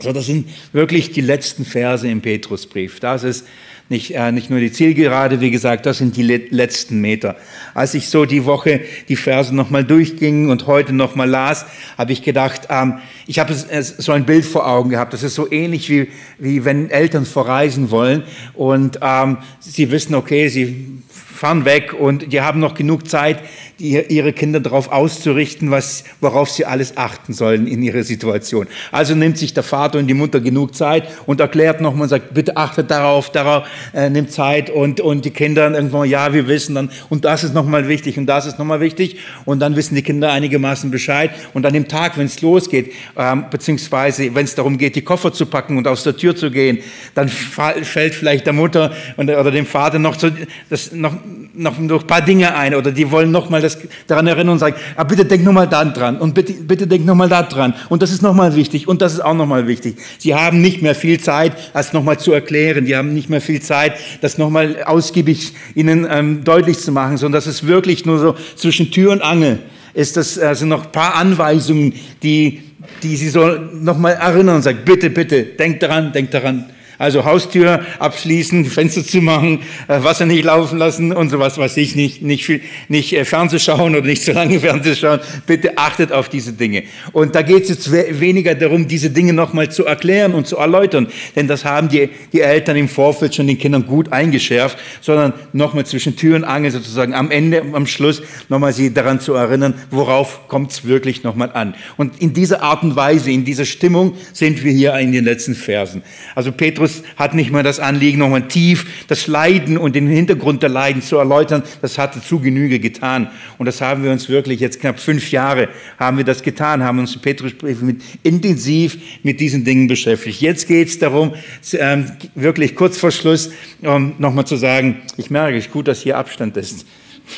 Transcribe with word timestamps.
So, 0.00 0.12
das 0.12 0.26
sind 0.26 0.48
wirklich 0.72 1.10
die 1.10 1.20
letzten 1.20 1.64
Verse 1.64 2.06
im 2.06 2.20
Petrusbrief. 2.20 3.00
Das 3.00 3.24
ist 3.24 3.44
nicht, 3.88 4.14
äh, 4.14 4.30
nicht 4.30 4.48
nur 4.48 4.60
die 4.60 4.70
Zielgerade, 4.70 5.40
wie 5.40 5.50
gesagt, 5.50 5.86
das 5.86 5.98
sind 5.98 6.16
die 6.16 6.22
letzten 6.22 7.00
Meter. 7.00 7.34
Als 7.74 7.94
ich 7.94 8.08
so 8.08 8.24
die 8.24 8.44
Woche 8.44 8.82
die 9.08 9.16
Verse 9.16 9.52
nochmal 9.52 9.82
durchging 9.82 10.50
und 10.50 10.68
heute 10.68 10.92
nochmal 10.92 11.28
las, 11.28 11.66
habe 11.96 12.12
ich 12.12 12.22
gedacht, 12.22 12.68
ähm, 12.70 12.98
ich 13.26 13.40
habe 13.40 13.52
so 13.54 14.12
ein 14.12 14.24
Bild 14.24 14.44
vor 14.44 14.68
Augen 14.68 14.90
gehabt. 14.90 15.14
Das 15.14 15.24
ist 15.24 15.34
so 15.34 15.50
ähnlich 15.50 15.90
wie, 15.90 16.08
wie 16.38 16.64
wenn 16.64 16.90
Eltern 16.90 17.26
verreisen 17.26 17.90
wollen 17.90 18.22
und 18.54 19.00
ähm, 19.02 19.38
sie 19.58 19.90
wissen, 19.90 20.14
okay, 20.14 20.46
sie 20.46 21.02
fahren 21.08 21.64
weg 21.64 21.92
und 21.92 22.32
die 22.32 22.40
haben 22.40 22.60
noch 22.60 22.74
genug 22.74 23.08
Zeit, 23.08 23.40
die, 23.78 24.00
ihre 24.08 24.32
Kinder 24.32 24.60
darauf 24.60 24.90
auszurichten, 24.90 25.70
was, 25.70 26.04
worauf 26.20 26.50
sie 26.50 26.64
alles 26.64 26.96
achten 26.96 27.32
sollen 27.32 27.66
in 27.66 27.82
ihrer 27.82 28.02
Situation. 28.02 28.66
Also 28.90 29.14
nimmt 29.14 29.38
sich 29.38 29.54
der 29.54 29.62
Vater 29.62 29.98
und 29.98 30.08
die 30.08 30.14
Mutter 30.14 30.40
genug 30.40 30.74
Zeit 30.74 31.08
und 31.26 31.40
erklärt 31.40 31.80
nochmal 31.80 32.02
und 32.02 32.08
sagt, 32.08 32.34
bitte 32.34 32.56
achtet 32.56 32.90
darauf, 32.90 33.30
darauf, 33.30 33.68
äh, 33.94 34.10
nimmt 34.10 34.32
Zeit 34.32 34.70
und, 34.70 35.00
und 35.00 35.24
die 35.24 35.30
Kinder 35.30 35.70
irgendwann, 35.70 36.08
ja, 36.08 36.32
wir 36.32 36.48
wissen 36.48 36.74
dann, 36.74 36.90
und 37.08 37.24
das 37.24 37.44
ist 37.44 37.54
nochmal 37.54 37.88
wichtig 37.88 38.18
und 38.18 38.26
das 38.26 38.46
ist 38.46 38.58
nochmal 38.58 38.80
wichtig 38.80 39.18
und 39.44 39.60
dann 39.60 39.76
wissen 39.76 39.94
die 39.94 40.02
Kinder 40.02 40.32
einigermaßen 40.32 40.90
Bescheid 40.90 41.30
und 41.54 41.64
an 41.64 41.72
dem 41.72 41.86
Tag, 41.86 42.18
wenn 42.18 42.26
es 42.26 42.40
losgeht, 42.40 42.92
ähm, 43.16 43.44
beziehungsweise 43.50 44.34
wenn 44.34 44.44
es 44.44 44.54
darum 44.54 44.78
geht, 44.78 44.96
die 44.96 45.02
Koffer 45.02 45.32
zu 45.32 45.46
packen 45.46 45.76
und 45.76 45.86
aus 45.86 46.02
der 46.02 46.16
Tür 46.16 46.34
zu 46.34 46.50
gehen, 46.50 46.78
dann 47.14 47.28
fällt 47.28 48.14
vielleicht 48.14 48.46
der 48.46 48.52
Mutter 48.52 48.92
oder 49.16 49.50
dem 49.50 49.66
Vater 49.66 49.98
noch, 49.98 50.18
so, 50.18 50.30
das, 50.68 50.92
noch, 50.92 51.14
noch, 51.54 51.78
noch 51.78 52.00
ein 52.00 52.06
paar 52.06 52.22
Dinge 52.22 52.54
ein 52.56 52.74
oder 52.74 52.90
die 52.90 53.10
wollen 53.10 53.30
nochmal 53.30 53.62
das 53.74 53.78
daran 54.06 54.26
erinnern 54.26 54.54
und 54.54 54.58
sagen, 54.58 54.76
ah, 54.96 55.04
bitte 55.04 55.24
denk 55.24 55.44
nochmal 55.44 55.68
da 55.68 55.84
dran 55.84 56.18
und 56.18 56.34
bitte, 56.34 56.52
bitte 56.52 56.86
denk 56.86 57.04
nochmal 57.04 57.28
da 57.28 57.42
dran 57.42 57.74
und 57.88 58.02
das 58.02 58.10
ist 58.10 58.22
nochmal 58.22 58.56
wichtig 58.56 58.88
und 58.88 59.02
das 59.02 59.14
ist 59.14 59.20
auch 59.20 59.34
nochmal 59.34 59.66
wichtig. 59.66 59.96
Sie 60.18 60.34
haben 60.34 60.60
nicht 60.60 60.82
mehr 60.82 60.94
viel 60.94 61.20
Zeit, 61.20 61.52
das 61.72 61.92
nochmal 61.92 62.18
zu 62.18 62.32
erklären. 62.32 62.84
Die 62.84 62.96
haben 62.96 63.12
nicht 63.14 63.30
mehr 63.30 63.40
viel 63.40 63.60
Zeit, 63.60 63.94
das 64.20 64.38
nochmal 64.38 64.82
ausgiebig 64.84 65.54
ihnen 65.74 66.06
ähm, 66.10 66.44
deutlich 66.44 66.78
zu 66.78 66.92
machen, 66.92 67.16
sondern 67.16 67.38
das 67.38 67.46
ist 67.46 67.66
wirklich 67.66 68.04
nur 68.04 68.18
so 68.18 68.34
zwischen 68.56 68.90
Tür 68.90 69.12
und 69.12 69.22
Angel 69.22 69.58
ist 69.94 70.16
das 70.16 70.38
also 70.38 70.64
noch 70.64 70.84
ein 70.84 70.92
paar 70.92 71.16
Anweisungen, 71.16 71.92
die, 72.22 72.62
die 73.02 73.16
sie 73.16 73.30
so 73.30 73.48
nochmal 73.48 74.12
erinnern 74.14 74.56
und 74.56 74.62
sagen, 74.62 74.80
bitte, 74.84 75.10
bitte, 75.10 75.42
denk 75.42 75.80
daran, 75.80 76.12
denk 76.12 76.30
daran. 76.30 76.66
Also 76.98 77.24
Haustür 77.24 77.86
abschließen, 78.00 78.64
Fenster 78.64 79.04
zu 79.04 79.20
machen, 79.20 79.60
äh, 79.86 80.02
Wasser 80.02 80.26
nicht 80.26 80.44
laufen 80.44 80.78
lassen 80.78 81.12
und 81.12 81.30
sowas, 81.30 81.56
was 81.56 81.76
ich 81.76 81.94
nicht, 81.94 82.22
nicht, 82.22 82.44
viel, 82.44 82.60
nicht 82.88 83.12
äh, 83.12 83.24
Fernseh 83.24 83.60
schauen 83.60 83.94
oder 83.94 84.06
nicht 84.06 84.24
zu 84.24 84.32
lange 84.32 84.58
Fernseh 84.60 84.96
schauen. 84.96 85.20
Bitte 85.46 85.78
achtet 85.78 86.10
auf 86.10 86.28
diese 86.28 86.52
Dinge. 86.52 86.82
Und 87.12 87.36
da 87.36 87.42
geht 87.42 87.62
es 87.62 87.68
jetzt 87.68 87.92
weniger 87.92 88.56
darum, 88.56 88.88
diese 88.88 89.10
Dinge 89.10 89.32
nochmal 89.32 89.70
zu 89.70 89.86
erklären 89.86 90.34
und 90.34 90.48
zu 90.48 90.56
erläutern, 90.56 91.06
denn 91.36 91.46
das 91.46 91.64
haben 91.64 91.88
die, 91.88 92.08
die 92.32 92.40
Eltern 92.40 92.76
im 92.76 92.88
Vorfeld 92.88 93.32
schon 93.32 93.46
den 93.46 93.58
Kindern 93.58 93.86
gut 93.86 94.12
eingeschärft, 94.12 94.76
sondern 95.00 95.34
nochmal 95.52 95.86
zwischen 95.86 96.16
Tür 96.16 96.34
und 96.34 96.42
Angel 96.44 96.72
sozusagen 96.72 97.14
am 97.14 97.30
Ende, 97.30 97.62
am 97.72 97.86
Schluss 97.86 98.22
nochmal 98.48 98.72
sie 98.72 98.92
daran 98.92 99.20
zu 99.20 99.34
erinnern, 99.34 99.74
worauf 99.92 100.48
kommt 100.48 100.72
es 100.72 100.84
wirklich 100.84 101.22
nochmal 101.22 101.52
an. 101.52 101.74
Und 101.96 102.20
in 102.20 102.32
dieser 102.32 102.60
Art 102.62 102.82
und 102.82 102.96
Weise, 102.96 103.30
in 103.30 103.44
dieser 103.44 103.66
Stimmung 103.66 104.14
sind 104.32 104.64
wir 104.64 104.72
hier 104.72 104.94
in 104.98 105.12
den 105.12 105.24
letzten 105.24 105.54
Versen. 105.54 106.02
Also 106.34 106.50
Petrus 106.50 106.87
Petrus 106.88 107.02
hat 107.16 107.34
nicht 107.34 107.50
mehr 107.50 107.62
das 107.62 107.80
Anliegen, 107.80 108.18
nochmal 108.18 108.48
tief 108.48 109.04
das 109.08 109.26
Leiden 109.26 109.78
und 109.78 109.94
den 109.94 110.06
Hintergrund 110.06 110.62
der 110.62 110.70
Leiden 110.70 111.02
zu 111.02 111.16
erläutern. 111.16 111.62
Das 111.82 111.98
hatte 111.98 112.22
zu 112.22 112.40
Genüge 112.40 112.78
getan. 112.78 113.30
Und 113.58 113.66
das 113.66 113.80
haben 113.80 114.04
wir 114.04 114.10
uns 114.10 114.28
wirklich 114.28 114.60
jetzt 114.60 114.80
knapp 114.80 114.98
fünf 114.98 115.30
Jahre 115.30 115.68
haben 115.98 116.16
wir 116.16 116.24
das 116.24 116.42
getan, 116.42 116.82
haben 116.82 116.98
uns 116.98 117.16
Petrusbriefe 117.16 117.84
mit, 117.84 118.02
intensiv 118.22 118.98
mit 119.22 119.40
diesen 119.40 119.64
Dingen 119.64 119.88
beschäftigt. 119.88 120.40
Jetzt 120.40 120.68
geht 120.68 120.88
es 120.88 120.98
darum, 120.98 121.34
ähm, 121.72 122.10
wirklich 122.34 122.74
kurz 122.74 122.98
vor 122.98 123.10
Schluss 123.10 123.50
nochmal 123.80 124.46
zu 124.46 124.56
sagen, 124.56 125.02
ich 125.16 125.30
merke, 125.30 125.56
es 125.56 125.66
ist 125.66 125.72
gut, 125.72 125.88
dass 125.88 126.00
hier 126.00 126.16
Abstand 126.16 126.56
ist. 126.56 126.86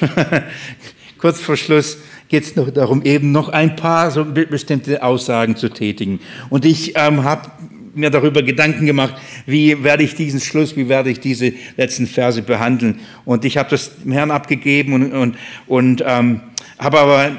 kurz 1.18 1.40
vor 1.40 1.56
Schluss 1.56 1.98
geht 2.28 2.44
es 2.44 2.56
noch 2.56 2.70
darum, 2.70 3.02
eben 3.02 3.32
noch 3.32 3.48
ein 3.48 3.74
paar 3.76 4.10
so 4.10 4.24
bestimmte 4.24 5.02
Aussagen 5.02 5.56
zu 5.56 5.68
tätigen. 5.68 6.20
Und 6.48 6.64
ich 6.64 6.94
ähm, 6.96 7.24
habe 7.24 7.50
mir 7.94 8.10
darüber 8.10 8.42
Gedanken 8.42 8.86
gemacht, 8.86 9.14
wie 9.46 9.82
werde 9.82 10.02
ich 10.02 10.14
diesen 10.14 10.40
Schluss, 10.40 10.76
wie 10.76 10.88
werde 10.88 11.10
ich 11.10 11.20
diese 11.20 11.52
letzten 11.76 12.06
Verse 12.06 12.42
behandeln. 12.42 13.00
Und 13.24 13.44
ich 13.44 13.56
habe 13.56 13.70
das 13.70 14.02
dem 14.02 14.12
Herrn 14.12 14.30
abgegeben 14.30 14.92
und, 14.92 15.12
und, 15.12 15.36
und 15.66 16.04
ähm, 16.06 16.40
habe 16.78 17.00
aber 17.00 17.30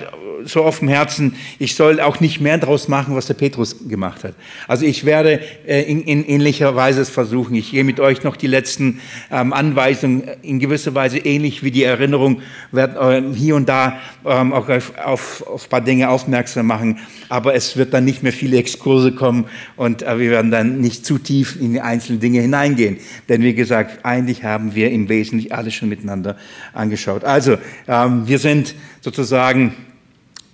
so 0.46 0.64
auf 0.64 0.80
dem 0.80 0.88
Herzen, 0.88 1.36
ich 1.60 1.76
soll 1.76 2.00
auch 2.00 2.20
nicht 2.20 2.42
mehr 2.42 2.58
daraus 2.58 2.88
machen, 2.88 3.16
was 3.16 3.28
der 3.28 3.34
Petrus 3.34 3.88
gemacht 3.88 4.24
hat. 4.24 4.34
Also 4.68 4.86
ich 4.86 5.06
werde 5.06 5.42
äh, 5.68 5.84
in, 5.84 6.04
in 6.04 6.26
ähnlicher 6.26 6.76
Weise 6.76 7.02
es 7.02 7.10
versuchen. 7.10 7.56
Ich 7.56 7.72
gehe 7.72 7.84
mit 7.84 8.00
euch 8.00 8.24
noch 8.24 8.36
die 8.36 8.48
letzten 8.48 9.00
ähm, 9.32 9.54
Anweisungen 9.54 10.24
in 10.42 10.60
gewisser 10.60 10.96
Weise 10.96 11.18
ähnlich 11.18 11.64
wie 11.64 11.72
die 11.72 11.84
Erinnerung, 11.84 12.42
werde 12.72 13.00
äh, 13.18 13.36
hier 13.36 13.56
und 13.56 13.70
da 13.70 14.00
ähm, 14.26 14.54
auch 14.54 14.70
auf, 14.70 14.94
auf, 14.98 15.48
auf 15.48 15.64
ein 15.66 15.70
paar 15.70 15.82
Dinge 15.82 16.10
aufmerksam 16.10 16.68
machen. 16.68 17.00
Aber 17.30 17.54
es 17.56 17.78
wird 17.78 17.94
dann 17.94 18.06
nicht 18.06 18.24
mehr 18.24 18.34
viele 18.34 18.58
Exkurse 18.58 19.12
kommen 19.12 19.46
und 19.76 20.04
äh, 20.04 20.20
wir 20.20 20.32
werden 20.32 20.52
dann 20.52 20.80
nicht 20.80 21.06
zu 21.06 21.18
tief 21.18 21.60
in 21.60 21.74
die 21.74 21.82
einzelnen 21.82 22.20
Dinge 22.20 22.42
hineingehen. 22.42 22.98
Denn 23.30 23.42
wie 23.42 23.54
gesagt, 23.54 24.06
eigentlich 24.06 24.44
haben 24.44 24.76
wir 24.76 24.92
im 24.92 25.10
Wesentlichen 25.10 25.52
alles 25.52 25.74
schon 25.74 25.90
miteinander 25.90 26.38
angeschaut. 26.74 27.24
Also 27.24 27.58
ähm, 27.88 28.28
wir 28.28 28.40
sind 28.40 28.76
sozusagen 29.02 29.76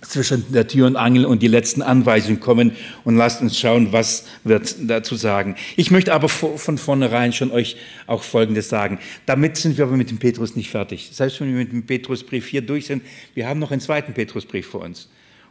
zwischen 0.02 0.52
der 0.52 0.66
Tür 0.68 0.86
und 0.86 0.96
Angel 0.96 1.24
und 1.24 1.42
die 1.42 1.48
letzten 1.48 1.82
Anweisungen 1.82 2.40
kommen 2.40 2.72
und 3.04 3.16
lasst 3.16 3.42
uns 3.42 3.58
schauen, 3.58 3.92
was 3.92 4.26
wird 4.44 4.76
dazu 4.80 5.16
sagen. 5.16 5.56
Ich 5.76 5.90
möchte 5.90 6.12
aber 6.12 6.28
von 6.28 6.78
vornherein 6.78 7.32
schon 7.32 7.50
euch 7.50 7.76
auch 8.06 8.22
Folgendes 8.22 8.68
sagen. 8.68 8.98
Damit 9.26 9.56
sind 9.56 9.76
wir 9.76 9.84
aber 9.84 9.96
mit 9.96 10.10
dem 10.10 10.18
Petrus 10.18 10.56
nicht 10.56 10.70
fertig. 10.70 11.10
Selbst 11.12 11.40
wenn 11.40 11.48
wir 11.48 11.58
mit 11.58 11.72
dem 11.72 11.84
Petrusbrief 11.84 12.46
hier 12.46 12.62
durch 12.62 12.86
sind, 12.86 13.02
wir 13.34 13.48
haben 13.48 13.58
noch 13.58 13.70
einen 13.70 13.80
zweiten 13.80 14.14
Petrusbrief 14.14 14.66
vor 14.66 14.82
uns. 14.82 15.08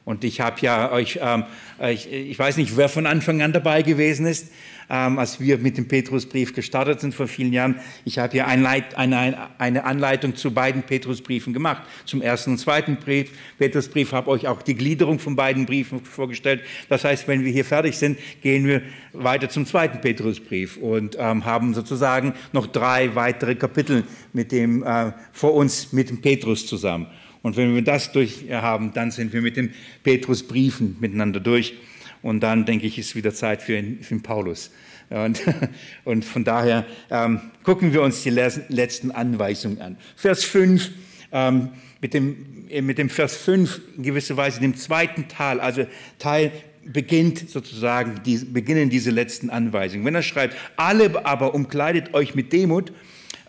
Und 0.07 0.23
ich 0.23 0.40
habe 0.40 0.56
ja 0.62 0.90
euch, 0.94 1.19
ähm, 1.22 1.44
ich, 1.85 2.09
ich 2.09 2.40
weiß 2.40 2.56
nicht, 2.56 2.78
wer 2.78 2.88
von 2.88 3.06
Anfang 3.06 3.41
an 3.41 3.51
dabei 3.51 3.81
gewesen 3.81 4.25
ist, 4.25 4.50
ähm, 4.90 5.19
als 5.19 5.41
wir 5.41 5.57
mit 5.57 5.78
dem 5.78 5.90
Petrusbrief 5.90 6.56
gestartet 6.56 7.01
sind 7.01 7.13
vor 7.13 7.28
vielen 7.28 7.51
Jahren. 7.51 7.81
Ich 8.06 8.18
habe 8.18 8.31
hier 8.31 8.47
eine, 8.47 8.72
eine 8.95 9.84
Anleitung 9.84 10.34
zu 10.38 10.51
beiden 10.51 10.84
Petrusbriefen 10.84 11.51
gemacht, 11.51 11.84
zum 12.06 12.22
ersten 12.22 12.51
und 12.51 12.57
zweiten 12.57 12.95
Brief. 12.95 13.31
Petrusbrief 13.57 14.13
habe 14.13 14.29
euch 14.29 14.47
auch 14.47 14.62
die 14.62 14.75
Gliederung 14.75 15.19
von 15.19 15.35
beiden 15.35 15.66
Briefen 15.66 16.06
vorgestellt. 16.06 16.62
Das 16.88 17.03
heißt, 17.03 17.28
wenn 17.28 17.44
wir 17.44 17.51
hier 17.51 17.66
fertig 17.66 17.97
sind, 17.97 18.18
gehen 18.41 18.66
wir 18.66 18.84
weiter 19.12 19.50
zum 19.50 19.66
zweiten 19.66 20.00
Petrusbrief 20.00 20.78
und 20.78 21.18
ähm, 21.19 21.44
haben 21.44 21.74
sozusagen 21.74 22.34
noch 22.53 22.68
drei 22.68 23.13
weitere 23.13 23.56
Kapitel 23.56 24.06
mit 24.31 24.53
dem, 24.53 24.84
äh, 24.84 25.12
vor 25.34 25.53
uns 25.53 25.91
mit 25.91 26.09
dem 26.09 26.22
Petrus 26.22 26.66
zusammen. 26.66 27.07
Und 27.42 27.58
wenn 27.58 27.74
wir 27.75 27.81
das 27.81 28.12
durch 28.12 28.46
haben, 28.52 28.94
dann 28.94 29.12
sind 29.12 29.34
wir 29.34 29.42
mit 29.42 29.58
den 29.58 29.74
Petrusbriefen 30.03 30.98
miteinander 31.00 31.40
durch. 31.40 31.75
Und 32.22 32.42
dann 32.42 32.66
denke 32.66 32.88
ich, 32.88 32.98
ist 32.98 33.16
wieder 33.16 33.34
Zeit 33.34 33.62
für 33.62 33.81
für 34.02 34.16
den 34.16 34.24
Paulus. 34.24 34.72
Und, 35.09 35.42
und, 36.03 36.25
von 36.25 36.44
daher 36.44 36.86
ähm, 37.09 37.40
gucken 37.64 37.94
wir 37.94 38.02
uns 38.02 38.24
die 38.24 38.30
letzten 38.30 39.12
Anweisungen 39.12 39.81
an. 39.81 39.98
Vers 40.16 40.44
5, 40.44 40.92
ähm, 41.31 41.70
mit, 42.02 42.14
dem, 42.14 42.68
äh, 42.70 42.81
mit 42.81 42.98
dem 42.98 43.09
Vers 43.09 43.38
5 43.38 43.81
in 43.98 44.04
gewisser 44.04 44.36
Weise, 44.36 44.59
dem 44.59 44.75
zweiten 44.75 45.28
Teil, 45.28 45.59
also 45.59 45.86
Teil 46.19 46.52
beginnt 46.84 47.50
sozusagen, 47.50 48.22
die, 48.25 48.38
beginnen 48.38 48.90
diese 48.90 49.12
letzten 49.12 49.50
Anweisungen. 49.50 50.06
Wenn 50.06 50.16
er 50.16 50.24
schreibt, 50.24 50.56
alle 50.78 51.25
aber 51.25 51.54
umkleidet 51.54 52.14
euch 52.14 52.36
mit 52.36 52.54
Demut, 52.54 52.92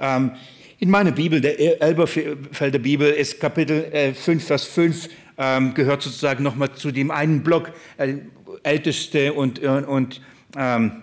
ähm, 0.00 0.32
in 0.80 0.90
meiner 0.90 1.10
Bibel, 1.10 1.40
der 1.40 1.82
Elberfelder 1.82 2.78
Bibel, 2.78 3.10
ist 3.10 3.40
Kapitel 3.40 4.14
5, 4.14 4.28
äh, 4.28 4.46
Vers 4.46 4.64
5, 4.64 5.08
ähm, 5.36 5.74
gehört 5.74 6.02
sozusagen 6.02 6.44
nochmal 6.44 6.72
zu 6.72 6.92
dem 6.92 7.10
einen 7.10 7.42
Block, 7.42 7.72
äh, 7.96 8.14
Älteste 8.62 9.32
und, 9.32 9.58
und, 9.58 9.84
und 9.84 10.20
ähm, 10.56 11.02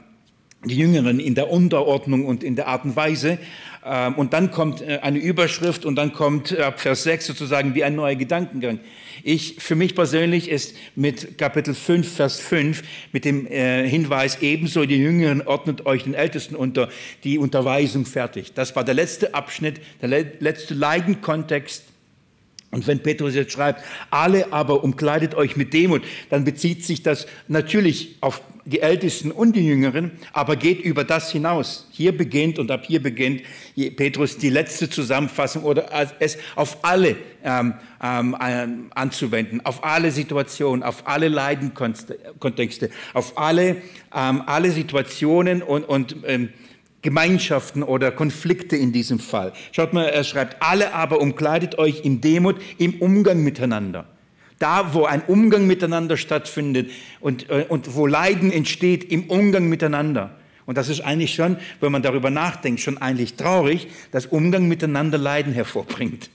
die 0.63 0.77
Jüngeren 0.77 1.19
in 1.19 1.35
der 1.35 1.51
Unterordnung 1.51 2.25
und 2.25 2.43
in 2.43 2.55
der 2.55 2.67
Art 2.67 2.85
und 2.85 2.95
Weise. 2.95 3.37
Ähm, 3.85 4.15
und 4.15 4.33
dann 4.33 4.49
kommt 4.49 4.81
äh, 4.81 4.99
eine 5.03 5.19
Überschrift 5.19 5.85
und 5.85 5.95
dann 5.95 6.11
kommt 6.11 6.57
ab 6.57 6.79
Vers 6.79 7.03
6 7.03 7.27
sozusagen 7.27 7.75
wie 7.75 7.83
ein 7.83 7.95
neuer 7.95 8.15
Gedankengang. 8.15 8.79
Ich, 9.23 9.57
für 9.59 9.75
mich 9.75 9.93
persönlich 9.93 10.49
ist 10.49 10.75
mit 10.95 11.37
Kapitel 11.37 11.75
5, 11.75 12.15
Vers 12.15 12.39
5, 12.39 12.81
mit 13.11 13.25
dem 13.25 13.45
äh, 13.45 13.87
Hinweis, 13.87 14.41
ebenso 14.41 14.85
die 14.85 14.97
Jüngeren 14.97 15.41
ordnet 15.43 15.85
euch 15.85 16.03
den 16.03 16.15
Ältesten 16.15 16.55
unter, 16.55 16.89
die 17.23 17.37
Unterweisung 17.37 18.05
fertig. 18.05 18.53
Das 18.53 18.75
war 18.75 18.83
der 18.83 18.95
letzte 18.95 19.35
Abschnitt, 19.35 19.79
der 20.01 20.09
letzte 20.39 20.73
Leidenkontext 20.73 21.83
und 22.71 22.87
wenn 22.87 22.99
Petrus 22.99 23.35
jetzt 23.35 23.53
schreibt, 23.53 23.83
alle 24.09 24.51
aber 24.51 24.83
umkleidet 24.83 25.33
euch 25.33 25.55
mit 25.55 25.73
Demut, 25.73 26.01
dann 26.29 26.43
bezieht 26.43 26.83
sich 26.83 27.03
das 27.03 27.25
natürlich 27.47 28.17
auf 28.19 28.41
die 28.65 28.81
Ältesten 28.81 29.31
und 29.31 29.55
die 29.55 29.65
Jüngeren, 29.65 30.11
aber 30.33 30.55
geht 30.55 30.81
über 30.81 31.03
das 31.03 31.31
hinaus. 31.31 31.87
Hier 31.91 32.17
beginnt 32.17 32.57
und 32.57 32.71
ab 32.71 32.83
hier 32.85 33.01
beginnt 33.01 33.43
Petrus 33.95 34.37
die 34.37 34.49
letzte 34.49 34.89
Zusammenfassung 34.89 35.63
oder 35.63 35.89
es 36.19 36.37
auf 36.55 36.83
alle 36.83 37.15
ähm, 37.43 37.75
ähm, 38.03 38.35
anzuwenden, 38.95 39.63
auf 39.65 39.83
alle 39.83 40.11
Situationen, 40.11 40.83
auf 40.83 41.07
alle 41.07 41.27
Leidenkontexte, 41.27 42.89
auf 43.13 43.37
alle, 43.37 43.77
ähm, 44.15 44.41
alle 44.47 44.71
Situationen 44.71 45.61
und, 45.61 45.83
und 45.83 46.15
ähm, 46.25 46.49
Gemeinschaften 47.03 47.83
oder 47.83 48.11
Konflikte 48.11 48.75
in 48.75 48.91
diesem 48.91 49.19
Fall. 49.19 49.53
Schaut 49.73 49.93
mal, 49.93 50.05
er 50.05 50.23
schreibt, 50.23 50.63
alle 50.63 50.91
aber 50.95 51.21
umkleidet 51.21 51.77
euch 51.77 52.03
in 52.03 52.19
Demut 52.19 52.59
im 52.79 52.95
Umgang 52.95 53.43
miteinander. 53.43 54.07
Da, 54.59 54.93
wo 54.93 55.05
ein 55.05 55.21
Umgang 55.21 55.67
miteinander 55.67 56.17
stattfindet 56.17 56.89
und, 57.19 57.49
äh, 57.49 57.65
und 57.67 57.95
wo 57.95 58.07
Leiden 58.07 58.51
entsteht 58.51 59.03
im 59.11 59.25
Umgang 59.25 59.67
miteinander. 59.67 60.35
Und 60.65 60.77
das 60.77 60.89
ist 60.89 61.01
eigentlich 61.01 61.35
schon, 61.35 61.57
wenn 61.79 61.91
man 61.91 62.01
darüber 62.01 62.29
nachdenkt, 62.29 62.79
schon 62.79 62.97
eigentlich 62.97 63.35
traurig, 63.35 63.87
dass 64.11 64.25
Umgang 64.25 64.67
miteinander 64.67 65.17
Leiden 65.17 65.53
hervorbringt. 65.53 66.29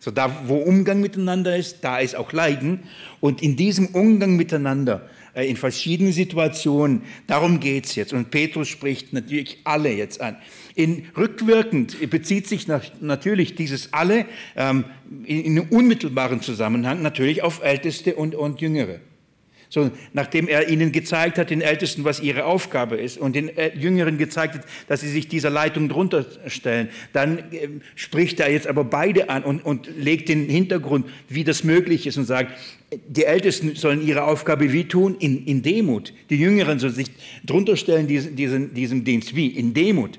So 0.00 0.10
da, 0.10 0.30
wo 0.46 0.56
Umgang 0.56 1.00
miteinander 1.00 1.56
ist, 1.56 1.78
da 1.82 1.98
ist 1.98 2.14
auch 2.14 2.32
Leiden. 2.32 2.80
Und 3.20 3.42
in 3.42 3.56
diesem 3.56 3.86
Umgang 3.88 4.36
miteinander, 4.36 5.08
in 5.34 5.56
verschiedenen 5.56 6.12
Situationen, 6.12 7.02
darum 7.26 7.60
geht's 7.60 7.94
jetzt. 7.94 8.12
Und 8.12 8.30
Petrus 8.30 8.68
spricht 8.68 9.12
natürlich 9.12 9.58
alle 9.64 9.92
jetzt 9.92 10.20
an. 10.20 10.36
In 10.74 11.06
rückwirkend 11.16 12.10
bezieht 12.10 12.46
sich 12.46 12.66
natürlich 13.00 13.54
dieses 13.54 13.92
alle 13.92 14.26
ähm, 14.56 14.84
in, 15.24 15.56
in 15.56 15.58
unmittelbaren 15.60 16.40
Zusammenhang 16.40 17.02
natürlich 17.02 17.42
auf 17.42 17.62
Älteste 17.62 18.14
und, 18.14 18.34
und 18.34 18.60
Jüngere. 18.60 19.00
So, 19.70 19.90
nachdem 20.14 20.48
er 20.48 20.70
ihnen 20.70 20.92
gezeigt 20.92 21.36
hat, 21.36 21.50
den 21.50 21.60
Ältesten, 21.60 22.04
was 22.04 22.20
ihre 22.20 22.46
Aufgabe 22.46 22.96
ist 22.96 23.18
und 23.18 23.36
den 23.36 23.50
Jüngeren 23.78 24.16
gezeigt 24.16 24.54
hat, 24.54 24.64
dass 24.88 25.02
sie 25.02 25.10
sich 25.10 25.28
dieser 25.28 25.50
Leitung 25.50 25.90
drunter 25.90 26.24
stellen, 26.46 26.88
dann 27.12 27.38
äh, 27.38 27.68
spricht 27.94 28.40
er 28.40 28.50
jetzt 28.50 28.66
aber 28.66 28.84
beide 28.84 29.28
an 29.28 29.44
und, 29.44 29.64
und 29.64 29.88
legt 29.98 30.30
den 30.30 30.48
Hintergrund, 30.48 31.06
wie 31.28 31.44
das 31.44 31.64
möglich 31.64 32.06
ist 32.06 32.16
und 32.16 32.24
sagt, 32.24 32.52
die 33.06 33.24
Ältesten 33.24 33.74
sollen 33.74 34.06
ihre 34.06 34.24
Aufgabe 34.24 34.72
wie 34.72 34.84
tun? 34.84 35.16
In, 35.18 35.44
in 35.44 35.62
Demut. 35.62 36.14
Die 36.30 36.36
Jüngeren 36.36 36.78
sollen 36.78 36.94
sich 36.94 37.08
drunter 37.44 37.76
stellen, 37.76 38.06
diesen, 38.06 38.36
diesen, 38.36 38.72
diesem 38.72 39.04
Dienst. 39.04 39.36
Wie? 39.36 39.48
In 39.48 39.74
Demut. 39.74 40.18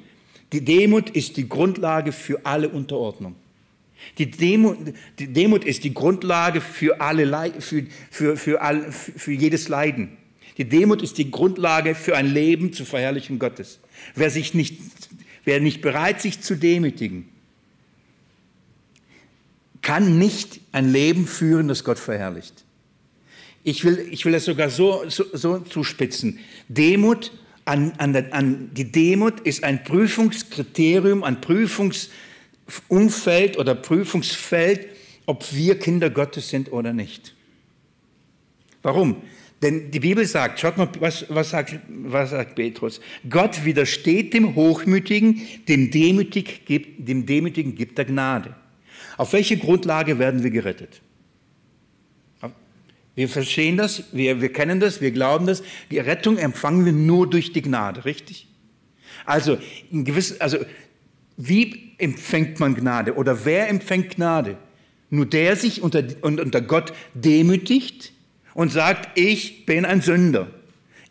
Die 0.54 0.62
Demut 0.62 1.10
ist 1.10 1.38
die 1.38 1.50
Grundlage 1.50 2.12
für 2.12 2.46
alle 2.46 2.70
Unterordnung. 2.70 3.36
Die 4.18 4.30
Demut, 4.30 4.78
die 5.18 5.28
Demut 5.28 5.64
ist 5.64 5.84
die 5.84 5.94
Grundlage 5.94 6.62
für, 6.62 7.02
alle 7.02 7.26
Leid, 7.26 7.64
für, 7.64 7.86
für, 8.10 8.38
für, 8.38 8.62
all, 8.62 8.92
für 8.92 9.32
jedes 9.32 9.68
Leiden. 9.68 10.18
Die 10.58 10.66
Demut 10.66 11.02
ist 11.02 11.18
die 11.18 11.32
Grundlage 11.32 11.96
für 11.96 12.18
ein 12.18 12.34
Leben 12.34 12.74
zur 12.74 12.86
Verherrlichung 12.86 13.40
Gottes. 13.40 13.80
Wer, 14.16 14.30
sich 14.30 14.54
nicht, 14.54 14.80
wer 15.46 15.60
nicht 15.62 15.82
bereit 15.82 16.22
sich 16.22 16.42
zu 16.42 16.56
demütigen, 16.56 17.30
kann 19.82 20.18
nicht 20.18 20.60
ein 20.72 20.92
Leben 20.92 21.28
führen, 21.28 21.70
das 21.70 21.84
Gott 21.84 21.98
verherrlicht. 22.00 22.66
Ich 23.64 23.86
will, 23.86 24.06
ich 24.12 24.26
will 24.26 24.34
das 24.34 24.46
sogar 24.46 24.70
so, 24.70 25.04
so, 25.08 25.26
so 25.34 25.60
zuspitzen. 25.60 26.40
Demut 26.68 27.32
an, 27.66 27.94
an, 27.98 28.16
an, 28.32 28.72
die 28.74 28.92
Demut 28.92 29.40
ist 29.42 29.64
ein 29.64 29.84
Prüfungskriterium, 29.84 31.24
ein 31.24 31.40
Prüfungs, 31.40 32.10
Umfeld 32.88 33.58
oder 33.58 33.76
Prüfungsfeld, 33.76 34.88
ob 35.26 35.54
wir 35.54 35.78
Kinder 35.80 36.10
Gottes 36.10 36.50
sind 36.50 36.72
oder 36.72 36.94
nicht. 36.94 37.36
Warum? 38.82 39.22
Denn 39.62 39.92
die 39.92 40.00
Bibel 40.00 40.26
sagt, 40.26 40.60
schaut 40.60 40.78
mal, 40.78 40.90
was, 41.00 41.26
was, 41.30 41.50
sagt, 41.50 41.80
was 41.90 42.30
sagt 42.30 42.56
Petrus? 42.56 43.02
Gott 43.30 43.66
widersteht 43.66 44.34
dem 44.34 44.56
Hochmütigen, 44.56 45.42
dem, 45.68 45.92
Demütig 45.92 46.66
gibt, 46.66 47.08
dem 47.08 47.26
Demütigen 47.26 47.76
gibt 47.76 48.00
er 48.00 48.06
Gnade. 48.06 48.56
Auf 49.18 49.34
welche 49.34 49.58
Grundlage 49.58 50.18
werden 50.18 50.44
wir 50.44 50.52
gerettet? 50.52 51.02
Wir 53.16 53.28
verstehen 53.28 53.76
das, 53.76 54.04
wir, 54.14 54.40
wir 54.40 54.54
kennen 54.54 54.80
das, 54.80 55.02
wir 55.02 55.12
glauben 55.12 55.46
das. 55.46 55.62
Die 55.92 56.00
Rettung 56.00 56.38
empfangen 56.38 56.86
wir 56.86 56.94
nur 56.94 57.30
durch 57.30 57.52
die 57.52 57.62
Gnade, 57.62 58.06
richtig? 58.06 58.48
Also, 59.26 59.58
in 59.92 60.06
gewiss, 60.06 60.40
also 60.40 60.60
wie 61.42 61.94
empfängt 62.00 62.60
man 62.60 62.76
Gnade 62.76 63.16
oder 63.16 63.46
wer 63.46 63.70
empfängt 63.70 64.18
Gnade? 64.18 64.58
Nur 65.10 65.26
der 65.26 65.56
sich 65.56 65.82
unter, 65.82 66.04
unter 66.22 66.60
Gott 66.60 66.92
demütigt 67.14 68.12
und 68.54 68.74
sagt, 68.74 69.18
ich 69.18 69.66
bin 69.66 69.86
ein 69.86 70.02
Sünder. 70.02 70.48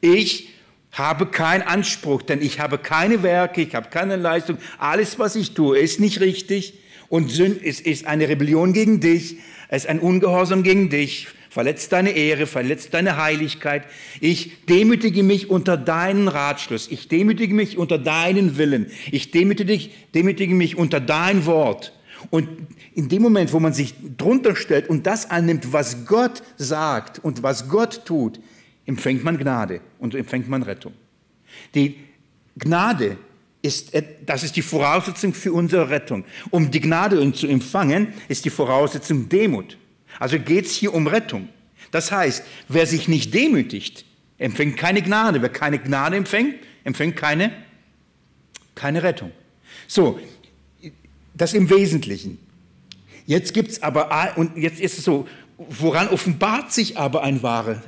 Ich 0.02 0.50
habe 0.92 1.26
keinen 1.26 1.62
Anspruch, 1.62 2.20
denn 2.20 2.42
ich 2.42 2.60
habe 2.60 2.76
keine 2.76 3.22
Werke, 3.22 3.62
ich 3.62 3.74
habe 3.74 3.88
keine 3.88 4.16
Leistung. 4.16 4.58
Alles, 4.76 5.18
was 5.18 5.34
ich 5.34 5.54
tue, 5.54 5.78
ist 5.78 5.98
nicht 5.98 6.20
richtig 6.20 6.74
und 7.08 7.36
ist, 7.38 7.80
ist 7.80 8.06
eine 8.06 8.28
Rebellion 8.28 8.74
gegen 8.74 9.00
dich, 9.00 9.38
es 9.68 9.84
ist 9.84 9.88
ein 9.88 9.98
Ungehorsam 9.98 10.62
gegen 10.62 10.90
dich 10.90 11.28
verletzt 11.58 11.90
deine 11.90 12.12
Ehre, 12.12 12.46
verletzt 12.46 12.94
deine 12.94 13.16
Heiligkeit. 13.16 13.82
Ich 14.20 14.64
demütige 14.66 15.24
mich 15.24 15.50
unter 15.50 15.76
deinen 15.76 16.28
Ratschluss. 16.28 16.86
Ich 16.88 17.08
demütige 17.08 17.52
mich 17.52 17.76
unter 17.76 17.98
deinen 17.98 18.58
Willen. 18.58 18.92
Ich 19.10 19.32
demütige, 19.32 19.90
demütige 20.14 20.54
mich 20.54 20.76
unter 20.76 21.00
dein 21.00 21.46
Wort. 21.46 21.92
Und 22.30 22.48
in 22.94 23.08
dem 23.08 23.22
Moment, 23.22 23.52
wo 23.52 23.58
man 23.58 23.72
sich 23.72 23.92
drunter 24.16 24.54
stellt 24.54 24.88
und 24.88 25.08
das 25.08 25.32
annimmt, 25.32 25.72
was 25.72 26.06
Gott 26.06 26.44
sagt 26.58 27.18
und 27.24 27.42
was 27.42 27.68
Gott 27.68 28.04
tut, 28.04 28.38
empfängt 28.86 29.24
man 29.24 29.36
Gnade 29.36 29.80
und 29.98 30.14
empfängt 30.14 30.48
man 30.48 30.62
Rettung. 30.62 30.92
Die 31.74 31.96
Gnade 32.56 33.16
ist, 33.62 34.00
das 34.24 34.44
ist 34.44 34.54
die 34.54 34.62
Voraussetzung 34.62 35.34
für 35.34 35.52
unsere 35.52 35.90
Rettung. 35.90 36.24
Um 36.50 36.70
die 36.70 36.80
Gnade 36.80 37.32
zu 37.32 37.48
empfangen, 37.48 38.12
ist 38.28 38.44
die 38.44 38.50
Voraussetzung 38.50 39.28
Demut. 39.28 39.76
Also 40.18 40.38
geht 40.38 40.66
es 40.66 40.72
hier 40.72 40.94
um 40.94 41.06
Rettung. 41.06 41.48
Das 41.90 42.12
heißt, 42.12 42.44
wer 42.68 42.86
sich 42.86 43.08
nicht 43.08 43.32
demütigt, 43.34 44.04
empfängt 44.38 44.76
keine 44.76 45.02
Gnade. 45.02 45.42
Wer 45.42 45.48
keine 45.48 45.78
Gnade 45.78 46.16
empfängt, 46.16 46.56
empfängt 46.84 47.16
keine, 47.16 47.52
keine 48.74 49.02
Rettung. 49.02 49.32
So, 49.86 50.18
das 51.34 51.54
im 51.54 51.70
Wesentlichen. 51.70 52.38
Jetzt 53.26 53.52
gibt's 53.54 53.82
aber, 53.82 54.36
und 54.36 54.56
jetzt 54.56 54.80
ist 54.80 54.98
es 54.98 55.04
so, 55.04 55.28
woran 55.56 56.08
offenbart 56.08 56.72
sich 56.72 56.96
aber 56.96 57.22
ein, 57.22 57.42
wahre, 57.42 57.82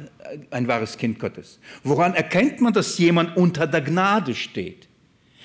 ein 0.50 0.69
wahres 0.69 0.99
Kind 0.99 1.19
Gottes? 1.19 1.59
Woran 1.82 2.15
erkennt 2.15 2.61
man, 2.61 2.73
dass 2.73 2.99
jemand 2.99 3.37
unter 3.37 3.67
der 3.67 3.81
Gnade 3.81 4.35
steht? 4.35 4.88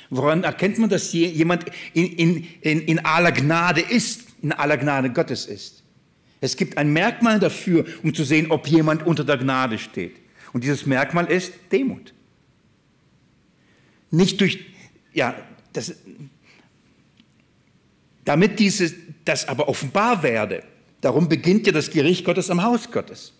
Woran 0.10 0.44
erkennt 0.44 0.78
man, 0.78 0.90
dass 0.90 1.14
jemand 1.14 1.66
in, 1.94 2.06
in, 2.06 2.48
in, 2.62 2.82
in 2.82 3.06
aller 3.06 3.32
Gnade 3.32 3.82
ist, 3.82 4.28
in 4.42 4.52
aller 4.52 4.78
Gnade 4.78 5.12
Gottes 5.12 5.46
ist? 5.46 5.85
Es 6.46 6.58
gibt 6.58 6.78
ein 6.78 6.94
Merkmal 6.94 7.40
dafür, 7.40 7.86
um 8.04 8.14
zu 8.14 8.24
sehen, 8.24 8.52
ob 8.52 8.68
jemand 8.68 9.06
unter 9.06 9.24
der 9.24 9.38
Gnade 9.38 9.80
steht. 9.80 10.18
Und 10.54 10.64
dieses 10.64 10.86
Merkmal 10.86 11.26
ist 11.26 11.54
Demut. 11.72 12.14
Nicht 14.12 14.40
durch, 14.40 14.60
ja, 15.12 15.36
das, 15.74 15.96
damit 18.26 18.60
dieses, 18.60 18.94
das 19.26 19.48
aber 19.48 19.68
offenbar 19.68 20.22
werde, 20.22 20.64
darum 21.02 21.28
beginnt 21.28 21.66
ja 21.66 21.74
das 21.74 21.90
Gericht 21.90 22.24
Gottes 22.26 22.52
am 22.52 22.62
Haus 22.62 22.92
Gottes. 22.92 23.34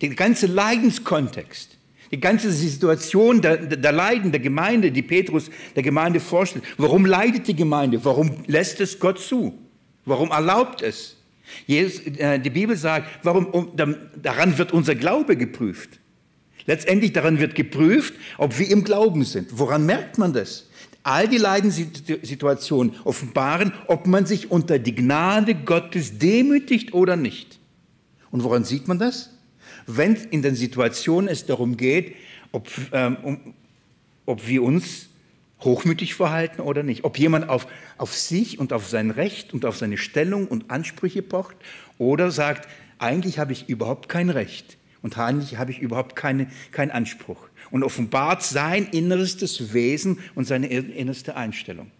Der 0.00 0.08
ganze 0.10 0.46
Leidenskontext, 0.46 1.78
die 2.10 2.18
ganze 2.18 2.50
Situation 2.50 3.40
der, 3.40 3.58
der 3.58 3.92
Leiden 3.92 4.32
der 4.32 4.40
Gemeinde, 4.40 4.90
die 4.90 5.02
Petrus 5.02 5.50
der 5.76 5.84
Gemeinde 5.84 6.18
vorstellt. 6.18 6.64
Warum 6.78 7.06
leidet 7.06 7.46
die 7.46 7.54
Gemeinde? 7.54 8.04
Warum 8.04 8.42
lässt 8.48 8.80
es 8.80 8.98
Gott 8.98 9.20
zu? 9.20 9.56
Warum 10.04 10.32
erlaubt 10.32 10.82
es? 10.82 11.17
Jesus, 11.66 12.06
äh, 12.18 12.38
die 12.38 12.50
Bibel 12.50 12.76
sagt, 12.76 13.24
warum, 13.24 13.72
daran 14.22 14.58
wird 14.58 14.72
unser 14.72 14.94
Glaube 14.94 15.36
geprüft. 15.36 15.98
Letztendlich 16.66 17.12
daran 17.12 17.38
wird 17.38 17.54
geprüft, 17.54 18.14
ob 18.36 18.58
wir 18.58 18.70
im 18.70 18.84
Glauben 18.84 19.24
sind. 19.24 19.58
Woran 19.58 19.86
merkt 19.86 20.18
man 20.18 20.32
das? 20.34 20.68
All 21.02 21.26
die 21.26 21.38
Leidenssituationen 21.38 22.94
offenbaren, 23.04 23.72
ob 23.86 24.06
man 24.06 24.26
sich 24.26 24.50
unter 24.50 24.78
die 24.78 24.94
Gnade 24.94 25.54
Gottes 25.54 26.18
demütigt 26.18 26.92
oder 26.92 27.16
nicht. 27.16 27.58
Und 28.30 28.42
woran 28.44 28.64
sieht 28.64 28.88
man 28.88 28.98
das? 28.98 29.30
Wenn 29.86 30.14
in 30.14 30.42
den 30.42 30.54
Situationen 30.54 31.28
es 31.28 31.46
darum 31.46 31.78
geht, 31.78 32.14
ob, 32.52 32.68
ähm, 32.92 33.16
um, 33.22 33.54
ob 34.26 34.46
wir 34.46 34.62
uns 34.62 35.07
hochmütig 35.60 36.14
verhalten 36.14 36.60
oder 36.60 36.82
nicht. 36.82 37.04
Ob 37.04 37.18
jemand 37.18 37.48
auf, 37.48 37.66
auf 37.96 38.14
sich 38.14 38.58
und 38.58 38.72
auf 38.72 38.88
sein 38.88 39.10
Recht 39.10 39.52
und 39.52 39.64
auf 39.64 39.76
seine 39.76 39.96
Stellung 39.96 40.46
und 40.46 40.70
Ansprüche 40.70 41.22
pocht 41.22 41.56
oder 41.98 42.30
sagt, 42.30 42.68
eigentlich 42.98 43.38
habe 43.38 43.52
ich 43.52 43.68
überhaupt 43.68 44.08
kein 44.08 44.30
Recht 44.30 44.76
und 45.02 45.18
eigentlich 45.18 45.58
habe 45.58 45.70
ich 45.70 45.78
überhaupt 45.80 46.16
keine, 46.16 46.48
keinen 46.72 46.90
Anspruch 46.90 47.48
und 47.70 47.84
offenbart 47.84 48.42
sein 48.42 48.88
innerstes 48.90 49.72
Wesen 49.72 50.18
und 50.34 50.46
seine 50.46 50.68
innerste 50.68 51.36
Einstellung. 51.36 51.90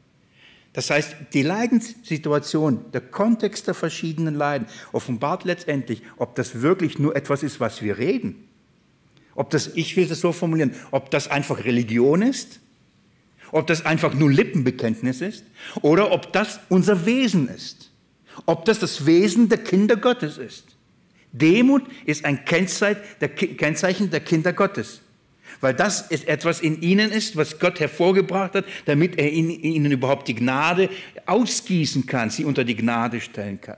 Das 0.73 0.91
heißt, 0.91 1.17
die 1.33 1.43
Leidenssituation, 1.43 2.93
der 2.93 3.01
Kontext 3.01 3.67
der 3.67 3.75
verschiedenen 3.75 4.35
Leiden 4.35 4.69
offenbart 4.93 5.45
letztendlich, 5.45 6.03
ob 6.19 6.35
das 6.35 6.61
wirklich 6.63 6.99
nur 6.99 7.17
etwas 7.17 7.43
ist, 7.43 7.59
was 7.59 7.83
wir 7.83 7.99
reden 7.99 8.45
Ob 9.35 9.51
das, 9.51 9.69
ich 9.75 9.97
will 9.97 10.07
das 10.07 10.21
so 10.21 10.33
formulieren, 10.33 10.75
ob 10.91 11.11
das 11.11 11.29
einfach 11.29 11.65
Religion 11.65 12.23
ist, 12.23 12.61
ob 13.53 13.67
das 13.67 13.85
einfach 13.87 14.15
nur 14.15 14.31
Lippenbekenntnis 14.31 15.21
ist 15.21 15.45
oder 15.83 16.13
ob 16.13 16.33
das 16.33 16.61
unser 16.69 17.07
Wesen 17.07 17.49
ist, 17.49 17.91
ob 18.47 18.65
das 18.65 18.79
das 18.79 19.07
Wesen 19.07 19.49
der 19.49 19.59
Kinder 19.59 19.97
Gottes 19.97 20.39
ist. 20.39 20.65
Demut 21.33 21.83
ist 22.07 22.25
ein 22.25 22.45
Kennzeichen 22.45 24.11
der 24.11 24.21
Kinder 24.21 24.53
Gottes, 24.53 25.01
weil 25.61 25.75
das 25.75 26.03
ist 26.03 26.27
etwas 26.29 26.61
in 26.61 26.81
ihnen 26.83 27.11
ist, 27.11 27.37
was 27.37 27.59
Gott 27.59 27.81
hervorgebracht 27.81 28.55
hat, 28.55 28.65
damit 28.87 29.19
er 29.19 29.31
ihnen 29.31 29.91
überhaupt 29.93 30.29
die 30.29 30.35
Gnade 30.35 30.89
ausgießen 31.27 32.07
kann, 32.07 32.31
sie 32.31 32.45
unter 32.45 32.65
die 32.65 32.77
Gnade 32.77 33.21
stellen 33.21 33.61
kann. 33.61 33.77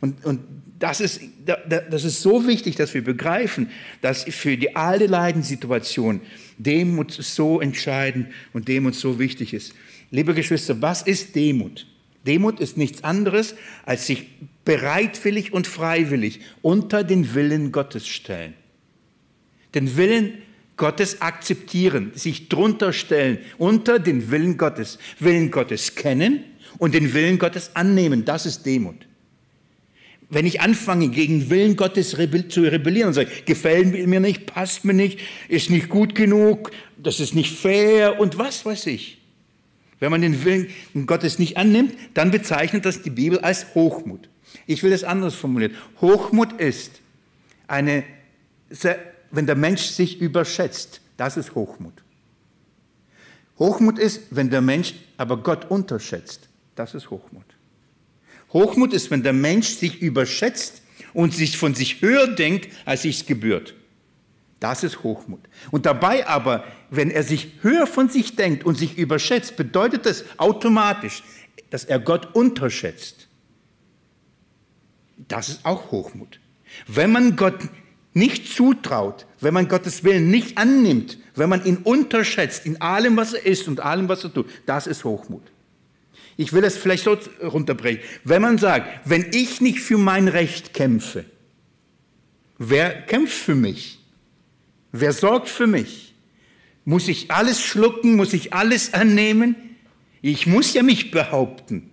Und, 0.00 0.24
und 0.24 0.40
das, 0.78 1.00
ist, 1.00 1.20
das 1.44 2.04
ist 2.04 2.22
so 2.22 2.46
wichtig, 2.46 2.76
dass 2.76 2.94
wir 2.94 3.02
begreifen, 3.02 3.70
dass 4.00 4.24
für 4.24 4.56
die 4.56 4.76
alte 4.76 5.06
Leidenssituation 5.06 6.20
Demut 6.56 7.12
so 7.12 7.60
entscheidend 7.60 8.28
und 8.52 8.68
Demut 8.68 8.94
so 8.94 9.18
wichtig 9.18 9.54
ist. 9.54 9.74
Liebe 10.10 10.34
Geschwister, 10.34 10.80
was 10.80 11.02
ist 11.02 11.34
Demut? 11.34 11.86
Demut 12.26 12.60
ist 12.60 12.76
nichts 12.76 13.04
anderes, 13.04 13.54
als 13.84 14.06
sich 14.06 14.26
bereitwillig 14.64 15.52
und 15.52 15.66
freiwillig 15.66 16.40
unter 16.62 17.04
den 17.04 17.34
Willen 17.34 17.72
Gottes 17.72 18.06
stellen. 18.06 18.54
Den 19.74 19.96
Willen 19.96 20.34
Gottes 20.76 21.20
akzeptieren, 21.20 22.12
sich 22.14 22.48
drunter 22.48 22.92
stellen, 22.92 23.38
unter 23.58 23.98
den 23.98 24.30
Willen 24.30 24.56
Gottes. 24.56 24.98
Willen 25.18 25.50
Gottes 25.50 25.94
kennen 25.94 26.44
und 26.78 26.94
den 26.94 27.12
Willen 27.14 27.38
Gottes 27.38 27.74
annehmen, 27.74 28.24
das 28.24 28.46
ist 28.46 28.64
Demut. 28.64 29.07
Wenn 30.30 30.44
ich 30.44 30.60
anfange, 30.60 31.08
gegen 31.08 31.48
Willen 31.48 31.76
Gottes 31.76 32.10
zu 32.10 32.16
rebellieren 32.62 33.08
und 33.08 33.14
sage, 33.14 33.30
gefällt 33.46 34.06
mir 34.06 34.20
nicht, 34.20 34.46
passt 34.46 34.84
mir 34.84 34.92
nicht, 34.92 35.20
ist 35.48 35.70
nicht 35.70 35.88
gut 35.88 36.14
genug, 36.14 36.70
das 36.98 37.18
ist 37.18 37.34
nicht 37.34 37.56
fair 37.56 38.20
und 38.20 38.36
was 38.36 38.66
weiß 38.66 38.86
ich. 38.86 39.22
Wenn 40.00 40.10
man 40.10 40.20
den 40.20 40.44
Willen 40.44 40.68
Gottes 41.06 41.38
nicht 41.38 41.56
annimmt, 41.56 41.94
dann 42.14 42.30
bezeichnet 42.30 42.84
das 42.84 43.02
die 43.02 43.10
Bibel 43.10 43.38
als 43.38 43.74
Hochmut. 43.74 44.28
Ich 44.66 44.82
will 44.82 44.90
das 44.90 45.02
anders 45.02 45.34
formulieren. 45.34 45.74
Hochmut 46.00 46.52
ist 46.60 47.00
eine, 47.66 48.04
wenn 49.30 49.46
der 49.46 49.56
Mensch 49.56 49.82
sich 49.82 50.20
überschätzt, 50.20 51.00
das 51.16 51.36
ist 51.36 51.54
Hochmut. 51.54 51.94
Hochmut 53.58 53.98
ist, 53.98 54.22
wenn 54.30 54.50
der 54.50 54.60
Mensch 54.60 54.94
aber 55.16 55.38
Gott 55.38 55.70
unterschätzt, 55.70 56.48
das 56.76 56.94
ist 56.94 57.10
Hochmut. 57.10 57.44
Hochmut 58.52 58.92
ist, 58.92 59.10
wenn 59.10 59.22
der 59.22 59.32
Mensch 59.32 59.68
sich 59.68 60.00
überschätzt 60.00 60.82
und 61.12 61.34
sich 61.34 61.58
von 61.58 61.74
sich 61.74 62.00
höher 62.00 62.28
denkt, 62.28 62.68
als 62.84 63.02
sich's 63.02 63.26
gebührt. 63.26 63.74
Das 64.60 64.82
ist 64.82 65.02
Hochmut. 65.04 65.40
Und 65.70 65.86
dabei 65.86 66.26
aber, 66.26 66.64
wenn 66.90 67.10
er 67.10 67.22
sich 67.22 67.52
höher 67.62 67.86
von 67.86 68.08
sich 68.08 68.34
denkt 68.34 68.64
und 68.64 68.76
sich 68.76 68.98
überschätzt, 68.98 69.56
bedeutet 69.56 70.04
das 70.06 70.24
automatisch, 70.36 71.22
dass 71.70 71.84
er 71.84 72.00
Gott 72.00 72.34
unterschätzt. 72.34 73.28
Das 75.28 75.48
ist 75.48 75.64
auch 75.64 75.90
Hochmut. 75.90 76.40
Wenn 76.86 77.12
man 77.12 77.36
Gott 77.36 77.58
nicht 78.14 78.52
zutraut, 78.52 79.26
wenn 79.40 79.54
man 79.54 79.68
Gottes 79.68 80.02
Willen 80.02 80.30
nicht 80.30 80.58
annimmt, 80.58 81.18
wenn 81.36 81.48
man 81.48 81.64
ihn 81.64 81.78
unterschätzt 81.78 82.66
in 82.66 82.80
allem, 82.80 83.16
was 83.16 83.32
er 83.32 83.46
ist 83.46 83.68
und 83.68 83.80
allem, 83.80 84.08
was 84.08 84.24
er 84.24 84.32
tut, 84.32 84.48
das 84.66 84.86
ist 84.86 85.04
Hochmut. 85.04 85.42
Ich 86.40 86.52
will 86.52 86.62
es 86.62 86.78
vielleicht 86.78 87.02
so 87.02 87.18
runterbrechen. 87.42 88.00
Wenn 88.22 88.42
man 88.42 88.58
sagt, 88.58 88.88
wenn 89.04 89.26
ich 89.32 89.60
nicht 89.60 89.80
für 89.80 89.98
mein 89.98 90.28
Recht 90.28 90.72
kämpfe, 90.72 91.24
wer 92.58 93.02
kämpft 93.02 93.34
für 93.34 93.56
mich? 93.56 93.98
Wer 94.92 95.12
sorgt 95.12 95.48
für 95.48 95.66
mich? 95.66 96.14
Muss 96.84 97.08
ich 97.08 97.32
alles 97.32 97.60
schlucken? 97.60 98.14
Muss 98.14 98.32
ich 98.34 98.54
alles 98.54 98.94
annehmen? 98.94 99.56
Ich 100.22 100.46
muss 100.46 100.74
ja 100.74 100.84
mich 100.84 101.10
behaupten. 101.10 101.90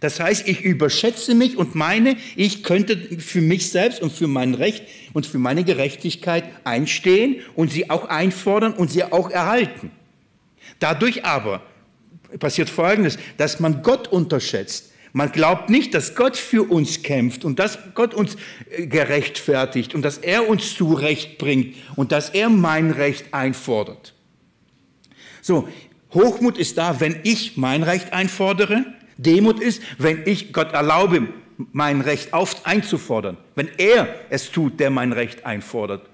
Das 0.00 0.20
heißt, 0.20 0.46
ich 0.46 0.60
überschätze 0.60 1.34
mich 1.34 1.56
und 1.56 1.74
meine, 1.74 2.18
ich 2.36 2.62
könnte 2.62 3.18
für 3.18 3.40
mich 3.40 3.70
selbst 3.70 4.02
und 4.02 4.12
für 4.12 4.28
mein 4.28 4.52
Recht 4.52 4.84
und 5.14 5.26
für 5.26 5.38
meine 5.38 5.64
Gerechtigkeit 5.64 6.44
einstehen 6.64 7.36
und 7.54 7.72
sie 7.72 7.88
auch 7.88 8.04
einfordern 8.04 8.74
und 8.74 8.90
sie 8.90 9.02
auch 9.02 9.30
erhalten. 9.30 9.90
Dadurch 10.78 11.24
aber 11.24 11.62
passiert 12.38 12.70
Folgendes, 12.70 13.18
dass 13.36 13.60
man 13.60 13.82
Gott 13.82 14.08
unterschätzt. 14.08 14.92
Man 15.12 15.32
glaubt 15.32 15.70
nicht, 15.70 15.94
dass 15.94 16.14
Gott 16.14 16.36
für 16.36 16.70
uns 16.70 17.02
kämpft 17.02 17.44
und 17.44 17.58
dass 17.58 17.78
Gott 17.94 18.14
uns 18.14 18.36
äh, 18.70 18.86
gerechtfertigt 18.86 19.94
und 19.94 20.02
dass 20.02 20.18
er 20.18 20.48
uns 20.48 20.74
zurechtbringt 20.74 21.76
und 21.96 22.12
dass 22.12 22.30
er 22.30 22.50
mein 22.50 22.90
Recht 22.90 23.32
einfordert. 23.32 24.14
So, 25.40 25.68
Hochmut 26.12 26.58
ist 26.58 26.78
da, 26.78 27.00
wenn 27.00 27.20
ich 27.22 27.56
mein 27.56 27.82
Recht 27.82 28.12
einfordere. 28.12 28.84
Demut 29.16 29.60
ist, 29.60 29.82
wenn 29.98 30.26
ich 30.26 30.52
Gott 30.52 30.72
erlaube, 30.72 31.28
mein 31.72 32.00
Recht 32.00 32.32
auf, 32.32 32.66
einzufordern. 32.66 33.36
Wenn 33.54 33.68
er 33.78 34.08
es 34.30 34.50
tut, 34.50 34.78
der 34.78 34.90
mein 34.90 35.12
Recht 35.12 35.44
einfordert. 35.44 36.08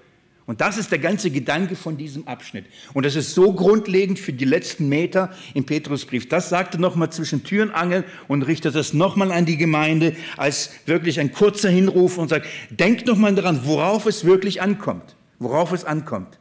Und 0.47 0.61
das 0.61 0.77
ist 0.77 0.91
der 0.91 0.99
ganze 0.99 1.31
Gedanke 1.31 1.75
von 1.75 1.97
diesem 1.97 2.27
Abschnitt. 2.27 2.65
Und 2.93 3.03
das 3.03 3.15
ist 3.15 3.33
so 3.33 3.53
grundlegend 3.53 4.19
für 4.19 4.31
die 4.31 4.45
letzten 4.45 4.87
Meter 4.87 5.31
im 5.55 5.65
Petrusbrief. 5.65 6.29
Das 6.29 6.49
sagte 6.49 6.79
nochmal 6.79 7.11
zwischen 7.11 7.43
Tür 7.43 7.63
und 7.63 7.71
Angel 7.71 8.03
und 8.27 8.43
richtet 8.43 8.75
das 8.75 8.93
nochmal 8.93 9.31
an 9.31 9.45
die 9.45 9.57
Gemeinde 9.57 10.15
als 10.37 10.71
wirklich 10.85 11.19
ein 11.19 11.31
kurzer 11.31 11.69
Hinruf 11.69 12.19
und 12.19 12.29
sagt, 12.29 12.45
denkt 12.69 13.07
nochmal 13.07 13.33
daran, 13.33 13.61
worauf 13.63 14.05
es 14.05 14.23
wirklich 14.23 14.61
ankommt. 14.61 15.15
Worauf 15.39 15.71
es 15.71 15.83
ankommt. 15.83 16.37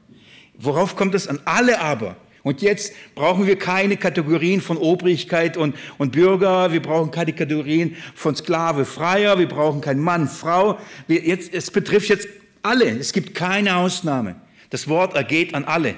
Worauf 0.58 0.96
kommt 0.96 1.14
es 1.14 1.26
an? 1.26 1.40
Alle 1.46 1.80
aber. 1.80 2.16
Und 2.42 2.61
jetzt 2.61 2.92
brauchen 3.14 3.46
wir 3.46 3.58
keine 3.58 3.96
Kategorien 3.96 4.61
von 4.61 4.76
Obrigkeit 4.76 5.56
und, 5.56 5.75
und 5.96 6.12
Bürger, 6.12 6.73
wir 6.73 6.82
brauchen 6.82 7.11
keine 7.11 7.32
Kategorien 7.32 7.96
von 8.14 8.37
Sklave, 8.37 8.84
Freier, 8.84 9.38
wir 9.38 9.49
brauchen 9.49 9.80
keinen 9.80 10.00
Mann, 10.00 10.28
Frau. 10.28 10.78
Wir 11.06 11.23
jetzt, 11.23 11.54
es 11.54 11.70
betrifft 11.70 12.11
jetzt 12.11 12.28
alle, 12.64 12.88
es 12.99 13.12
gibt 13.12 13.35
keine 13.35 13.76
Ausnahme. 13.76 14.37
Das 14.71 14.88
Wort 14.88 15.14
ergeht 15.14 15.54
an 15.54 15.64
alle. 15.64 15.94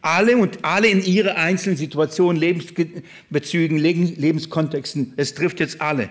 Alle 0.00 0.36
und 0.36 0.64
alle 0.64 0.88
in 0.88 1.02
ihre 1.02 1.36
einzelnen 1.36 1.76
Situationen, 1.76 2.40
Lebensbezügen, 2.40 3.78
Lebenskontexten. 3.78 5.14
Es 5.16 5.34
trifft 5.34 5.60
jetzt 5.60 5.80
alle. 5.80 6.08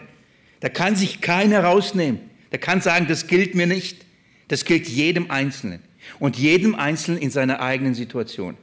Da 0.61 0.69
kann 0.69 0.95
sich 0.95 1.21
keiner 1.21 1.63
rausnehmen. 1.63 2.19
Der 2.51 2.59
kann 2.59 2.81
sagen, 2.81 3.07
das 3.07 3.27
gilt 3.27 3.53
mir 3.55 3.67
nicht. 3.67 4.05
Das 4.47 4.65
gilt 4.65 4.87
jedem 4.87 5.29
Einzelnen. 5.29 5.81
Und 6.19 6.37
jedem 6.37 6.75
Einzelnen 6.75 7.21
in 7.21 7.31
seiner 7.31 7.61
eigenen 7.61 7.93
Situation. 7.93 8.55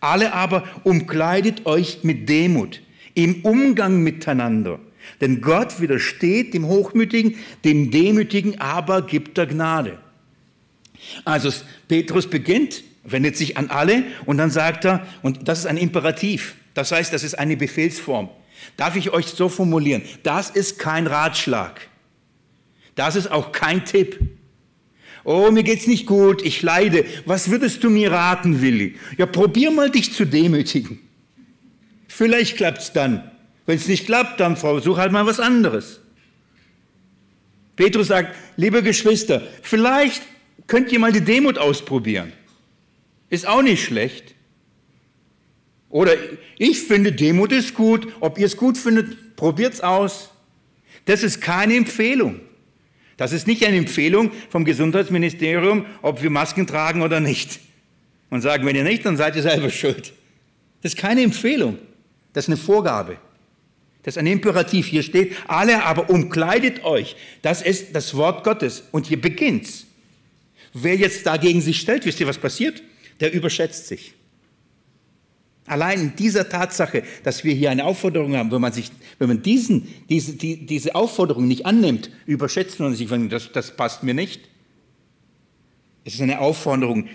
Alle 0.00 0.32
aber 0.32 0.64
umkleidet 0.84 1.66
euch 1.66 2.00
mit 2.02 2.28
Demut 2.28 2.80
im 3.14 3.42
Umgang 3.42 4.02
miteinander. 4.02 4.78
Denn 5.20 5.40
Gott 5.40 5.80
widersteht 5.80 6.54
dem 6.54 6.66
Hochmütigen, 6.66 7.36
dem 7.64 7.90
Demütigen 7.90 8.60
aber 8.60 9.02
gibt 9.02 9.36
er 9.38 9.46
Gnade. 9.46 9.98
Also 11.24 11.52
Petrus 11.88 12.28
beginnt, 12.28 12.82
wendet 13.04 13.36
sich 13.36 13.56
an 13.56 13.70
alle 13.70 14.04
und 14.26 14.38
dann 14.38 14.50
sagt 14.50 14.84
er, 14.84 15.06
und 15.22 15.48
das 15.48 15.60
ist 15.60 15.66
ein 15.66 15.76
Imperativ, 15.76 16.54
das 16.74 16.92
heißt, 16.92 17.12
das 17.12 17.22
ist 17.22 17.38
eine 17.38 17.56
Befehlsform. 17.56 18.28
Darf 18.76 18.96
ich 18.96 19.10
euch 19.10 19.26
so 19.26 19.48
formulieren? 19.48 20.02
Das 20.22 20.50
ist 20.50 20.78
kein 20.78 21.06
Ratschlag. 21.06 21.80
Das 22.94 23.16
ist 23.16 23.30
auch 23.30 23.52
kein 23.52 23.84
Tipp. 23.84 24.18
Oh, 25.24 25.50
mir 25.50 25.62
geht's 25.62 25.86
nicht 25.86 26.06
gut, 26.06 26.42
ich 26.42 26.62
leide. 26.62 27.04
Was 27.26 27.50
würdest 27.50 27.84
du 27.84 27.90
mir 27.90 28.10
raten, 28.10 28.62
Willi? 28.62 28.96
Ja, 29.18 29.26
probier 29.26 29.70
mal 29.70 29.90
dich 29.90 30.12
zu 30.12 30.24
demütigen. 30.24 30.98
Vielleicht 32.08 32.56
klappt's 32.56 32.92
dann. 32.92 33.30
Wenn 33.66 33.76
es 33.76 33.86
nicht 33.86 34.06
klappt, 34.06 34.40
dann 34.40 34.56
versuch 34.56 34.98
halt 34.98 35.12
mal 35.12 35.26
was 35.26 35.40
anderes. 35.40 36.00
Petrus 37.76 38.08
sagt, 38.08 38.34
liebe 38.56 38.82
Geschwister, 38.82 39.42
vielleicht 39.62 40.22
Könnt 40.66 40.92
ihr 40.92 40.98
mal 40.98 41.12
die 41.12 41.20
Demut 41.20 41.58
ausprobieren? 41.58 42.32
Ist 43.28 43.46
auch 43.46 43.62
nicht 43.62 43.84
schlecht. 43.84 44.34
Oder 45.88 46.12
ich 46.58 46.80
finde, 46.80 47.12
Demut 47.12 47.52
ist 47.52 47.74
gut. 47.74 48.08
Ob 48.20 48.38
ihr 48.38 48.46
es 48.46 48.56
gut 48.56 48.78
findet, 48.78 49.36
probiert's 49.36 49.80
aus. 49.80 50.30
Das 51.04 51.22
ist 51.22 51.40
keine 51.40 51.74
Empfehlung. 51.74 52.40
Das 53.16 53.32
ist 53.32 53.46
nicht 53.46 53.66
eine 53.66 53.76
Empfehlung 53.76 54.30
vom 54.48 54.64
Gesundheitsministerium, 54.64 55.84
ob 56.00 56.22
wir 56.22 56.30
Masken 56.30 56.66
tragen 56.66 57.02
oder 57.02 57.20
nicht. 57.20 57.60
Und 58.30 58.40
sagen, 58.42 58.64
wenn 58.64 58.76
ihr 58.76 58.84
nicht, 58.84 59.04
dann 59.04 59.16
seid 59.16 59.36
ihr 59.36 59.42
selber 59.42 59.70
schuld. 59.70 60.12
Das 60.82 60.94
ist 60.94 60.98
keine 60.98 61.22
Empfehlung. 61.22 61.78
Das 62.32 62.44
ist 62.44 62.48
eine 62.48 62.56
Vorgabe. 62.56 63.18
Das 64.02 64.14
ist 64.14 64.18
ein 64.18 64.26
Imperativ. 64.26 64.86
Hier 64.86 65.02
steht, 65.02 65.36
alle 65.46 65.84
aber 65.84 66.08
umkleidet 66.08 66.84
euch. 66.84 67.16
Das 67.42 67.60
ist 67.60 67.94
das 67.94 68.16
Wort 68.16 68.44
Gottes. 68.44 68.84
Und 68.92 69.06
hier 69.06 69.20
beginnt's. 69.20 69.86
Wer 70.72 70.96
jetzt 70.96 71.26
dagegen 71.26 71.60
sich 71.60 71.80
stellt, 71.80 72.06
wisst 72.06 72.20
ihr, 72.20 72.26
was 72.26 72.38
passiert? 72.38 72.82
Der 73.20 73.32
überschätzt 73.32 73.88
sich. 73.88 74.14
Allein 75.66 76.00
in 76.00 76.16
dieser 76.16 76.48
Tatsache, 76.48 77.04
dass 77.22 77.44
wir 77.44 77.54
hier 77.54 77.70
eine 77.70 77.84
Aufforderung 77.84 78.36
haben, 78.36 78.50
wenn 78.50 78.60
man, 78.60 78.72
sich, 78.72 78.90
wenn 79.18 79.28
man 79.28 79.42
diesen, 79.42 79.86
diese, 80.08 80.32
die, 80.32 80.66
diese 80.66 80.94
Aufforderung 80.94 81.46
nicht 81.46 81.66
annimmt, 81.66 82.10
überschätzt 82.26 82.80
man 82.80 82.94
sich, 82.94 83.08
das, 83.28 83.52
das 83.52 83.76
passt 83.76 84.02
mir 84.02 84.14
nicht. 84.14 84.48
Es 86.04 86.14
ist 86.14 86.22
eine 86.22 86.40
Aufforderung, 86.40 87.08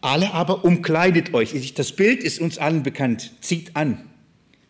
Alle 0.00 0.32
aber 0.32 0.64
umkleidet 0.64 1.34
euch. 1.34 1.74
Das 1.74 1.92
Bild 1.92 2.22
ist 2.22 2.40
uns 2.40 2.58
allen 2.58 2.82
bekannt. 2.82 3.32
Zieht 3.40 3.76
an. 3.76 4.08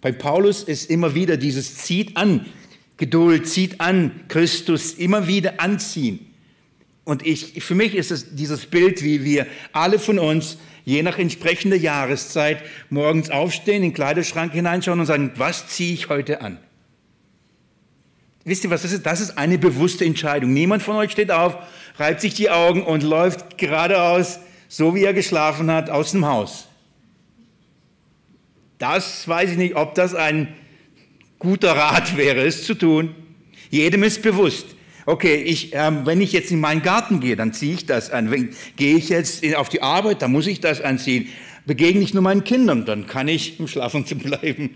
Bei 0.00 0.12
Paulus 0.12 0.62
ist 0.62 0.90
immer 0.90 1.14
wieder 1.14 1.37
dieses 1.37 1.76
zieht 1.76 2.17
an. 2.17 2.47
Geduld, 2.97 3.49
zieht 3.49 3.81
an. 3.81 4.21
Christus 4.29 4.95
immer 4.95 5.26
wieder 5.26 5.61
anziehen. 5.61 6.30
Und 7.04 7.26
ich, 7.26 7.62
für 7.62 7.75
mich 7.75 7.95
ist 7.95 8.11
es 8.11 8.35
dieses 8.35 8.66
Bild, 8.66 9.02
wie 9.02 9.25
wir 9.25 9.47
alle 9.73 9.99
von 9.99 10.19
uns, 10.19 10.59
je 10.85 11.02
nach 11.02 11.19
entsprechender 11.19 11.76
Jahreszeit, 11.76 12.62
morgens 12.88 13.30
aufstehen, 13.30 13.76
in 13.76 13.83
den 13.83 13.95
Kleiderschrank 13.95 14.52
hineinschauen 14.52 15.00
und 15.00 15.07
sagen, 15.07 15.33
was 15.37 15.66
ziehe 15.69 15.95
ich 15.95 16.09
heute 16.09 16.40
an? 16.40 16.59
Wisst 18.45 18.64
ihr, 18.64 18.71
was 18.71 18.83
das 18.83 18.92
ist? 18.92 19.04
Das 19.04 19.21
ist 19.21 19.37
eine 19.37 19.59
bewusste 19.59 20.04
Entscheidung. 20.04 20.52
Niemand 20.52 20.83
von 20.83 20.97
euch 20.97 21.11
steht 21.11 21.30
auf, 21.30 21.57
reibt 21.97 22.21
sich 22.21 22.35
die 22.35 22.50
Augen 22.50 22.83
und 22.83 23.02
läuft 23.02 23.59
geradeaus, 23.59 24.40
so 24.69 24.95
wie 24.95 25.04
er 25.04 25.12
geschlafen 25.12 25.71
hat, 25.71 25.90
aus 25.90 26.12
dem 26.12 26.26
Haus. 26.26 26.66
Das 28.78 29.28
weiß 29.28 29.50
ich 29.50 29.57
nicht, 29.59 29.76
ob 29.76 29.95
das 29.95 30.14
ein 30.14 30.54
guter 31.38 31.76
Rat 31.76 32.16
wäre, 32.16 32.40
es 32.40 32.64
zu 32.64 32.75
tun. 32.75 33.14
Jedem 33.69 34.02
ist 34.02 34.23
bewusst. 34.23 34.66
Okay, 35.07 35.37
ich, 35.37 35.75
ähm, 35.75 36.04
wenn 36.04 36.21
ich 36.21 36.33
jetzt 36.33 36.50
in 36.50 36.61
meinen 36.61 36.83
Garten 36.83 37.21
gehe, 37.21 37.37
dann 37.37 37.52
ziehe 37.52 37.75
ich 37.75 37.87
das 37.87 38.11
an. 38.11 38.30
Wenn, 38.30 38.50
gehe 38.76 38.97
ich 38.97 39.09
jetzt 39.09 39.45
auf 39.54 39.69
die 39.69 39.83
Arbeit, 39.83 40.23
dann 40.23 40.33
muss 40.33 40.47
ich 40.47 40.61
das 40.61 40.80
anziehen. 40.80 41.28
Begegne 41.66 42.02
ich 42.02 42.14
nur 42.14 42.23
meinen 42.23 42.45
Kindern, 42.45 42.85
dann 42.85 43.07
kann 43.07 43.28
ich 43.28 43.59
im 43.61 43.69
Schlafenszimmer 43.69 44.23
bleiben. 44.38 44.71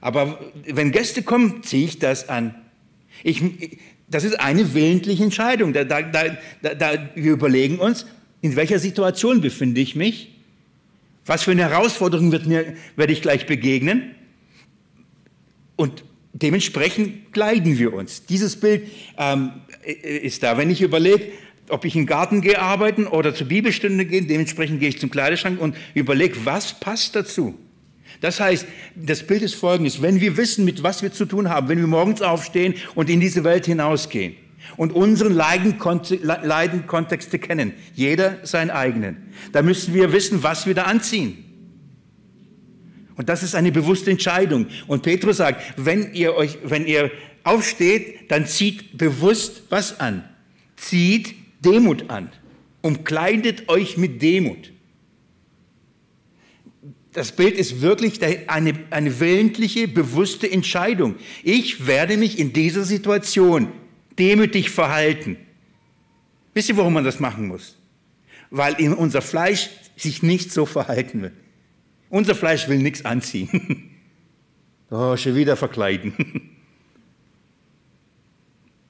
Aber 0.00 0.38
wenn 0.66 0.92
Gäste 0.92 1.22
kommen, 1.22 1.62
ziehe 1.62 1.84
ich 1.86 1.98
das 1.98 2.28
an. 2.28 2.54
Ich, 3.22 3.42
das 4.08 4.24
ist 4.24 4.40
eine 4.40 4.74
willentliche 4.74 5.22
Entscheidung. 5.22 5.72
Da, 5.72 5.84
da, 5.84 6.02
da, 6.02 6.74
da, 6.74 7.10
wir 7.14 7.32
überlegen 7.32 7.78
uns, 7.78 8.06
in 8.40 8.56
welcher 8.56 8.78
Situation 8.78 9.40
befinde 9.40 9.80
ich 9.80 9.94
mich? 9.94 10.34
Was 11.26 11.42
für 11.42 11.50
eine 11.50 11.68
Herausforderung 11.68 12.32
wird 12.32 12.46
mir, 12.46 12.74
werde 12.96 13.12
ich 13.12 13.22
gleich 13.22 13.46
begegnen? 13.46 14.14
Und 15.76 16.04
dementsprechend 16.32 17.32
kleiden 17.32 17.78
wir 17.78 17.92
uns. 17.92 18.26
Dieses 18.26 18.56
Bild 18.56 18.88
ähm, 19.18 19.52
ist 20.02 20.42
da. 20.42 20.56
Wenn 20.56 20.70
ich 20.70 20.82
überlege, 20.82 21.24
ob 21.68 21.84
ich 21.84 21.94
in 21.94 22.02
den 22.02 22.06
Garten 22.06 22.40
gehe 22.40 22.60
arbeiten 22.60 23.06
oder 23.06 23.34
zur 23.34 23.48
Bibelstunde 23.48 24.04
gehe, 24.04 24.22
dementsprechend 24.22 24.80
gehe 24.80 24.88
ich 24.88 24.98
zum 24.98 25.10
Kleiderschrank 25.10 25.60
und 25.60 25.76
überlege, 25.94 26.36
was 26.44 26.78
passt 26.78 27.16
dazu? 27.16 27.58
Das 28.20 28.40
heißt, 28.40 28.66
das 28.96 29.22
Bild 29.22 29.42
ist 29.42 29.54
folgendes, 29.54 30.02
wenn 30.02 30.20
wir 30.20 30.36
wissen, 30.36 30.64
mit 30.64 30.82
was 30.82 31.02
wir 31.02 31.12
zu 31.12 31.24
tun 31.24 31.48
haben, 31.48 31.68
wenn 31.68 31.78
wir 31.78 31.86
morgens 31.86 32.22
aufstehen 32.22 32.74
und 32.94 33.08
in 33.08 33.20
diese 33.20 33.44
Welt 33.44 33.66
hinausgehen 33.66 34.34
und 34.76 34.92
unseren 34.92 35.32
Leidenkontexte 35.32 37.38
kennen, 37.38 37.72
jeder 37.94 38.38
seinen 38.42 38.70
eigenen, 38.70 39.16
dann 39.52 39.64
müssen 39.64 39.94
wir 39.94 40.12
wissen, 40.12 40.42
was 40.42 40.66
wir 40.66 40.74
da 40.74 40.82
anziehen. 40.82 41.49
Und 43.20 43.28
das 43.28 43.42
ist 43.42 43.54
eine 43.54 43.70
bewusste 43.70 44.10
Entscheidung. 44.10 44.66
Und 44.86 45.02
Petrus 45.02 45.36
sagt, 45.36 45.74
wenn 45.76 46.14
ihr 46.14 46.34
euch, 46.34 46.56
wenn 46.64 46.86
ihr 46.86 47.10
aufsteht, 47.44 48.30
dann 48.30 48.46
zieht 48.46 48.96
bewusst 48.96 49.64
was 49.68 50.00
an. 50.00 50.24
Zieht 50.76 51.34
Demut 51.62 52.08
an. 52.08 52.30
Umkleidet 52.80 53.68
euch 53.68 53.98
mit 53.98 54.22
Demut 54.22 54.72
das 57.12 57.32
Bild 57.32 57.56
ist 57.56 57.80
wirklich 57.80 58.20
eine, 58.48 58.74
eine 58.90 59.20
willentliche, 59.20 59.88
bewusste 59.88 60.50
Entscheidung. 60.50 61.16
Ich 61.42 61.86
werde 61.86 62.16
mich 62.16 62.38
in 62.38 62.52
dieser 62.52 62.84
Situation 62.84 63.68
demütig 64.18 64.70
verhalten. 64.70 65.36
Wisst 66.54 66.68
ihr, 66.68 66.76
warum 66.76 66.92
man 66.92 67.04
das 67.04 67.20
machen 67.20 67.48
muss? 67.48 67.76
Weil 68.50 68.76
unser 68.92 69.22
Fleisch 69.22 69.70
sich 69.96 70.22
nicht 70.22 70.52
so 70.52 70.66
verhalten 70.66 71.22
will. 71.22 71.32
Unser 72.10 72.34
Fleisch 72.34 72.68
will 72.68 72.78
nichts 72.78 73.04
anziehen. 73.04 73.86
Oh, 74.92 75.16
schon 75.16 75.36
wieder 75.36 75.56
verkleiden. 75.56 76.14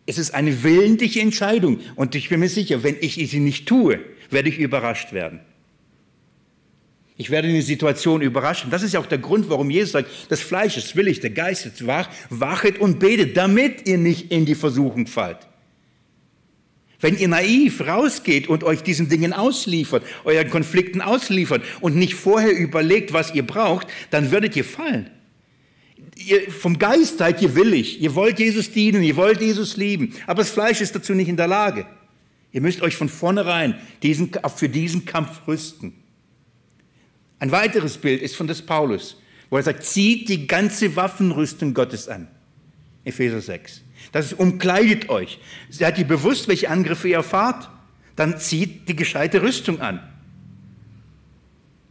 Es 0.06 0.18
ist 0.18 0.32
eine 0.32 0.64
willentliche 0.64 1.20
Entscheidung. 1.20 1.78
Und 1.94 2.16
ich 2.16 2.30
bin 2.30 2.40
mir 2.40 2.48
sicher, 2.48 2.82
wenn 2.82 2.96
ich 3.00 3.14
sie 3.14 3.38
nicht 3.38 3.68
tue, 3.68 4.00
werde 4.30 4.48
ich 4.48 4.58
überrascht 4.58 5.12
werden. 5.12 5.40
Ich 7.16 7.30
werde 7.30 7.48
in 7.48 7.54
die 7.54 7.60
Situation 7.60 8.22
überraschen. 8.22 8.70
Das 8.70 8.82
ist 8.82 8.94
ja 8.94 8.98
auch 8.98 9.06
der 9.06 9.18
Grund, 9.18 9.50
warum 9.50 9.70
Jesus 9.70 9.92
sagt, 9.92 10.08
das 10.30 10.40
Fleisch 10.40 10.78
ist 10.78 10.96
willig, 10.96 11.20
der 11.20 11.30
Geist 11.30 11.66
ist 11.66 11.86
wach, 11.86 12.08
wachet 12.30 12.78
und 12.80 12.98
betet, 12.98 13.36
damit 13.36 13.86
ihr 13.86 13.98
nicht 13.98 14.32
in 14.32 14.46
die 14.46 14.54
Versuchung 14.54 15.06
fallt. 15.06 15.46
Wenn 17.00 17.16
ihr 17.16 17.28
naiv 17.28 17.80
rausgeht 17.80 18.48
und 18.48 18.62
euch 18.62 18.82
diesen 18.82 19.08
Dingen 19.08 19.32
ausliefert, 19.32 20.04
euren 20.24 20.50
Konflikten 20.50 21.00
ausliefert 21.00 21.62
und 21.80 21.96
nicht 21.96 22.14
vorher 22.14 22.52
überlegt, 22.52 23.12
was 23.12 23.34
ihr 23.34 23.46
braucht, 23.46 23.86
dann 24.10 24.30
werdet 24.30 24.54
ihr 24.54 24.64
fallen. 24.64 25.10
Ihr, 26.16 26.50
vom 26.50 26.78
Geist 26.78 27.18
seid 27.18 27.40
ihr 27.40 27.54
willig. 27.54 28.00
Ihr 28.02 28.14
wollt 28.14 28.38
Jesus 28.38 28.70
dienen, 28.70 29.02
ihr 29.02 29.16
wollt 29.16 29.40
Jesus 29.40 29.78
lieben. 29.78 30.14
Aber 30.26 30.42
das 30.42 30.50
Fleisch 30.50 30.82
ist 30.82 30.94
dazu 30.94 31.14
nicht 31.14 31.28
in 31.28 31.38
der 31.38 31.48
Lage. 31.48 31.86
Ihr 32.52 32.60
müsst 32.60 32.82
euch 32.82 32.96
von 32.96 33.08
vornherein 33.08 33.76
diesen, 34.02 34.30
für 34.54 34.68
diesen 34.68 35.06
Kampf 35.06 35.46
rüsten. 35.46 35.94
Ein 37.38 37.50
weiteres 37.52 37.96
Bild 37.96 38.20
ist 38.20 38.36
von 38.36 38.46
des 38.46 38.60
Paulus, 38.60 39.16
wo 39.48 39.56
er 39.56 39.62
sagt, 39.62 39.84
zieht 39.84 40.28
die 40.28 40.46
ganze 40.46 40.94
Waffenrüstung 40.96 41.72
Gottes 41.72 42.08
an. 42.08 42.28
Epheser 43.04 43.40
6. 43.40 43.82
Das 44.12 44.32
ist, 44.32 44.38
umkleidet 44.38 45.08
euch. 45.08 45.38
Seid 45.68 45.98
ihr 45.98 46.06
bewusst, 46.06 46.48
welche 46.48 46.70
Angriffe 46.70 47.08
ihr 47.08 47.16
erfahrt? 47.16 47.70
Dann 48.16 48.38
zieht 48.38 48.88
die 48.88 48.96
gescheite 48.96 49.42
Rüstung 49.42 49.80
an. 49.80 50.00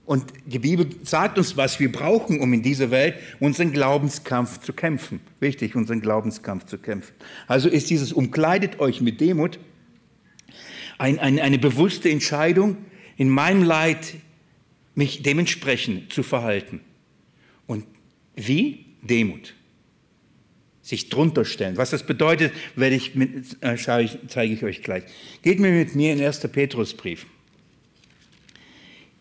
Und 0.05 0.25
die 0.45 0.60
Bibel 0.60 0.88
sagt 1.03 1.38
uns, 1.38 1.55
was 1.55 1.79
wir 1.79 1.91
brauchen, 1.91 2.39
um 2.39 2.51
in 2.51 2.63
dieser 2.63 2.89
Welt 2.89 3.15
unseren 3.39 3.71
Glaubenskampf 3.71 4.60
zu 4.60 4.73
kämpfen. 4.73 5.21
Wichtig, 5.39 5.75
unseren 5.75 6.01
Glaubenskampf 6.01 6.65
zu 6.65 6.79
kämpfen. 6.79 7.13
Also 7.47 7.69
ist 7.69 7.91
dieses 7.91 8.12
Umkleidet 8.12 8.79
euch 8.79 9.01
mit 9.01 9.21
Demut 9.21 9.60
ein, 10.97 11.17
ein, 11.17 11.39
eine 11.39 11.58
bewusste 11.58 12.10
Entscheidung, 12.10 12.77
in 13.17 13.29
meinem 13.29 13.63
Leid 13.63 14.15
mich 14.95 15.23
dementsprechend 15.23 16.12
zu 16.12 16.23
verhalten. 16.23 16.82
Und 17.67 17.86
wie? 18.36 18.86
Demut. 19.01 19.55
Sich 20.89 21.08
drunter 21.08 21.45
stellen. 21.45 21.78
Was 21.78 21.91
das 21.91 22.02
bedeutet, 22.02 22.52
werde 22.75 22.95
ich 22.95 23.13
mit, 23.13 23.62
äh, 23.62 23.75
zeige 23.78 24.54
ich 24.54 24.63
euch 24.63 24.82
gleich. 24.82 25.04
Geht 25.43 25.60
mir 25.60 25.69
mit 25.69 25.93
mir 25.93 26.13
in 26.13 26.19
1. 26.19 26.39
Petrusbrief. 26.52 27.28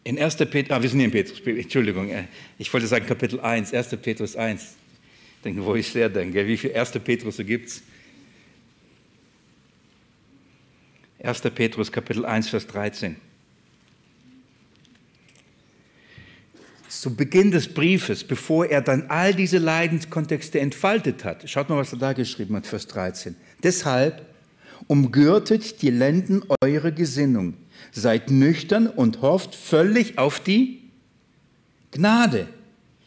In 0.02 0.18
1. 0.18 0.37
Petrus, 0.37 0.70
ah, 0.70 0.81
wir 0.81 0.88
sind 0.88 1.00
hier 1.00 1.04
im 1.04 1.12
Petrusbrief, 1.12 1.59
Entschuldigung, 1.59 2.09
äh, 2.09 2.24
ich 2.57 2.72
wollte 2.72 2.87
sagen 2.87 3.04
Kapitel 3.04 3.38
1, 3.38 3.74
1. 3.74 3.88
Petrus 3.98 4.35
1. 4.35 4.76
Denken, 5.44 5.62
wo 5.62 5.74
ich 5.74 5.88
sehr 5.88 6.09
denke, 6.09 6.46
wie 6.46 6.57
viele 6.57 6.74
1. 6.74 6.92
Petrus 7.04 7.37
gibt 7.37 7.68
es? 7.68 7.83
1. 11.22 11.42
Petrus 11.54 11.92
Kapitel 11.92 12.24
1, 12.24 12.48
Vers 12.48 12.66
13. 12.66 13.16
zu 16.88 17.14
Beginn 17.14 17.51
des 17.51 17.68
Briefes, 17.68 18.24
bevor 18.24 18.66
er 18.66 18.81
dann 18.81 19.07
all 19.09 19.35
diese 19.35 19.59
Leidenskontexte 19.59 20.59
entfaltet 20.61 21.24
hat. 21.24 21.48
Schaut 21.48 21.68
mal, 21.68 21.77
was 21.77 21.92
er 21.92 21.98
da 21.98 22.12
geschrieben 22.12 22.57
hat, 22.57 22.66
Vers 22.66 22.87
13. 22.87 23.37
Deshalb 23.62 24.27
umgürtet 24.87 25.83
die 25.83 25.90
Lenden 25.90 26.42
eure 26.62 26.92
Gesinnung, 26.92 27.55
seid 27.92 28.31
nüchtern 28.31 28.87
und 28.87 29.20
hofft 29.20 29.55
völlig 29.55 30.18
auf 30.18 30.40
die 30.40 30.83
Gnade, 31.90 32.48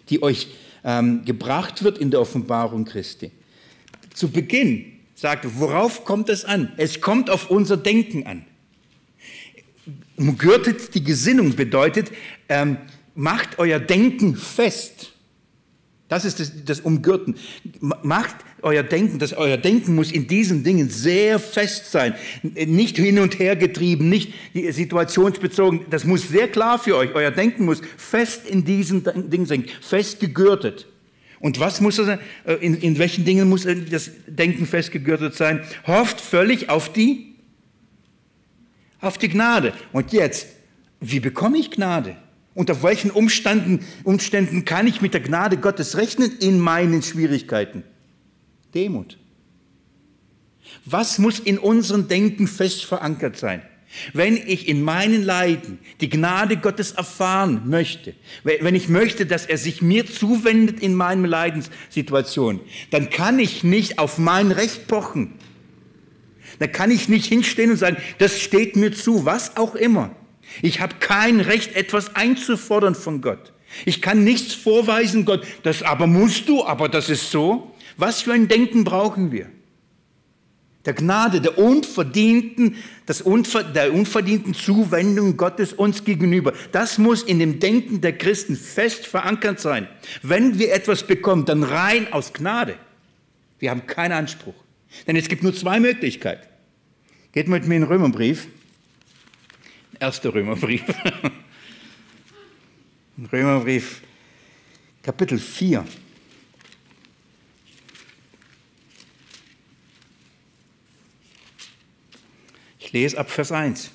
die 0.10 0.22
euch 0.22 0.48
ähm, 0.84 1.24
gebracht 1.26 1.84
wird 1.84 1.98
in 1.98 2.12
der 2.12 2.22
Offenbarung 2.22 2.86
Christi. 2.86 3.32
Zu 4.14 4.30
Beginn 4.30 4.86
sagte, 5.16 5.60
worauf 5.60 6.04
kommt 6.04 6.30
es 6.30 6.46
an? 6.46 6.72
Es 6.78 7.02
kommt 7.02 7.30
auf 7.30 7.50
unser 7.50 7.78
Denken 7.78 8.26
an. 8.26 8.46
Umgürtet 10.18 10.94
die 10.94 11.04
Gesinnung 11.04 11.56
bedeutet, 11.56 12.12
ähm, 12.50 12.78
macht 13.16 13.60
euer 13.60 13.80
Denken 13.80 14.36
fest. 14.36 15.14
Das 16.08 16.26
ist 16.26 16.42
das, 16.42 16.52
das 16.66 16.82
Umgürten. 16.82 17.36
Macht 17.80 18.36
euer 18.62 18.84
Denken, 18.84 19.18
dass 19.18 19.32
euer 19.32 19.56
Denken 19.56 19.96
muss 19.96 20.12
in 20.12 20.28
diesen 20.28 20.64
Dingen 20.64 20.90
sehr 20.90 21.40
fest 21.40 21.90
sein. 21.90 22.16
Nicht 22.44 22.98
hin 22.98 23.20
und 23.20 23.40
her 23.40 23.56
getrieben, 23.56 24.10
nicht 24.10 24.34
situationsbezogen. 24.54 25.86
Das 25.90 26.04
muss 26.04 26.28
sehr 26.28 26.50
klar 26.50 26.80
für 26.80 26.98
euch. 26.98 27.16
Euer 27.16 27.32
Denken 27.32 27.64
muss 27.64 27.82
fest 27.96 28.46
in 28.46 28.66
diesen 28.66 29.06
Dingen 29.30 29.46
sein, 29.46 29.66
fest 29.82 30.20
gegürtet. 30.20 30.86
Und 31.40 31.60
was 31.60 31.82
muss 31.82 31.98
er, 31.98 32.20
äh, 32.46 32.56
in, 32.56 32.76
in 32.76 33.00
welchen 33.00 33.26
Dingen 33.26 33.50
muss 33.50 33.66
das 33.90 34.12
Denken 34.28 34.68
festgegürtet 34.68 35.36
sein? 35.36 35.62
Hofft 35.88 36.22
völlig 36.22 36.70
auf 36.70 36.94
die, 36.94 37.36
auf 39.00 39.18
die 39.18 39.30
Gnade. 39.30 39.74
Und 39.92 40.12
jetzt, 40.14 40.48
wie 41.00 41.20
bekomme 41.20 41.58
ich 41.58 41.72
Gnade? 41.72 42.18
Unter 42.54 42.84
welchen 42.84 43.12
Umständen, 43.12 43.80
Umständen 44.04 44.66
kann 44.66 44.88
ich 44.88 45.02
mit 45.02 45.14
der 45.14 45.22
Gnade 45.22 45.58
Gottes 45.58 45.98
rechnen 45.98 46.38
in 46.40 46.60
meinen 46.60 47.02
Schwierigkeiten? 47.02 47.84
Demut. 48.74 49.18
Was 50.86 51.18
muss 51.18 51.40
in 51.40 51.58
unserem 51.58 52.08
Denken 52.08 52.48
fest 52.48 52.86
verankert 52.86 53.38
sein? 53.38 53.62
Wenn 54.14 54.38
ich 54.38 54.70
in 54.70 54.84
meinen 54.84 55.24
Leiden 55.24 55.80
die 56.00 56.10
Gnade 56.10 56.56
Gottes 56.56 56.92
erfahren 56.92 57.64
möchte, 57.66 58.14
wenn 58.44 58.76
ich 58.76 58.88
möchte, 58.88 59.26
dass 59.26 59.46
er 59.46 59.58
sich 59.58 59.82
mir 59.82 60.06
zuwendet 60.06 60.80
in 60.80 60.96
meinen 60.96 61.26
Leidenssituation, 61.26 62.62
dann 62.92 63.10
kann 63.10 63.38
ich 63.38 63.64
nicht 63.64 64.00
auf 64.00 64.18
mein 64.18 64.52
Recht 64.52 64.88
pochen. 64.88 65.34
Dann 66.60 66.72
kann 66.72 66.90
ich 66.90 67.10
nicht 67.10 67.26
hinstehen 67.26 67.72
und 67.72 67.78
sagen, 67.78 67.98
das 68.18 68.40
steht 68.40 68.76
mir 68.78 68.94
zu, 68.94 69.26
was 69.26 69.58
auch 69.58 69.76
immer. 69.76 70.16
Ich 70.62 70.82
habe 70.82 70.96
kein 71.00 71.40
Recht, 71.40 71.76
etwas 71.76 72.16
einzufordern 72.16 72.96
von 72.96 73.22
Gott. 73.22 73.54
Ich 73.86 74.02
kann 74.02 74.24
nichts 74.24 74.54
vorweisen, 74.54 75.26
Gott, 75.26 75.46
das 75.64 75.82
aber 75.84 76.08
musst 76.08 76.50
du, 76.50 76.66
aber 76.66 76.90
das 76.90 77.10
ist 77.10 77.32
so. 77.32 77.74
Was 77.98 78.22
für 78.22 78.34
ein 78.34 78.48
Denken 78.48 78.84
brauchen 78.84 79.32
wir? 79.32 79.50
Der 80.86 80.94
Gnade, 80.94 81.42
der 81.42 81.60
unverdienten, 81.60 82.76
das 83.06 83.22
Unver, 83.22 83.64
der 83.64 83.94
unverdienten 83.94 84.56
Zuwendung 84.56 85.38
Gottes 85.38 85.74
uns 85.74 86.04
gegenüber. 86.04 86.54
Das 86.72 86.98
muss 86.98 87.22
in 87.22 87.38
dem 87.38 87.60
Denken 87.60 88.02
der 88.02 88.18
Christen 88.18 88.56
fest 88.56 89.06
verankert 89.06 89.60
sein. 89.60 89.88
Wenn 90.24 90.58
wir 90.58 90.74
etwas 90.74 91.06
bekommen, 91.06 91.46
dann 91.46 91.64
rein 91.64 92.12
aus 92.12 92.34
Gnade. 92.34 92.76
Wir 93.60 93.70
haben 93.70 93.86
keinen 93.86 94.14
Anspruch. 94.14 94.56
Denn 95.06 95.16
es 95.16 95.30
gibt 95.30 95.44
nur 95.44 95.54
zwei 95.54 95.80
Möglichkeiten. 95.80 96.48
Geht 97.32 97.48
mit 97.48 97.68
mir 97.68 97.76
in 97.76 97.82
den 97.82 97.88
Römerbrief. 97.88 98.48
Erster 100.02 100.34
Römerbrief. 100.34 100.82
Römerbrief, 103.32 104.02
Kapitel 105.04 105.38
4. 105.38 105.86
Ich 112.80 112.92
lese 112.92 113.20
ab 113.20 113.30
Vers 113.30 113.52
1. 113.52 113.92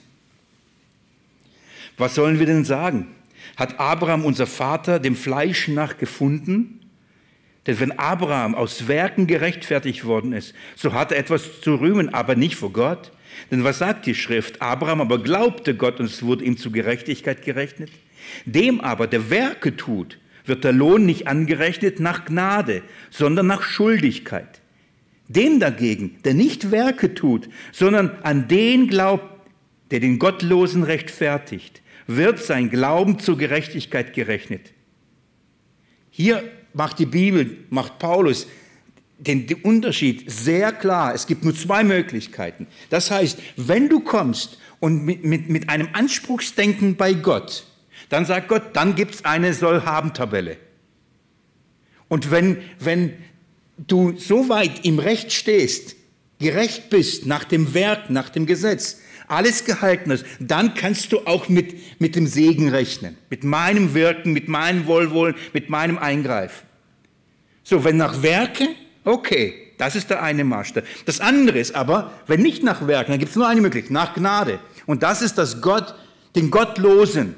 Was 1.96 2.14
sollen 2.14 2.38
wir 2.38 2.46
denn 2.46 2.64
sagen? 2.64 3.08
Hat 3.56 3.80
Abraham, 3.80 4.24
unser 4.24 4.46
Vater, 4.46 5.00
dem 5.00 5.16
Fleisch 5.16 5.66
nach 5.66 5.98
gefunden? 5.98 6.88
Denn 7.66 7.80
wenn 7.80 7.98
Abraham 7.98 8.54
aus 8.54 8.86
Werken 8.86 9.26
gerechtfertigt 9.26 10.04
worden 10.04 10.32
ist, 10.32 10.54
so 10.76 10.92
hat 10.92 11.10
er 11.10 11.18
etwas 11.18 11.62
zu 11.62 11.74
rühmen, 11.74 12.14
aber 12.14 12.36
nicht 12.36 12.54
vor 12.54 12.72
Gott. 12.72 13.10
Denn 13.50 13.64
was 13.64 13.78
sagt 13.78 14.06
die 14.06 14.14
Schrift? 14.14 14.62
Abraham 14.62 15.00
aber 15.00 15.22
glaubte 15.22 15.74
Gott 15.74 16.00
und 16.00 16.06
es 16.06 16.22
wurde 16.22 16.44
ihm 16.44 16.56
zu 16.56 16.70
Gerechtigkeit 16.70 17.42
gerechnet. 17.42 17.90
Dem 18.44 18.80
aber, 18.80 19.06
der 19.06 19.30
Werke 19.30 19.76
tut, 19.76 20.18
wird 20.44 20.64
der 20.64 20.72
Lohn 20.72 21.06
nicht 21.06 21.26
angerechnet 21.26 22.00
nach 22.00 22.24
Gnade, 22.24 22.82
sondern 23.10 23.46
nach 23.46 23.62
Schuldigkeit. 23.62 24.60
Dem 25.28 25.58
dagegen, 25.58 26.18
der 26.24 26.34
nicht 26.34 26.70
Werke 26.70 27.14
tut, 27.14 27.48
sondern 27.72 28.10
an 28.22 28.48
den 28.48 28.86
glaubt, 28.86 29.48
der 29.90 30.00
den 30.00 30.18
Gottlosen 30.18 30.82
rechtfertigt, 30.82 31.82
wird 32.06 32.38
sein 32.38 32.70
Glauben 32.70 33.18
zur 33.18 33.36
Gerechtigkeit 33.36 34.12
gerechnet. 34.12 34.72
Hier 36.10 36.44
macht 36.72 36.98
die 36.98 37.06
Bibel, 37.06 37.58
macht 37.70 37.98
Paulus 37.98 38.46
den, 39.18 39.46
Unterschied 39.62 40.30
sehr 40.30 40.72
klar. 40.72 41.14
Es 41.14 41.26
gibt 41.26 41.44
nur 41.44 41.54
zwei 41.54 41.84
Möglichkeiten. 41.84 42.66
Das 42.90 43.10
heißt, 43.10 43.38
wenn 43.56 43.88
du 43.88 44.00
kommst 44.00 44.58
und 44.80 45.04
mit, 45.04 45.24
mit, 45.24 45.48
mit 45.48 45.68
einem 45.68 45.88
Anspruchsdenken 45.92 46.96
bei 46.96 47.14
Gott, 47.14 47.66
dann 48.08 48.24
sagt 48.24 48.48
Gott, 48.48 48.62
dann 48.74 48.94
gibt 48.94 49.16
es 49.16 49.24
eine 49.24 49.52
Soll-Haben-Tabelle. 49.52 50.58
Und 52.08 52.30
wenn, 52.30 52.58
wenn 52.78 53.14
du 53.78 54.16
so 54.16 54.48
weit 54.48 54.84
im 54.84 54.98
Recht 54.98 55.32
stehst, 55.32 55.96
gerecht 56.38 56.90
bist 56.90 57.26
nach 57.26 57.44
dem 57.44 57.74
Werk, 57.74 58.10
nach 58.10 58.28
dem 58.28 58.46
Gesetz, 58.46 59.00
alles 59.28 59.64
gehalten 59.64 60.12
ist, 60.12 60.24
dann 60.38 60.74
kannst 60.74 61.10
du 61.10 61.26
auch 61.26 61.48
mit, 61.48 62.00
mit 62.00 62.14
dem 62.14 62.28
Segen 62.28 62.68
rechnen, 62.68 63.16
mit 63.28 63.42
meinem 63.42 63.94
Wirken, 63.94 64.32
mit 64.32 64.46
meinem 64.46 64.86
Wohlwollen, 64.86 65.34
mit 65.52 65.68
meinem 65.68 65.98
Eingreifen. 65.98 66.64
So, 67.64 67.82
wenn 67.82 67.96
nach 67.96 68.22
Werke, 68.22 68.68
okay, 69.06 69.54
das 69.78 69.96
ist 69.96 70.10
der 70.10 70.22
eine 70.22 70.44
Maßstab. 70.44 70.84
Das 71.04 71.20
andere 71.20 71.58
ist 71.58 71.74
aber, 71.74 72.12
wenn 72.26 72.42
nicht 72.42 72.62
nach 72.62 72.86
Werken, 72.86 73.12
dann 73.12 73.18
gibt 73.18 73.30
es 73.30 73.36
nur 73.36 73.48
eine 73.48 73.60
Möglichkeit, 73.60 73.92
nach 73.92 74.14
Gnade. 74.14 74.58
Und 74.84 75.02
das 75.02 75.22
ist, 75.22 75.38
dass 75.38 75.62
Gott 75.62 75.94
den 76.34 76.50
Gottlosen, 76.50 77.34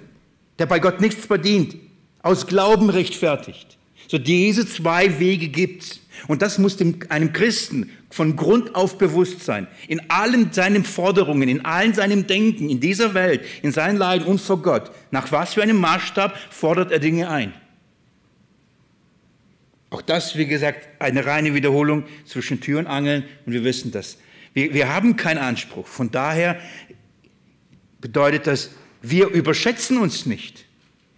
der 0.58 0.66
bei 0.66 0.78
Gott 0.78 1.00
nichts 1.00 1.26
verdient, 1.26 1.76
aus 2.22 2.46
Glauben 2.46 2.90
rechtfertigt. 2.90 3.78
So 4.08 4.18
diese 4.18 4.66
zwei 4.66 5.18
Wege 5.20 5.48
gibt's. 5.48 6.00
Und 6.26 6.42
das 6.42 6.58
muss 6.58 6.76
dem, 6.76 6.98
einem 7.10 7.32
Christen 7.32 7.90
von 8.10 8.34
Grund 8.34 8.74
auf 8.74 8.98
bewusst 8.98 9.44
sein. 9.44 9.68
In 9.86 10.10
allen 10.10 10.52
seinen 10.52 10.84
Forderungen, 10.84 11.48
in 11.48 11.64
allen 11.64 11.94
seinem 11.94 12.26
Denken, 12.26 12.70
in 12.70 12.80
dieser 12.80 13.14
Welt, 13.14 13.42
in 13.62 13.70
seinen 13.70 13.98
Leiden 13.98 14.26
und 14.26 14.40
vor 14.40 14.62
Gott. 14.62 14.90
Nach 15.10 15.30
was 15.30 15.54
für 15.54 15.62
einem 15.62 15.78
Maßstab 15.78 16.36
fordert 16.50 16.90
er 16.90 16.98
Dinge 16.98 17.28
ein? 17.28 17.52
Auch 19.90 20.02
das, 20.02 20.36
wie 20.36 20.46
gesagt, 20.46 20.86
eine 21.00 21.24
reine 21.24 21.54
Wiederholung 21.54 22.04
zwischen 22.26 22.60
Tür 22.60 22.78
und 22.80 22.86
Angeln 22.86 23.24
und 23.46 23.52
wir 23.52 23.64
wissen 23.64 23.90
das. 23.90 24.18
Wir, 24.52 24.74
wir 24.74 24.92
haben 24.92 25.16
keinen 25.16 25.38
Anspruch. 25.38 25.86
Von 25.86 26.10
daher 26.10 26.60
bedeutet 28.00 28.46
das, 28.46 28.70
wir 29.02 29.28
überschätzen 29.28 29.98
uns 29.98 30.26
nicht. 30.26 30.66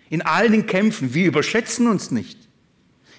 In 0.09 0.22
allen 0.22 0.52
den 0.52 0.66
Kämpfen, 0.66 1.14
wir 1.14 1.26
überschätzen 1.26 1.87
uns 1.87 2.11
nicht. 2.11 2.38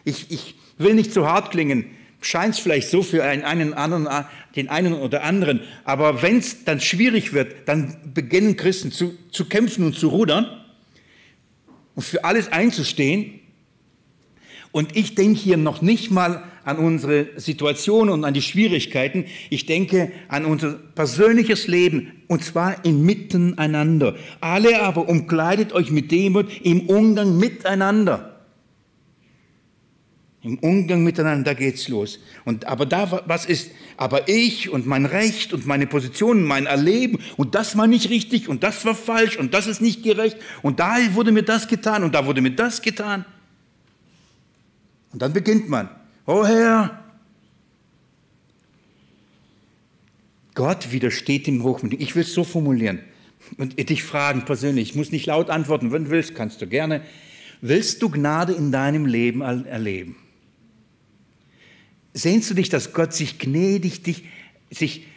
Ich, 0.03 0.31
ich 0.31 0.55
will 0.77 0.93
nicht 0.93 1.13
zu 1.13 1.27
hart 1.27 1.51
klingen, 1.51 1.85
scheint 2.21 2.55
es 2.55 2.59
vielleicht 2.59 2.89
so 2.89 3.03
für 3.03 3.23
einen, 3.23 3.43
einen 3.43 3.73
anderen, 3.73 4.07
den 4.55 4.69
einen 4.69 4.93
oder 4.93 5.23
anderen, 5.23 5.61
aber 5.83 6.21
wenn 6.21 6.37
es 6.37 6.63
dann 6.63 6.79
schwierig 6.79 7.33
wird, 7.33 7.67
dann 7.67 8.13
beginnen 8.13 8.57
Christen 8.57 8.91
zu, 8.91 9.17
zu 9.31 9.45
kämpfen 9.45 9.85
und 9.85 9.95
zu 9.97 10.09
rudern 10.09 10.47
und 11.95 12.03
für 12.03 12.23
alles 12.23 12.51
einzustehen. 12.51 13.40
Und 14.71 14.95
ich 14.95 15.15
denke 15.15 15.39
hier 15.39 15.57
noch 15.57 15.81
nicht 15.81 16.12
mal 16.12 16.43
an 16.63 16.77
unsere 16.77 17.27
Situation 17.38 18.10
und 18.10 18.23
an 18.23 18.34
die 18.34 18.41
Schwierigkeiten. 18.41 19.25
Ich 19.49 19.65
denke 19.65 20.12
an 20.27 20.45
unser 20.45 20.73
persönliches 20.73 21.67
Leben 21.67 22.12
und 22.27 22.43
zwar 22.43 22.86
im 22.86 23.05
Miteinander. 23.05 24.15
Alle 24.39 24.81
aber 24.81 25.10
umkleidet 25.10 25.73
euch 25.73 25.91
mit 25.91 26.12
Demut 26.12 26.47
im 26.63 26.81
Umgang 26.81 27.38
miteinander. 27.38 28.27
Im 30.43 30.57
Umgang 30.57 31.03
miteinander 31.03 31.53
geht's 31.53 31.88
los. 31.88 32.19
Und 32.45 32.65
aber 32.65 32.88
da 32.88 33.23
was 33.27 33.45
ist, 33.45 33.71
aber 33.97 34.27
ich 34.27 34.69
und 34.69 34.88
mein 34.88 35.05
Recht 35.05 35.53
und 35.53 35.67
meine 35.67 35.86
Position, 35.86 36.43
mein 36.43 36.65
Erleben 36.65 37.19
und 37.38 37.53
das 37.53 37.77
war 37.77 37.86
nicht 37.86 38.10
richtig 38.10 38.47
und 38.49 38.63
das 38.63 38.84
war 38.86 38.95
falsch 38.95 39.38
und 39.38 39.53
das 39.53 39.67
ist 39.67 39.81
nicht 39.81 40.01
gerecht 40.01 40.38
und 40.63 40.79
da 40.79 40.97
wurde 41.13 41.31
mir 41.31 41.43
das 41.43 41.67
getan 41.67 42.03
und 42.03 42.15
da 42.15 42.25
wurde 42.25 42.41
mir 42.41 42.51
das 42.51 42.81
getan. 42.81 43.25
Und 45.12 45.21
dann 45.21 45.34
beginnt 45.34 45.69
man. 45.69 45.89
Oh 46.26 46.45
Herr, 46.45 47.02
Gott 50.54 50.91
widersteht 50.91 51.47
dem 51.47 51.63
Hochmütigen. 51.63 52.04
Ich 52.04 52.15
will 52.15 52.24
es 52.24 52.34
so 52.34 52.43
formulieren 52.43 53.00
und 53.58 53.78
dich 53.89 54.04
fragen 54.04 54.45
persönlich. 54.45 54.89
Ich 54.89 54.95
muss 54.95 55.12
nicht 55.12 55.26
laut 55.26 55.50
antworten. 55.50 55.91
Wenn 55.91 56.06
du 56.06 56.10
willst, 56.12 56.36
kannst 56.36 56.62
du 56.62 56.67
gerne. 56.67 57.02
Willst 57.62 58.02
du 58.02 58.10
Gnade 58.10 58.54
in 58.54 58.71
deinem 58.71 59.06
Leben 59.06 59.41
erleben? 59.41 60.15
Sehnst 62.13 62.50
du 62.50 62.54
dich, 62.54 62.69
dass 62.69 62.93
Gott 62.93 63.13
sich 63.13 63.39
gnädig, 63.39 64.04
dich, 64.04 64.26
sich, 64.69 65.08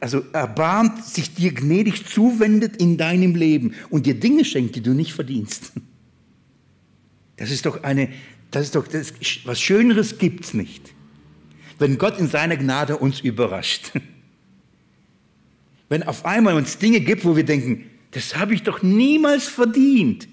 also 0.00 0.22
erbarmt, 0.32 1.04
sich 1.04 1.34
dir 1.34 1.52
gnädig 1.52 2.06
zuwendet 2.06 2.76
in 2.76 2.98
deinem 2.98 3.34
Leben 3.34 3.74
und 3.90 4.06
dir 4.06 4.14
Dinge 4.14 4.44
schenkt, 4.44 4.76
die 4.76 4.82
du 4.82 4.92
nicht 4.92 5.14
verdienst? 5.14 5.72
Das 7.36 7.50
ist 7.50 7.66
doch 7.66 7.82
eine, 7.82 8.08
das 8.54 8.66
ist 8.66 8.74
doch, 8.76 8.86
das, 8.86 9.12
was 9.44 9.60
Schöneres 9.60 10.18
gibt's 10.18 10.54
nicht. 10.54 10.92
Wenn 11.78 11.98
Gott 11.98 12.18
in 12.18 12.28
seiner 12.28 12.56
Gnade 12.56 12.96
uns 12.98 13.20
überrascht. 13.20 13.90
Wenn 15.88 16.02
auf 16.04 16.24
einmal 16.24 16.54
uns 16.54 16.78
Dinge 16.78 17.00
gibt, 17.00 17.24
wo 17.24 17.36
wir 17.36 17.44
denken, 17.44 17.90
das 18.12 18.36
habe 18.36 18.54
ich 18.54 18.62
doch 18.62 18.82
niemals 18.82 19.48
verdient. 19.48 20.28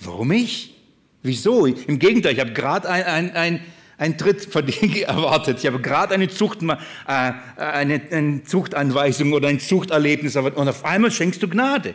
Warum 0.00 0.32
ich? 0.32 0.74
Wieso? 1.22 1.66
Im 1.66 1.98
Gegenteil, 1.98 2.34
ich 2.34 2.40
habe 2.40 2.52
gerade 2.52 2.88
ein, 2.88 3.04
ein, 3.04 3.30
ein, 3.32 3.60
ein 3.98 4.18
Tritt 4.18 4.48
erwartet. 5.02 5.58
Ich 5.60 5.66
habe 5.66 5.80
gerade 5.80 6.14
eine, 6.14 6.28
Zucht, 6.28 6.62
äh, 6.62 6.76
eine, 7.06 8.00
eine 8.10 8.42
Zuchtanweisung 8.42 9.32
oder 9.32 9.48
ein 9.48 9.60
Zuchterlebnis 9.60 10.34
erwartet 10.34 10.58
und 10.58 10.68
auf 10.68 10.84
einmal 10.84 11.10
schenkst 11.10 11.42
du 11.42 11.48
Gnade. 11.48 11.94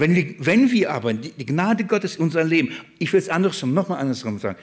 Wenn 0.00 0.14
wir, 0.14 0.34
wenn 0.38 0.70
wir 0.70 0.92
aber 0.92 1.12
die 1.12 1.44
Gnade 1.44 1.84
Gottes 1.84 2.16
in 2.16 2.22
unser 2.22 2.42
Leben, 2.42 2.70
ich 2.98 3.12
will 3.12 3.20
es 3.20 3.28
andersrum, 3.28 3.74
nochmal 3.74 4.00
andersrum 4.00 4.38
sagen, 4.38 4.58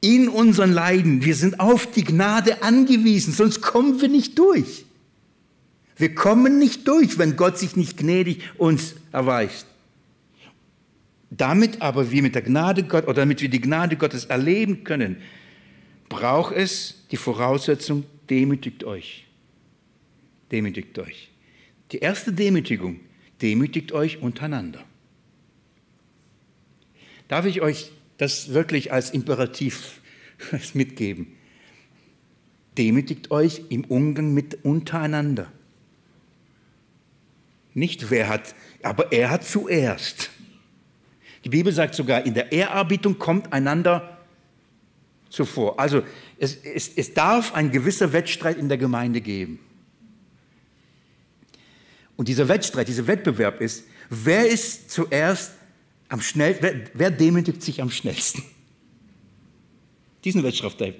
in 0.00 0.28
unseren 0.28 0.72
Leiden, 0.72 1.24
wir 1.24 1.34
sind 1.34 1.58
auf 1.58 1.90
die 1.90 2.04
Gnade 2.04 2.62
angewiesen, 2.62 3.32
sonst 3.32 3.62
kommen 3.62 4.00
wir 4.00 4.08
nicht 4.08 4.38
durch. 4.38 4.84
Wir 5.96 6.14
kommen 6.14 6.58
nicht 6.58 6.86
durch, 6.86 7.18
wenn 7.18 7.36
Gott 7.36 7.58
sich 7.58 7.76
nicht 7.76 7.96
gnädig 7.96 8.42
uns 8.58 8.94
erweist. 9.10 9.66
Damit 11.30 11.80
aber 11.80 12.10
wir 12.10 12.22
mit 12.22 12.34
der 12.34 12.42
Gnade 12.42 12.84
Gott 12.84 13.04
oder 13.04 13.14
damit 13.14 13.40
wir 13.40 13.48
die 13.48 13.60
Gnade 13.60 13.96
Gottes 13.96 14.26
erleben 14.26 14.84
können, 14.84 15.16
braucht 16.10 16.54
es 16.54 17.06
die 17.10 17.16
Voraussetzung, 17.16 18.04
demütigt 18.28 18.84
euch. 18.84 19.26
demütigt 20.52 20.98
euch. 20.98 21.30
Die 21.92 21.98
erste 21.98 22.32
Demütigung, 22.32 23.00
demütigt 23.42 23.92
euch 23.92 24.20
untereinander. 24.20 24.84
Darf 27.28 27.44
ich 27.44 27.60
euch 27.60 27.92
das 28.16 28.52
wirklich 28.52 28.92
als 28.92 29.10
Imperativ 29.10 30.00
mitgeben? 30.74 31.28
Demütigt 32.76 33.30
euch 33.30 33.62
im 33.68 33.84
Umgang 33.84 34.32
mit 34.32 34.64
untereinander. 34.64 35.52
Nicht 37.74 38.10
wer 38.10 38.28
hat, 38.28 38.54
aber 38.82 39.12
er 39.12 39.30
hat 39.30 39.44
zuerst. 39.44 40.30
Die 41.44 41.48
Bibel 41.48 41.72
sagt 41.72 41.94
sogar, 41.94 42.26
in 42.26 42.34
der 42.34 42.52
Ehrerbietung 42.52 43.18
kommt 43.18 43.52
einander 43.52 44.18
zuvor. 45.28 45.78
Also 45.78 46.02
es, 46.38 46.56
es, 46.56 46.88
es 46.96 47.14
darf 47.14 47.54
ein 47.54 47.70
gewisser 47.70 48.12
Wettstreit 48.12 48.56
in 48.56 48.68
der 48.68 48.78
Gemeinde 48.78 49.20
geben. 49.20 49.60
Und 52.18 52.26
dieser 52.26 52.48
Wettstreit, 52.48 52.88
dieser 52.88 53.06
Wettbewerb 53.06 53.60
ist, 53.60 53.84
wer 54.10 54.48
ist 54.48 54.90
zuerst 54.90 55.52
am 56.08 56.20
schnellsten, 56.20 56.62
wer, 56.64 56.74
wer 56.92 57.10
demütigt 57.12 57.62
sich 57.62 57.80
am 57.80 57.92
schnellsten? 57.92 58.42
Diesen 60.24 60.42
Wettstreit 60.42 60.96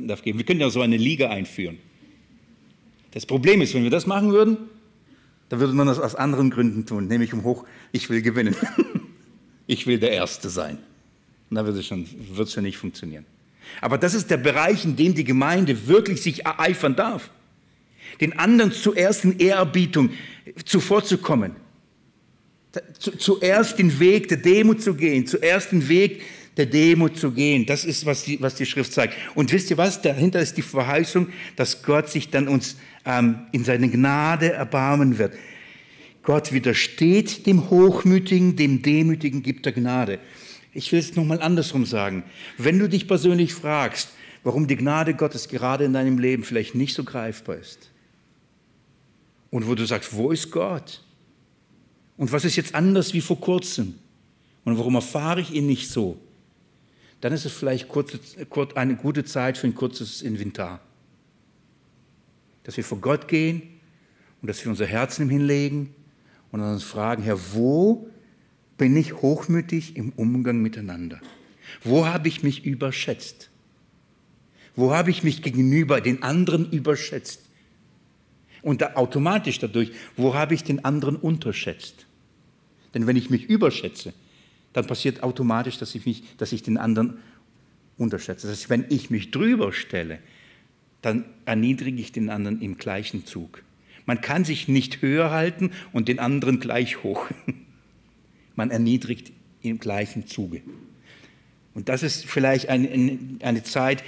darf, 0.00 0.22
geben. 0.22 0.38
Wir 0.38 0.46
können 0.46 0.60
ja 0.60 0.70
so 0.70 0.80
eine 0.80 0.96
Liga 0.96 1.28
einführen. 1.28 1.76
Das 3.10 3.26
Problem 3.26 3.60
ist, 3.60 3.74
wenn 3.74 3.82
wir 3.82 3.90
das 3.90 4.06
machen 4.06 4.32
würden, 4.32 4.56
dann 5.50 5.60
würde 5.60 5.74
man 5.74 5.86
das 5.88 5.98
aus 5.98 6.14
anderen 6.14 6.48
Gründen 6.48 6.86
tun, 6.86 7.06
nämlich 7.06 7.34
um 7.34 7.44
hoch, 7.44 7.66
ich 7.92 8.08
will 8.08 8.22
gewinnen. 8.22 8.56
ich 9.66 9.86
will 9.86 9.98
der 9.98 10.12
Erste 10.12 10.48
sein. 10.48 10.78
Und 11.50 11.56
da 11.56 11.66
wird 11.66 11.76
es 11.76 11.86
schon, 11.86 12.06
wird 12.34 12.48
es 12.48 12.54
schon 12.54 12.64
nicht 12.64 12.78
funktionieren. 12.78 13.26
Aber 13.82 13.98
das 13.98 14.14
ist 14.14 14.30
der 14.30 14.38
Bereich, 14.38 14.86
in 14.86 14.96
dem 14.96 15.14
die 15.14 15.24
Gemeinde 15.24 15.86
wirklich 15.86 16.22
sich 16.22 16.46
ereifern 16.46 16.96
darf 16.96 17.30
den 18.20 18.38
anderen 18.38 18.72
zuerst 18.72 19.24
in 19.24 19.38
Ehrerbietung 19.38 20.10
zuvorzukommen. 20.64 21.56
Zuerst 22.98 23.78
den 23.78 23.98
Weg 23.98 24.28
der 24.28 24.36
Demut 24.36 24.82
zu 24.82 24.94
gehen, 24.94 25.26
zuerst 25.26 25.72
den 25.72 25.88
Weg 25.88 26.22
der 26.56 26.66
Demut 26.66 27.18
zu 27.18 27.32
gehen. 27.32 27.66
Das 27.66 27.84
ist, 27.84 28.06
was 28.06 28.24
die, 28.24 28.40
was 28.40 28.54
die 28.54 28.66
Schrift 28.66 28.92
zeigt. 28.92 29.14
Und 29.34 29.52
wisst 29.52 29.70
ihr 29.70 29.76
was? 29.76 30.02
Dahinter 30.02 30.40
ist 30.40 30.56
die 30.56 30.62
Verheißung, 30.62 31.28
dass 31.56 31.82
Gott 31.82 32.08
sich 32.08 32.30
dann 32.30 32.48
uns 32.48 32.76
ähm, 33.04 33.40
in 33.52 33.64
seine 33.64 33.88
Gnade 33.88 34.52
erbarmen 34.52 35.18
wird. 35.18 35.34
Gott 36.22 36.52
widersteht 36.52 37.46
dem 37.46 37.70
Hochmütigen, 37.70 38.56
dem 38.56 38.82
Demütigen 38.82 39.42
gibt 39.42 39.66
er 39.66 39.72
Gnade. 39.72 40.18
Ich 40.72 40.92
will 40.92 40.98
es 40.98 41.14
nochmal 41.14 41.40
andersrum 41.40 41.86
sagen. 41.86 42.24
Wenn 42.58 42.78
du 42.78 42.88
dich 42.88 43.06
persönlich 43.06 43.54
fragst, 43.54 44.10
warum 44.42 44.66
die 44.66 44.76
Gnade 44.76 45.14
Gottes 45.14 45.48
gerade 45.48 45.84
in 45.84 45.92
deinem 45.92 46.18
Leben 46.18 46.42
vielleicht 46.42 46.74
nicht 46.74 46.94
so 46.94 47.04
greifbar 47.04 47.56
ist, 47.56 47.90
und 49.50 49.66
wo 49.66 49.74
du 49.74 49.84
sagst, 49.86 50.14
wo 50.14 50.30
ist 50.30 50.50
Gott? 50.50 51.02
Und 52.16 52.32
was 52.32 52.44
ist 52.44 52.56
jetzt 52.56 52.74
anders 52.74 53.12
wie 53.12 53.20
vor 53.20 53.40
kurzem? 53.40 53.94
Und 54.64 54.78
warum 54.78 54.94
erfahre 54.94 55.40
ich 55.40 55.52
ihn 55.52 55.66
nicht 55.66 55.90
so? 55.90 56.18
Dann 57.20 57.32
ist 57.32 57.44
es 57.44 57.52
vielleicht 57.52 57.88
kurze, 57.88 58.20
eine 58.74 58.96
gute 58.96 59.24
Zeit 59.24 59.58
für 59.58 59.66
ein 59.66 59.74
kurzes 59.74 60.22
Inventar. 60.22 60.80
Dass 62.64 62.76
wir 62.76 62.84
vor 62.84 63.00
Gott 63.00 63.28
gehen 63.28 63.62
und 64.42 64.48
dass 64.48 64.64
wir 64.64 64.70
unser 64.70 64.86
Herzen 64.86 65.22
ihm 65.22 65.30
hinlegen 65.30 65.94
und 66.50 66.60
uns 66.60 66.82
fragen, 66.82 67.22
Herr, 67.22 67.38
wo 67.54 68.08
bin 68.76 68.96
ich 68.96 69.14
hochmütig 69.14 69.96
im 69.96 70.10
Umgang 70.10 70.60
miteinander? 70.60 71.20
Wo 71.82 72.06
habe 72.06 72.28
ich 72.28 72.42
mich 72.42 72.64
überschätzt? 72.64 73.50
Wo 74.74 74.92
habe 74.92 75.10
ich 75.10 75.22
mich 75.22 75.42
gegenüber 75.42 76.00
den 76.00 76.22
anderen 76.22 76.70
überschätzt? 76.70 77.45
Und 78.66 78.82
da 78.82 78.94
automatisch 78.94 79.60
dadurch, 79.60 79.92
wo 80.16 80.34
habe 80.34 80.52
ich 80.52 80.64
den 80.64 80.84
anderen 80.84 81.14
unterschätzt? 81.14 82.04
Denn 82.94 83.06
wenn 83.06 83.14
ich 83.14 83.30
mich 83.30 83.44
überschätze, 83.44 84.12
dann 84.72 84.88
passiert 84.88 85.22
automatisch, 85.22 85.78
dass 85.78 85.94
ich, 85.94 86.04
mich, 86.04 86.24
dass 86.36 86.50
ich 86.50 86.64
den 86.64 86.76
anderen 86.76 87.18
unterschätze. 87.96 88.48
Das 88.48 88.56
heißt, 88.56 88.68
wenn 88.68 88.84
ich 88.88 89.08
mich 89.08 89.30
drüber 89.30 89.72
stelle, 89.72 90.18
dann 91.00 91.26
erniedrige 91.44 92.00
ich 92.00 92.10
den 92.10 92.28
anderen 92.28 92.60
im 92.60 92.76
gleichen 92.76 93.24
Zug. 93.24 93.62
Man 94.04 94.20
kann 94.20 94.44
sich 94.44 94.66
nicht 94.66 95.00
höher 95.00 95.30
halten 95.30 95.70
und 95.92 96.08
den 96.08 96.18
anderen 96.18 96.58
gleich 96.58 97.04
hoch. 97.04 97.24
Man 98.56 98.72
erniedrigt 98.72 99.30
im 99.62 99.78
gleichen 99.78 100.26
Zuge. 100.26 100.60
Und 101.72 101.88
das 101.88 102.02
ist 102.02 102.26
vielleicht 102.26 102.68
eine, 102.68 103.16
eine 103.42 103.62
Zeit, 103.62 104.02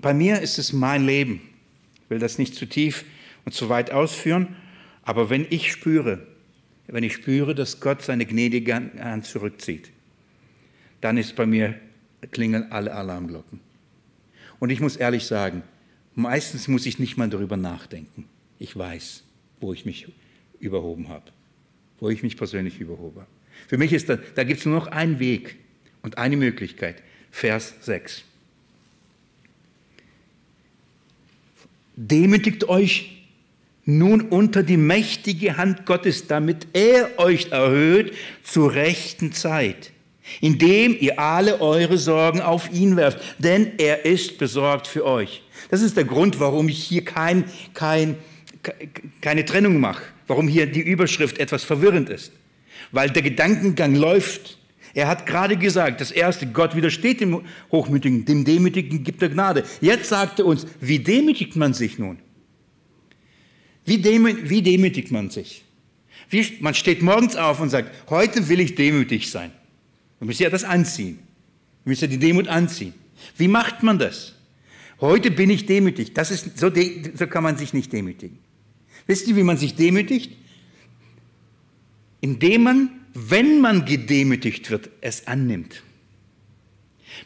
bei 0.00 0.12
mir 0.12 0.40
ist 0.40 0.58
es 0.58 0.72
mein 0.72 1.06
Leben. 1.06 1.40
Ich 2.02 2.10
will 2.10 2.18
das 2.18 2.38
nicht 2.38 2.56
zu 2.56 2.66
tief 2.66 3.04
und 3.46 3.52
zu 3.52 3.70
weit 3.70 3.90
ausführen. 3.90 4.54
Aber 5.02 5.30
wenn 5.30 5.46
ich 5.48 5.72
spüre, 5.72 6.26
wenn 6.88 7.02
ich 7.02 7.14
spüre, 7.14 7.54
dass 7.54 7.80
Gott 7.80 8.02
seine 8.02 8.26
gnädige 8.26 8.74
Hand 8.74 9.24
zurückzieht, 9.24 9.90
dann 11.00 11.16
ist 11.16 11.34
bei 11.36 11.46
mir 11.46 11.74
klingeln 12.32 12.70
alle 12.70 12.92
Alarmglocken. 12.92 13.60
Und 14.58 14.70
ich 14.70 14.80
muss 14.80 14.96
ehrlich 14.96 15.24
sagen, 15.24 15.62
meistens 16.14 16.68
muss 16.68 16.86
ich 16.86 16.98
nicht 16.98 17.16
mal 17.16 17.28
darüber 17.28 17.56
nachdenken. 17.56 18.24
Ich 18.58 18.76
weiß, 18.76 19.22
wo 19.60 19.72
ich 19.72 19.86
mich 19.86 20.08
überhoben 20.58 21.08
habe, 21.08 21.30
wo 22.00 22.08
ich 22.08 22.22
mich 22.22 22.36
persönlich 22.36 22.80
überhoben 22.80 23.20
habe. 23.20 23.30
Für 23.68 23.78
mich 23.78 23.92
ist 23.92 24.08
da, 24.08 24.16
da 24.34 24.44
gibt 24.44 24.60
es 24.60 24.66
nur 24.66 24.74
noch 24.74 24.86
einen 24.88 25.18
Weg 25.18 25.56
und 26.02 26.18
eine 26.18 26.36
Möglichkeit. 26.36 27.02
Vers 27.30 27.74
6. 27.82 28.24
Demütigt 31.96 32.68
euch 32.68 33.15
nun 33.86 34.22
unter 34.22 34.64
die 34.64 34.76
mächtige 34.76 35.56
Hand 35.56 35.86
Gottes, 35.86 36.26
damit 36.26 36.66
er 36.72 37.18
euch 37.18 37.52
erhöht 37.52 38.14
zur 38.42 38.74
rechten 38.74 39.32
Zeit, 39.32 39.92
indem 40.40 40.96
ihr 40.98 41.20
alle 41.20 41.60
eure 41.60 41.96
Sorgen 41.96 42.40
auf 42.40 42.70
ihn 42.72 42.96
werft, 42.96 43.20
denn 43.38 43.78
er 43.78 44.04
ist 44.04 44.38
besorgt 44.38 44.88
für 44.88 45.06
euch. 45.06 45.44
Das 45.70 45.82
ist 45.82 45.96
der 45.96 46.04
Grund, 46.04 46.40
warum 46.40 46.68
ich 46.68 46.82
hier 46.82 47.04
kein, 47.04 47.44
kein, 47.74 48.16
keine 49.20 49.44
Trennung 49.44 49.78
mache, 49.78 50.02
warum 50.26 50.48
hier 50.48 50.66
die 50.66 50.80
Überschrift 50.80 51.38
etwas 51.38 51.62
verwirrend 51.62 52.10
ist, 52.10 52.32
weil 52.90 53.10
der 53.10 53.22
Gedankengang 53.22 53.94
läuft. 53.94 54.58
Er 54.94 55.06
hat 55.06 55.26
gerade 55.26 55.56
gesagt, 55.56 56.00
das 56.00 56.10
erste, 56.10 56.46
Gott 56.46 56.74
widersteht 56.74 57.20
dem 57.20 57.42
Hochmütigen, 57.70 58.24
dem 58.24 58.44
Demütigen 58.44 59.04
gibt 59.04 59.22
er 59.22 59.28
Gnade. 59.28 59.62
Jetzt 59.80 60.08
sagt 60.08 60.40
er 60.40 60.46
uns, 60.46 60.66
wie 60.80 60.98
demütigt 60.98 61.54
man 61.54 61.72
sich 61.74 61.98
nun? 61.98 62.18
Wie, 63.86 63.98
demü 63.98 64.50
wie 64.50 64.62
demütigt 64.62 65.10
man 65.10 65.30
sich? 65.30 65.64
Wie, 66.28 66.44
man 66.60 66.74
steht 66.74 67.02
morgens 67.02 67.36
auf 67.36 67.60
und 67.60 67.70
sagt, 67.70 68.10
heute 68.10 68.48
will 68.48 68.60
ich 68.60 68.74
demütig 68.74 69.30
sein. 69.30 69.52
Man 70.18 70.26
muss 70.26 70.38
ja 70.38 70.50
das 70.50 70.64
anziehen. 70.64 71.18
Man 71.84 71.92
muss 71.92 72.00
ja 72.00 72.08
die 72.08 72.18
Demut 72.18 72.48
anziehen. 72.48 72.94
Wie 73.36 73.48
macht 73.48 73.82
man 73.82 73.98
das? 73.98 74.34
Heute 75.00 75.30
bin 75.30 75.50
ich 75.50 75.66
demütig. 75.66 76.14
Das 76.14 76.30
ist, 76.30 76.58
so, 76.58 76.70
so 77.14 77.26
kann 77.26 77.44
man 77.44 77.56
sich 77.56 77.72
nicht 77.72 77.92
demütigen. 77.92 78.38
Wisst 79.06 79.28
ihr, 79.28 79.36
wie 79.36 79.44
man 79.44 79.56
sich 79.56 79.76
demütigt? 79.76 80.32
Indem 82.20 82.62
man, 82.64 82.90
wenn 83.14 83.60
man 83.60 83.84
gedemütigt 83.84 84.70
wird, 84.70 84.90
es 85.00 85.28
annimmt. 85.28 85.82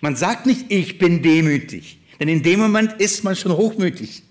Man 0.00 0.14
sagt 0.14 0.46
nicht, 0.46 0.66
ich 0.68 0.98
bin 0.98 1.22
demütig, 1.22 1.98
denn 2.18 2.28
in 2.28 2.42
dem 2.42 2.60
Moment 2.60 2.92
ist 3.00 3.24
man 3.24 3.34
schon 3.34 3.52
hochmütig. 3.52 4.22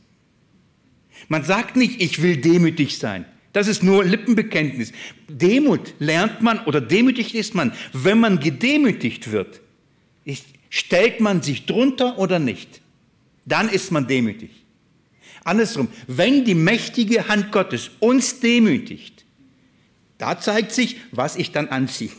Man 1.28 1.44
sagt 1.44 1.76
nicht, 1.76 2.02
ich 2.02 2.22
will 2.22 2.38
demütig 2.38 2.98
sein. 2.98 3.26
Das 3.54 3.68
ist 3.68 3.84
nur 3.84 4.06
Lippenbekenntnis. 4.06 4.92
Demut 5.28 5.94
lernt 6.00 6.42
man 6.42 6.60
oder 6.66 6.82
demütig 6.82 7.34
ist 7.36 7.56
man, 7.56 7.74
wenn 7.94 8.20
man 8.20 8.40
gedemütigt 8.40 9.32
wird. 9.32 9.62
Ist, 10.24 10.46
stellt 10.70 11.20
man 11.20 11.42
sich 11.42 11.66
drunter 11.66 12.20
oder 12.20 12.40
nicht? 12.40 12.82
Dann 13.46 13.70
ist 13.70 13.92
man 13.92 14.08
demütig. 14.08 14.52
Andersrum, 15.44 15.88
wenn 16.08 16.46
die 16.46 16.54
mächtige 16.54 17.28
Hand 17.28 17.52
Gottes 17.52 17.90
uns 18.00 18.40
demütigt, 18.40 19.26
da 20.20 20.40
zeigt 20.40 20.72
sich, 20.72 20.98
was 21.12 21.36
ich 21.36 21.52
dann 21.52 21.70
anziehe. 21.70 22.12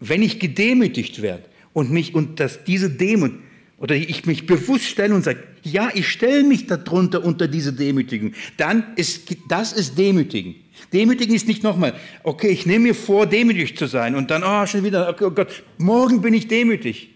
Wenn 0.00 0.22
ich 0.22 0.38
gedemütigt 0.38 1.20
werde 1.20 1.44
und 1.72 1.90
mich 1.90 2.14
und 2.14 2.40
das, 2.40 2.64
diese 2.64 2.88
Demut 2.88 3.32
oder 3.78 3.94
ich 3.94 4.24
mich 4.24 4.46
bewusst 4.46 4.84
stelle 4.84 5.14
und 5.14 5.22
sage, 5.22 5.42
ja, 5.62 5.90
ich 5.94 6.08
stelle 6.08 6.44
mich 6.44 6.66
darunter 6.66 7.24
unter 7.24 7.46
diese 7.46 7.72
Demütigung, 7.72 8.32
dann 8.56 8.94
ist 8.96 9.36
das 9.48 9.72
ist 9.72 9.98
Demütigen. 9.98 10.56
Demütigen 10.92 11.34
ist 11.34 11.48
nicht 11.48 11.62
nochmal, 11.62 11.94
okay, 12.22 12.48
ich 12.48 12.66
nehme 12.66 12.86
mir 12.86 12.94
vor, 12.94 13.26
demütig 13.26 13.76
zu 13.76 13.86
sein 13.86 14.14
und 14.14 14.30
dann, 14.30 14.42
oh, 14.44 14.66
schon 14.66 14.84
wieder, 14.84 15.16
oh 15.20 15.30
Gott, 15.30 15.64
morgen 15.78 16.20
bin 16.20 16.34
ich 16.34 16.48
demütig. 16.48 17.10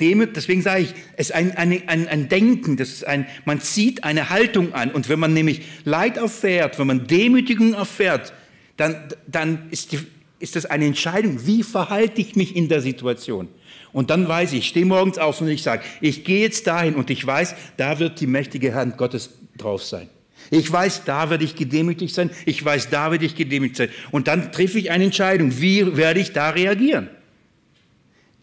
Demut, 0.00 0.34
deswegen 0.34 0.62
sage 0.62 0.84
ich, 0.84 0.94
es 1.16 1.28
ist 1.28 1.34
ein, 1.34 1.52
ein, 1.52 1.82
ein, 1.86 2.08
ein 2.08 2.28
Denken, 2.28 2.76
das 2.76 2.88
ist 2.88 3.06
ein, 3.06 3.26
man 3.44 3.60
zieht 3.60 4.02
eine 4.02 4.30
Haltung 4.30 4.72
an. 4.72 4.90
Und 4.90 5.08
wenn 5.08 5.20
man 5.20 5.34
nämlich 5.34 5.62
Leid 5.84 6.16
erfährt, 6.16 6.78
wenn 6.78 6.86
man 6.86 7.06
Demütigung 7.06 7.74
erfährt, 7.74 8.32
dann, 8.76 8.96
dann 9.26 9.68
ist 9.70 9.92
die, 9.92 9.98
ist 10.38 10.56
das 10.56 10.64
eine 10.64 10.86
Entscheidung, 10.86 11.46
wie 11.46 11.62
verhalte 11.62 12.20
ich 12.22 12.34
mich 12.34 12.56
in 12.56 12.68
der 12.68 12.80
Situation. 12.80 13.48
Und 13.92 14.10
dann 14.10 14.28
weiß 14.28 14.52
ich, 14.52 14.60
ich 14.60 14.68
stehe 14.68 14.86
morgens 14.86 15.18
auf 15.18 15.40
und 15.40 15.48
ich 15.48 15.62
sage, 15.62 15.82
ich 16.00 16.24
gehe 16.24 16.40
jetzt 16.40 16.66
dahin 16.66 16.94
und 16.94 17.10
ich 17.10 17.26
weiß, 17.26 17.54
da 17.76 17.98
wird 17.98 18.20
die 18.20 18.26
mächtige 18.26 18.74
Hand 18.74 18.96
Gottes 18.96 19.30
drauf 19.56 19.82
sein. 19.82 20.08
Ich 20.50 20.70
weiß, 20.70 21.04
da 21.04 21.30
werde 21.30 21.44
ich 21.44 21.54
gedemütigt 21.54 22.14
sein. 22.14 22.30
Ich 22.44 22.64
weiß, 22.64 22.90
da 22.90 23.10
werde 23.10 23.24
ich 23.24 23.36
gedemütigt 23.36 23.76
sein. 23.76 23.88
Und 24.10 24.26
dann 24.26 24.52
treffe 24.52 24.78
ich 24.78 24.90
eine 24.90 25.04
Entscheidung. 25.04 25.60
Wie 25.60 25.96
werde 25.96 26.20
ich 26.20 26.32
da 26.32 26.50
reagieren? 26.50 27.08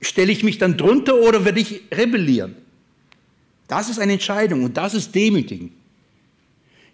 Stelle 0.01 0.31
ich 0.31 0.43
mich 0.43 0.57
dann 0.57 0.77
drunter 0.77 1.15
oder 1.15 1.43
werde 1.43 1.59
ich 1.59 1.81
rebellieren? 1.91 2.55
Das 3.67 3.89
ist 3.89 3.99
eine 3.99 4.13
Entscheidung 4.13 4.63
und 4.63 4.77
das 4.77 4.93
ist 4.93 5.13
Demütigen. 5.13 5.73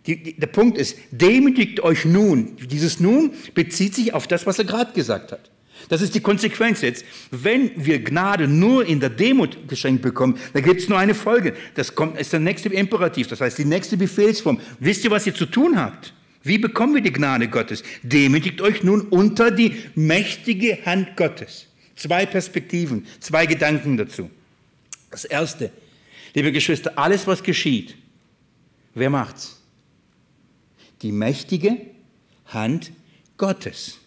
Die, 0.08 0.22
die, 0.22 0.34
der 0.34 0.48
Punkt 0.48 0.78
ist, 0.78 0.98
demütigt 1.12 1.80
euch 1.82 2.06
nun. 2.06 2.58
Dieses 2.58 3.00
Nun 3.00 3.34
bezieht 3.54 3.96
sich 3.96 4.14
auf 4.14 4.28
das, 4.28 4.46
was 4.46 4.60
er 4.60 4.66
gerade 4.66 4.94
gesagt 4.94 5.32
hat. 5.32 5.50
Das 5.90 6.02
ist 6.02 6.16
die 6.16 6.20
Konsequenz 6.20 6.82
jetzt. 6.82 7.06
Wenn 7.32 7.72
wir 7.76 8.00
Gnade 8.04 8.48
nur 8.48 8.86
in 8.86 9.00
der 9.00 9.10
Demut 9.10 9.68
geschenkt 9.68 10.02
bekommen, 10.02 10.38
dann 10.54 10.64
gibt 10.64 10.82
es 10.82 10.90
nur 10.90 10.98
eine 10.98 11.16
Folge. 11.16 11.54
Das 11.76 11.96
kommt, 11.96 12.20
ist 12.20 12.34
der 12.34 12.40
nächste 12.40 12.70
Imperativ, 12.70 13.28
das 13.28 13.42
heißt 13.42 13.58
die 13.58 13.66
nächste 13.66 13.98
Befehlsform. 13.98 14.60
Wisst 14.80 15.04
ihr, 15.04 15.12
was 15.12 15.28
ihr 15.28 15.36
zu 15.36 15.46
tun 15.46 15.80
habt? 15.80 16.14
Wie 16.44 16.58
bekommen 16.58 16.94
wir 16.94 17.02
die 17.02 17.14
Gnade 17.14 17.48
Gottes? 17.48 17.84
Demütigt 18.02 18.62
euch 18.62 18.84
nun 18.84 19.02
unter 19.02 19.50
die 19.50 19.76
mächtige 19.96 20.86
Hand 20.86 21.16
Gottes. 21.16 21.68
Zwei 21.96 22.26
Perspektiven, 22.26 23.08
zwei 23.20 23.46
Gedanken 23.46 23.96
dazu. 23.96 24.30
Das 25.10 25.26
erste, 25.26 25.72
liebe 26.34 26.52
Geschwister, 26.52 26.98
alles 26.98 27.28
was 27.28 27.44
geschieht, 27.44 27.96
wer 28.94 29.10
macht's? 29.10 29.62
Die 31.02 31.12
mächtige 31.12 31.78
Hand 32.48 32.92
Gottes. 33.38 34.00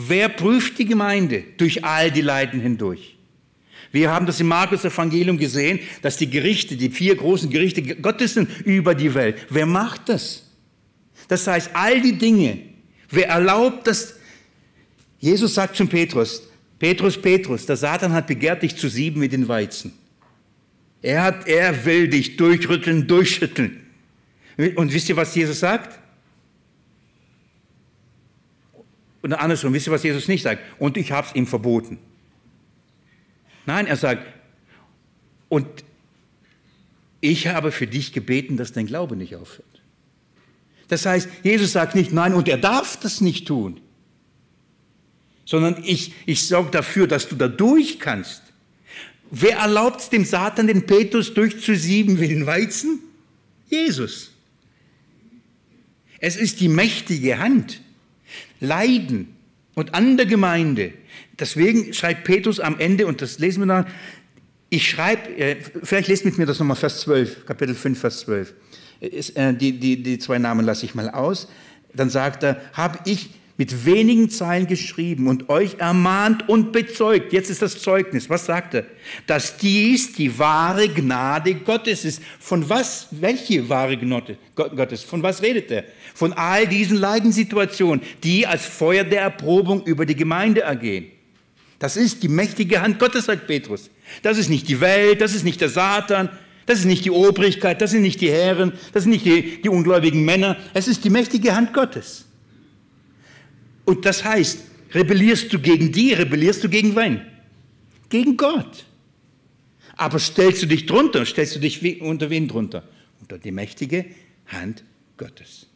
Wer 0.00 0.28
prüft 0.28 0.78
die 0.78 0.84
Gemeinde 0.84 1.42
durch 1.56 1.84
all 1.84 2.12
die 2.12 2.20
Leiden 2.20 2.60
hindurch? 2.60 3.16
Wir 3.90 4.10
haben 4.10 4.26
das 4.26 4.38
im 4.38 4.46
Markus 4.46 4.84
Evangelium 4.84 5.38
gesehen, 5.38 5.80
dass 6.02 6.16
die 6.16 6.30
Gerichte, 6.30 6.76
die 6.76 6.90
vier 6.90 7.16
großen 7.16 7.50
Gerichte 7.50 7.82
Gottes 7.82 8.34
sind 8.34 8.48
über 8.64 8.94
die 8.94 9.12
Welt. 9.14 9.46
Wer 9.50 9.66
macht 9.66 10.08
das? 10.08 10.44
Das 11.26 11.46
heißt, 11.48 11.70
all 11.74 12.00
die 12.00 12.16
Dinge, 12.16 12.60
wer 13.10 13.28
erlaubt 13.28 13.88
das? 13.88 14.14
Jesus 15.18 15.54
sagt 15.54 15.74
zum 15.74 15.88
Petrus, 15.88 16.44
Petrus, 16.78 17.20
Petrus, 17.20 17.66
der 17.66 17.76
Satan 17.76 18.12
hat 18.12 18.28
begehrt, 18.28 18.62
dich 18.62 18.76
zu 18.76 18.88
sieben 18.88 19.18
mit 19.18 19.32
den 19.32 19.48
Weizen. 19.48 19.92
Er 21.02 21.22
hat, 21.22 21.48
er 21.48 21.84
will 21.84 22.06
dich 22.06 22.36
durchrütteln, 22.36 23.08
durchschütteln. 23.08 23.80
Und 24.76 24.92
wisst 24.92 25.08
ihr, 25.08 25.16
was 25.16 25.34
Jesus 25.34 25.58
sagt? 25.58 25.98
Und 29.22 29.32
andersrum, 29.32 29.72
wisst 29.72 29.86
ihr, 29.88 29.92
was 29.92 30.02
Jesus 30.02 30.28
nicht 30.28 30.42
sagt? 30.42 30.62
Und 30.78 30.96
ich 30.96 31.12
habe 31.12 31.26
es 31.26 31.34
ihm 31.34 31.46
verboten. 31.46 31.98
Nein, 33.66 33.86
er 33.86 33.96
sagt, 33.96 34.26
und 35.48 35.66
ich 37.20 37.48
habe 37.48 37.72
für 37.72 37.86
dich 37.86 38.12
gebeten, 38.12 38.56
dass 38.56 38.72
dein 38.72 38.86
Glaube 38.86 39.16
nicht 39.16 39.34
aufhört. 39.34 39.66
Das 40.88 41.04
heißt, 41.04 41.28
Jesus 41.42 41.72
sagt 41.72 41.94
nicht, 41.94 42.12
nein, 42.12 42.32
und 42.32 42.48
er 42.48 42.58
darf 42.58 42.98
das 42.98 43.20
nicht 43.20 43.46
tun, 43.46 43.80
sondern 45.44 45.82
ich, 45.84 46.14
ich 46.26 46.46
sorge 46.46 46.70
dafür, 46.70 47.06
dass 47.06 47.28
du 47.28 47.36
da 47.36 47.48
durch 47.48 47.98
kannst. 47.98 48.42
Wer 49.30 49.58
erlaubt 49.58 50.10
dem 50.12 50.24
Satan, 50.24 50.66
den 50.66 50.86
Petrus 50.86 51.34
durchzusieben 51.34 52.20
wie 52.20 52.28
den 52.28 52.46
Weizen? 52.46 53.00
Jesus. 53.68 54.30
Es 56.18 56.36
ist 56.36 56.60
die 56.60 56.68
mächtige 56.68 57.38
Hand. 57.38 57.82
Leiden 58.60 59.34
und 59.74 59.94
an 59.94 60.16
der 60.16 60.26
Gemeinde. 60.26 60.92
Deswegen 61.38 61.92
schreibt 61.94 62.24
Petrus 62.24 62.60
am 62.60 62.78
Ende, 62.78 63.06
und 63.06 63.22
das 63.22 63.38
lesen 63.38 63.60
wir 63.60 63.66
dann, 63.66 63.86
ich 64.70 64.90
schreibe, 64.90 65.30
äh, 65.36 65.56
vielleicht 65.82 66.08
lest 66.08 66.24
mit 66.24 66.36
mir 66.36 66.46
das 66.46 66.58
nochmal, 66.58 66.76
Vers 66.76 67.00
12, 67.02 67.46
Kapitel 67.46 67.74
5, 67.74 67.98
Vers 67.98 68.20
12. 68.20 68.54
Ist, 69.00 69.36
äh, 69.36 69.54
die, 69.54 69.78
die, 69.78 70.02
die 70.02 70.18
zwei 70.18 70.38
Namen 70.38 70.66
lasse 70.66 70.84
ich 70.84 70.94
mal 70.94 71.08
aus. 71.08 71.48
Dann 71.94 72.10
sagt 72.10 72.42
er, 72.42 72.60
habe 72.74 72.98
ich 73.06 73.30
mit 73.58 73.84
wenigen 73.84 74.30
Zeilen 74.30 74.68
geschrieben 74.68 75.26
und 75.26 75.48
euch 75.48 75.74
ermahnt 75.78 76.48
und 76.48 76.70
bezeugt. 76.70 77.32
Jetzt 77.32 77.50
ist 77.50 77.60
das 77.60 77.82
Zeugnis. 77.82 78.30
Was 78.30 78.46
sagt 78.46 78.74
er? 78.74 78.86
Dass 79.26 79.56
dies 79.56 80.12
die 80.12 80.38
wahre 80.38 80.88
Gnade 80.88 81.56
Gottes 81.56 82.04
ist. 82.04 82.22
Von 82.38 82.68
was? 82.70 83.08
Welche 83.10 83.68
wahre 83.68 83.96
Gnade 83.96 84.38
Gottes? 84.54 85.02
Von 85.02 85.24
was 85.24 85.42
redet 85.42 85.72
er? 85.72 85.84
Von 86.14 86.32
all 86.34 86.68
diesen 86.68 86.98
Leidenssituationen, 86.98 88.00
die 88.22 88.46
als 88.46 88.64
Feuer 88.64 89.02
der 89.02 89.22
Erprobung 89.22 89.84
über 89.84 90.06
die 90.06 90.16
Gemeinde 90.16 90.60
ergehen. 90.60 91.06
Das 91.80 91.96
ist 91.96 92.22
die 92.22 92.28
mächtige 92.28 92.80
Hand 92.80 93.00
Gottes, 93.00 93.24
sagt 93.24 93.48
Petrus. 93.48 93.90
Das 94.22 94.38
ist 94.38 94.48
nicht 94.48 94.68
die 94.68 94.80
Welt, 94.80 95.20
das 95.20 95.34
ist 95.34 95.44
nicht 95.44 95.60
der 95.60 95.68
Satan, 95.68 96.28
das 96.66 96.78
ist 96.78 96.84
nicht 96.84 97.04
die 97.04 97.10
Obrigkeit, 97.10 97.80
das 97.82 97.90
sind 97.90 98.02
nicht 98.02 98.20
die 98.20 98.30
Herren, 98.30 98.72
das 98.92 99.02
sind 99.02 99.10
nicht 99.10 99.24
die, 99.24 99.62
die 99.62 99.68
ungläubigen 99.68 100.24
Männer. 100.24 100.56
Es 100.74 100.86
ist 100.86 101.04
die 101.04 101.10
mächtige 101.10 101.56
Hand 101.56 101.72
Gottes. 101.72 102.27
Und 103.88 104.04
das 104.04 104.22
heißt, 104.22 104.64
rebellierst 104.92 105.50
du 105.50 105.58
gegen 105.58 105.90
die, 105.90 106.12
rebellierst 106.12 106.62
du 106.62 106.68
gegen 106.68 106.94
wen? 106.94 107.22
Gegen 108.10 108.36
Gott. 108.36 108.84
Aber 109.96 110.18
stellst 110.18 110.62
du 110.62 110.66
dich 110.66 110.84
drunter, 110.84 111.24
stellst 111.24 111.56
du 111.56 111.58
dich 111.58 112.02
unter 112.02 112.28
wen 112.28 112.48
drunter? 112.48 112.86
Unter 113.18 113.38
die 113.38 113.50
mächtige 113.50 114.04
Hand 114.48 114.84
Gottes. 115.16 115.68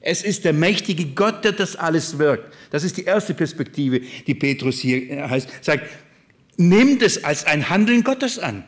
Es 0.00 0.22
ist 0.22 0.46
der 0.46 0.54
mächtige 0.54 1.04
Gott, 1.08 1.44
der 1.44 1.52
das 1.52 1.76
alles 1.76 2.16
wirkt. 2.16 2.50
Das 2.70 2.82
ist 2.82 2.96
die 2.96 3.04
erste 3.04 3.34
Perspektive, 3.34 4.00
die 4.26 4.34
Petrus 4.34 4.80
hier 4.80 5.10
äh, 5.10 5.28
heißt. 5.28 5.46
Sagt, 5.60 5.90
nimm 6.56 6.98
das 6.98 7.24
als 7.24 7.44
ein 7.44 7.68
Handeln 7.68 8.04
Gottes 8.04 8.38
an. 8.38 8.64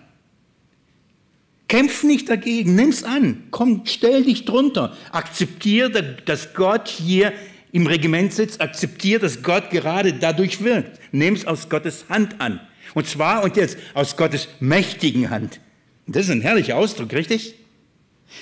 Kämpf 1.69 2.05
nicht 2.05 2.29
dagegen, 2.29 2.75
nimm's 2.75 3.05
an. 3.05 3.45
Komm, 3.51 3.85
stell 3.87 4.25
dich 4.25 4.45
drunter. 4.45 4.95
Akzeptiere, 5.12 6.19
dass 6.27 6.53
Gott 6.53 6.89
hier 6.89 7.33
im 7.77 7.87
Regiment 7.87 8.33
sitzt, 8.33 8.62
akzeptiert, 8.62 9.23
dass 9.23 9.43
Gott 9.43 9.69
gerade 9.69 10.15
dadurch 10.15 10.65
wirkt. 10.65 10.99
Nimm 11.12 11.35
es 11.35 11.47
aus 11.47 11.69
Gottes 11.69 12.07
Hand 12.09 12.41
an. 12.41 12.59
Und 12.95 13.07
zwar 13.07 13.45
und 13.45 13.55
jetzt 13.57 13.77
aus 13.93 14.17
Gottes 14.17 14.49
mächtigen 14.61 15.29
Hand. 15.29 15.61
das 16.07 16.25
ist 16.25 16.31
ein 16.31 16.41
herrlicher 16.41 16.79
Ausdruck, 16.79 17.12
richtig? 17.12 17.55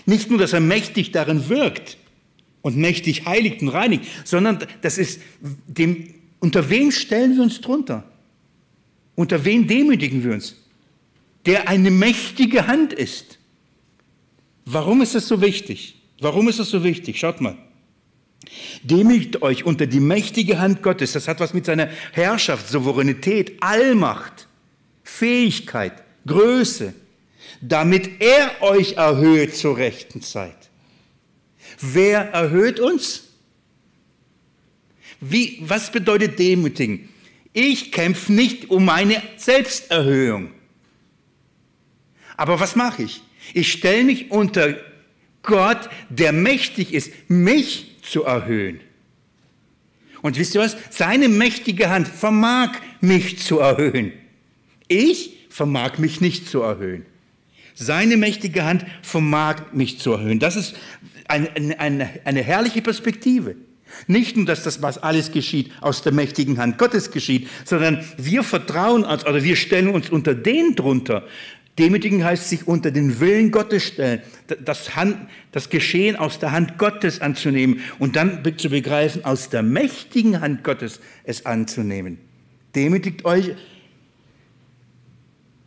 Nicht 0.06 0.30
nur, 0.30 0.38
dass 0.38 0.52
er 0.52 0.60
mächtig 0.60 1.10
darin 1.10 1.48
wirkt 1.48 1.96
und 2.62 2.76
mächtig 2.76 3.26
heiligt 3.26 3.60
und 3.60 3.70
reinigt, 3.70 4.04
sondern 4.22 4.60
das 4.82 4.98
ist 4.98 5.20
dem, 5.66 6.14
unter 6.38 6.70
wem 6.70 6.92
stellen 6.92 7.34
wir 7.34 7.42
uns 7.42 7.60
drunter? 7.60 8.04
Unter 9.16 9.44
wen 9.44 9.66
demütigen 9.66 10.22
wir 10.22 10.32
uns? 10.32 10.54
Der 11.44 11.68
eine 11.68 11.90
mächtige 11.90 12.68
Hand 12.68 12.92
ist. 12.92 13.40
Warum 14.64 15.02
ist 15.02 15.16
das 15.16 15.26
so 15.26 15.40
wichtig? 15.40 15.96
Warum 16.20 16.48
ist 16.48 16.60
das 16.60 16.70
so 16.70 16.84
wichtig? 16.84 17.18
Schaut 17.18 17.40
mal. 17.40 17.58
Demütigt 18.82 19.42
euch 19.42 19.64
unter 19.64 19.86
die 19.86 20.00
mächtige 20.00 20.58
Hand 20.58 20.82
Gottes. 20.82 21.12
Das 21.12 21.28
hat 21.28 21.40
was 21.40 21.54
mit 21.54 21.66
seiner 21.66 21.88
Herrschaft, 22.12 22.68
Souveränität, 22.68 23.62
Allmacht, 23.62 24.48
Fähigkeit, 25.02 26.02
Größe, 26.26 26.94
damit 27.60 28.20
er 28.20 28.62
euch 28.62 28.94
erhöht 28.94 29.56
zur 29.56 29.76
rechten 29.76 30.22
Zeit. 30.22 30.70
Wer 31.80 32.30
erhöht 32.30 32.80
uns? 32.80 33.24
Wie, 35.20 35.58
was 35.60 35.90
bedeutet 35.90 36.38
demütigen? 36.38 37.08
Ich 37.52 37.92
kämpfe 37.92 38.32
nicht 38.32 38.70
um 38.70 38.84
meine 38.84 39.22
Selbsterhöhung. 39.36 40.50
Aber 42.36 42.58
was 42.60 42.76
mache 42.76 43.04
ich? 43.04 43.22
Ich 43.52 43.72
stelle 43.72 44.04
mich 44.04 44.30
unter 44.30 44.76
Gott, 45.42 45.88
der 46.08 46.32
mächtig 46.32 46.92
ist, 46.92 47.12
mich 47.28 47.93
zu 48.04 48.24
erhöhen. 48.24 48.80
Und 50.22 50.38
wisst 50.38 50.54
ihr 50.54 50.60
was? 50.60 50.76
Seine 50.90 51.28
mächtige 51.28 51.90
Hand 51.90 52.08
vermag 52.08 52.72
mich 53.00 53.38
zu 53.40 53.58
erhöhen. 53.58 54.12
Ich 54.88 55.46
vermag 55.50 55.98
mich 55.98 56.20
nicht 56.20 56.48
zu 56.48 56.62
erhöhen. 56.62 57.04
Seine 57.74 58.16
mächtige 58.16 58.64
Hand 58.64 58.86
vermag 59.02 59.72
mich 59.72 59.98
zu 59.98 60.12
erhöhen. 60.12 60.38
Das 60.38 60.56
ist 60.56 60.76
eine, 61.26 61.78
eine, 61.78 62.08
eine 62.24 62.42
herrliche 62.42 62.82
Perspektive. 62.82 63.56
Nicht 64.06 64.36
nur, 64.36 64.46
dass 64.46 64.62
das, 64.62 64.82
was 64.82 64.98
alles 64.98 65.32
geschieht, 65.32 65.70
aus 65.80 66.02
der 66.02 66.12
mächtigen 66.12 66.58
Hand 66.58 66.78
Gottes 66.78 67.10
geschieht, 67.10 67.48
sondern 67.64 68.04
wir 68.16 68.42
vertrauen 68.42 69.04
uns 69.04 69.24
oder 69.26 69.42
wir 69.42 69.56
stellen 69.56 69.88
uns 69.88 70.10
unter 70.10 70.34
den 70.34 70.74
drunter, 70.74 71.26
Demütigen 71.78 72.22
heißt 72.22 72.48
sich 72.48 72.68
unter 72.68 72.92
den 72.92 73.18
Willen 73.18 73.50
Gottes 73.50 73.82
stellen, 73.82 74.22
das, 74.64 74.94
Hand, 74.94 75.16
das 75.50 75.70
Geschehen 75.70 76.14
aus 76.14 76.38
der 76.38 76.52
Hand 76.52 76.78
Gottes 76.78 77.20
anzunehmen 77.20 77.80
und 77.98 78.14
dann 78.14 78.42
zu 78.56 78.70
begreifen, 78.70 79.24
aus 79.24 79.48
der 79.50 79.62
mächtigen 79.62 80.40
Hand 80.40 80.62
Gottes 80.62 81.00
es 81.24 81.46
anzunehmen. 81.46 82.18
Demütigt 82.76 83.24
euch 83.24 83.54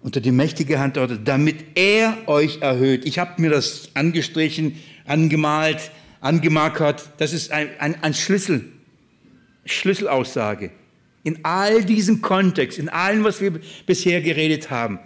unter 0.02 0.22
die 0.22 0.32
mächtige 0.32 0.80
Hand 0.80 0.94
Gottes, 0.94 1.20
damit 1.26 1.58
er 1.76 2.18
euch 2.28 2.62
erhöht. 2.62 3.06
Ich 3.06 3.20
habe 3.20 3.42
mir 3.42 3.50
das 3.50 3.90
angestrichen, 3.94 4.78
angemalt, 5.06 5.92
angemarkert. 6.22 7.10
Das 7.18 7.34
ist 7.34 7.52
ein, 7.52 7.70
ein, 7.80 8.02
ein 8.02 8.14
Schlüssel. 8.14 8.64
Schlüsselaussage 9.66 10.72
in 11.28 11.40
all 11.44 11.84
diesem 11.84 12.22
Kontext, 12.22 12.80
in 12.80 12.88
allem, 12.88 13.26
was 13.26 13.42
wir 13.42 13.60
bisher 13.86 14.22
geredet 14.22 14.70
haben. 14.70 14.98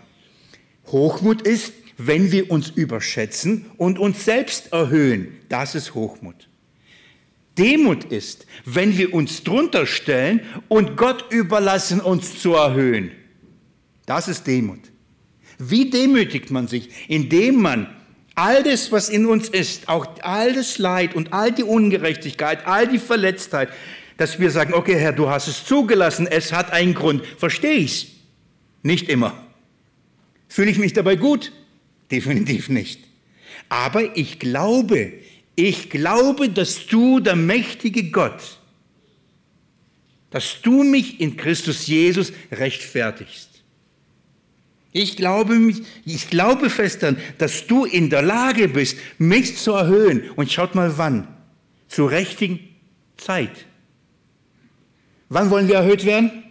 Hochmut 0.91 1.41
ist, 1.41 1.73
wenn 1.97 2.31
wir 2.31 2.51
uns 2.51 2.69
überschätzen 2.69 3.69
und 3.77 3.99
uns 3.99 4.25
selbst 4.25 4.73
erhöhen. 4.73 5.37
Das 5.49 5.75
ist 5.75 5.93
Hochmut. 5.93 6.47
Demut 7.57 8.05
ist, 8.05 8.47
wenn 8.65 8.97
wir 8.97 9.13
uns 9.13 9.43
drunter 9.43 9.85
stellen 9.85 10.41
und 10.67 10.97
Gott 10.97 11.31
überlassen, 11.31 11.99
uns 11.99 12.39
zu 12.39 12.53
erhöhen. 12.53 13.11
Das 14.05 14.27
ist 14.27 14.47
Demut. 14.47 14.79
Wie 15.59 15.89
demütigt 15.89 16.49
man 16.49 16.67
sich? 16.67 16.89
Indem 17.07 17.61
man 17.61 17.87
all 18.35 18.63
das, 18.63 18.91
was 18.91 19.09
in 19.09 19.25
uns 19.25 19.49
ist, 19.49 19.89
auch 19.89 20.07
all 20.21 20.53
das 20.53 20.77
Leid 20.77 21.13
und 21.13 21.33
all 21.33 21.51
die 21.51 21.63
Ungerechtigkeit, 21.63 22.65
all 22.65 22.87
die 22.87 22.99
Verletztheit, 22.99 23.69
dass 24.17 24.39
wir 24.39 24.49
sagen, 24.49 24.73
okay 24.73 24.95
Herr, 24.95 25.13
du 25.13 25.29
hast 25.29 25.47
es 25.47 25.65
zugelassen, 25.65 26.25
es 26.25 26.53
hat 26.53 26.71
einen 26.71 26.93
Grund. 26.93 27.25
Verstehe 27.37 27.75
ich's? 27.75 28.07
Nicht 28.81 29.09
immer. 29.09 29.50
Fühle 30.51 30.69
ich 30.69 30.79
mich 30.79 30.91
dabei 30.91 31.15
gut? 31.15 31.53
Definitiv 32.11 32.67
nicht. 32.67 32.99
Aber 33.69 34.17
ich 34.17 34.37
glaube, 34.37 35.13
ich 35.55 35.89
glaube, 35.89 36.49
dass 36.49 36.87
du, 36.87 37.21
der 37.21 37.37
mächtige 37.37 38.11
Gott, 38.11 38.59
dass 40.29 40.61
du 40.61 40.83
mich 40.83 41.21
in 41.21 41.37
Christus 41.37 41.87
Jesus 41.87 42.33
rechtfertigst. 42.51 43.63
Ich 44.91 45.15
glaube, 45.15 45.55
mich, 45.55 45.83
ich 46.03 46.29
glaube 46.29 46.69
fest 46.69 47.01
daran, 47.01 47.15
dass 47.37 47.65
du 47.65 47.85
in 47.85 48.09
der 48.09 48.21
Lage 48.21 48.67
bist, 48.67 48.97
mich 49.17 49.55
zu 49.55 49.71
erhöhen. 49.71 50.31
Und 50.31 50.51
schaut 50.51 50.75
mal 50.75 50.97
wann. 50.97 51.29
Zur 51.87 52.11
richtigen 52.11 52.59
Zeit. 53.15 53.67
Wann 55.29 55.49
wollen 55.49 55.69
wir 55.69 55.75
erhöht 55.75 56.03
werden? 56.03 56.43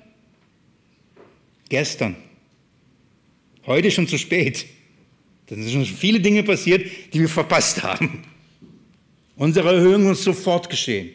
Gestern. 1.68 2.16
Heute 3.70 3.88
schon 3.92 4.08
zu 4.08 4.18
spät. 4.18 4.66
Da 5.46 5.54
sind 5.54 5.70
schon 5.70 5.84
viele 5.84 6.18
Dinge 6.18 6.42
passiert, 6.42 6.90
die 7.14 7.20
wir 7.20 7.28
verpasst 7.28 7.84
haben. 7.84 8.24
Unsere 9.36 9.72
Erhöhung 9.72 10.02
muss 10.02 10.24
sofort 10.24 10.68
geschehen. 10.68 11.10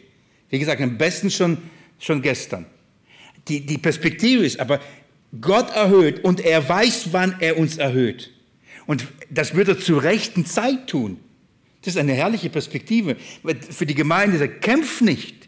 Wie 0.48 0.58
gesagt, 0.58 0.80
am 0.80 0.96
besten 0.96 1.30
schon, 1.30 1.58
schon 1.98 2.22
gestern. 2.22 2.64
Die, 3.46 3.60
die 3.60 3.76
Perspektive 3.76 4.42
ist 4.42 4.58
aber, 4.58 4.80
Gott 5.38 5.68
erhöht 5.76 6.24
und 6.24 6.40
er 6.40 6.66
weiß, 6.66 7.08
wann 7.12 7.36
er 7.40 7.58
uns 7.58 7.76
erhöht. 7.76 8.32
Und 8.86 9.06
das 9.28 9.54
wird 9.54 9.68
er 9.68 9.78
zur 9.78 10.02
rechten 10.02 10.46
Zeit 10.46 10.86
tun. 10.86 11.18
Das 11.82 11.92
ist 11.92 12.00
eine 12.00 12.14
herrliche 12.14 12.48
Perspektive. 12.48 13.16
Für 13.68 13.84
die 13.84 13.94
Gemeinde, 13.94 14.38
sagt, 14.38 14.62
kämpft 14.62 15.02
nicht. 15.02 15.45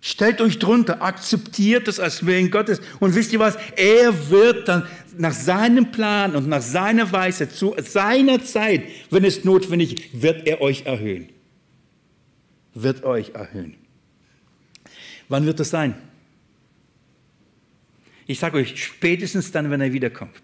Stellt 0.00 0.40
euch 0.40 0.58
drunter, 0.58 1.02
akzeptiert 1.02 1.88
das 1.88 1.98
als 1.98 2.24
Willen 2.24 2.50
Gottes. 2.50 2.80
Und 3.00 3.14
wisst 3.14 3.32
ihr 3.32 3.40
was? 3.40 3.58
Er 3.76 4.30
wird 4.30 4.68
dann 4.68 4.86
nach 5.16 5.32
seinem 5.32 5.90
Plan 5.90 6.36
und 6.36 6.48
nach 6.48 6.62
seiner 6.62 7.10
Weise, 7.10 7.48
zu 7.48 7.74
seiner 7.82 8.44
Zeit, 8.44 8.84
wenn 9.10 9.24
es 9.24 9.44
notwendig 9.44 9.94
ist, 9.94 10.22
wird 10.22 10.46
er 10.46 10.60
euch 10.60 10.86
erhöhen. 10.86 11.28
Wird 12.74 13.02
euch 13.04 13.30
erhöhen. 13.34 13.74
Wann 15.28 15.46
wird 15.46 15.58
das 15.58 15.70
sein? 15.70 15.94
Ich 18.26 18.38
sage 18.38 18.58
euch, 18.58 18.82
spätestens 18.82 19.50
dann, 19.50 19.70
wenn 19.70 19.80
er 19.80 19.92
wiederkommt. 19.92 20.34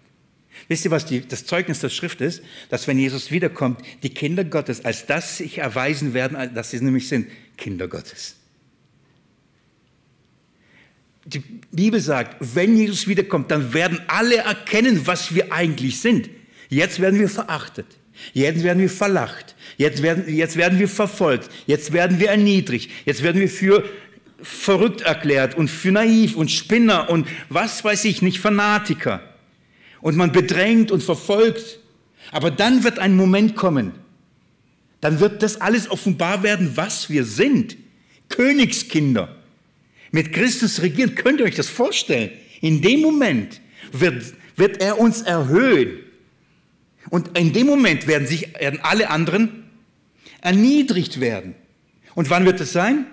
Wisst 0.67 0.85
ihr, 0.85 0.91
was 0.91 1.05
die, 1.05 1.21
das 1.21 1.45
Zeugnis 1.45 1.79
der 1.79 1.89
Schrift 1.89 2.19
ist? 2.19 2.43
Dass 2.69 2.87
wenn 2.87 2.97
Jesus 2.99 3.31
wiederkommt, 3.31 3.81
die 4.03 4.09
Kinder 4.09 4.43
Gottes 4.43 4.83
als 4.83 5.05
das 5.05 5.37
sich 5.37 5.59
erweisen 5.59 6.13
werden, 6.13 6.53
dass 6.53 6.71
sie 6.71 6.79
nämlich 6.81 7.07
sind, 7.07 7.27
Kinder 7.57 7.87
Gottes. 7.87 8.35
Die 11.25 11.39
Bibel 11.71 11.99
sagt, 11.99 12.37
wenn 12.39 12.77
Jesus 12.77 13.07
wiederkommt, 13.07 13.49
dann 13.49 13.73
werden 13.73 13.99
alle 14.07 14.37
erkennen, 14.37 15.01
was 15.05 15.33
wir 15.33 15.51
eigentlich 15.51 15.99
sind. 15.99 16.29
Jetzt 16.69 16.99
werden 16.99 17.19
wir 17.19 17.29
verachtet. 17.29 17.87
Jetzt 18.33 18.63
werden 18.63 18.79
wir 18.79 18.89
verlacht. 18.89 19.55
Jetzt 19.77 20.01
werden, 20.01 20.33
jetzt 20.33 20.55
werden 20.55 20.79
wir 20.79 20.87
verfolgt. 20.87 21.49
Jetzt 21.65 21.93
werden 21.93 22.19
wir 22.19 22.29
erniedrigt. 22.29 22.91
Jetzt 23.05 23.23
werden 23.23 23.41
wir 23.41 23.49
für 23.49 23.83
verrückt 24.41 25.01
erklärt 25.01 25.57
und 25.57 25.69
für 25.69 25.91
naiv 25.91 26.35
und 26.35 26.51
Spinner 26.51 27.09
und 27.09 27.27
was 27.49 27.83
weiß 27.83 28.05
ich 28.05 28.21
nicht, 28.21 28.39
Fanatiker. 28.39 29.21
Und 30.01 30.15
man 30.15 30.31
bedrängt 30.31 30.91
und 30.91 31.01
verfolgt. 31.01 31.79
Aber 32.31 32.51
dann 32.51 32.83
wird 32.83 32.99
ein 32.99 33.15
Moment 33.15 33.55
kommen. 33.55 33.93
Dann 35.01 35.19
wird 35.19 35.41
das 35.41 35.61
alles 35.61 35.89
offenbar 35.89 36.43
werden, 36.43 36.71
was 36.75 37.09
wir 37.09 37.23
sind. 37.25 37.77
Königskinder 38.29 39.34
mit 40.15 40.31
Christus 40.31 40.81
regieren. 40.81 41.13
Könnt 41.13 41.41
ihr 41.41 41.45
euch 41.45 41.55
das 41.55 41.67
vorstellen? 41.67 42.31
In 42.61 42.81
dem 42.81 43.01
Moment 43.01 43.59
wird, 43.91 44.33
wird 44.55 44.81
er 44.81 44.97
uns 44.97 45.21
erhöhen. 45.21 45.99
Und 47.09 47.37
in 47.37 47.51
dem 47.51 47.67
Moment 47.67 48.07
werden 48.07 48.25
sich 48.25 48.53
werden 48.57 48.79
alle 48.81 49.09
anderen 49.09 49.65
erniedrigt 50.39 51.19
werden. 51.19 51.53
Und 52.15 52.29
wann 52.29 52.45
wird 52.45 52.61
es 52.61 52.71
sein? 52.71 53.05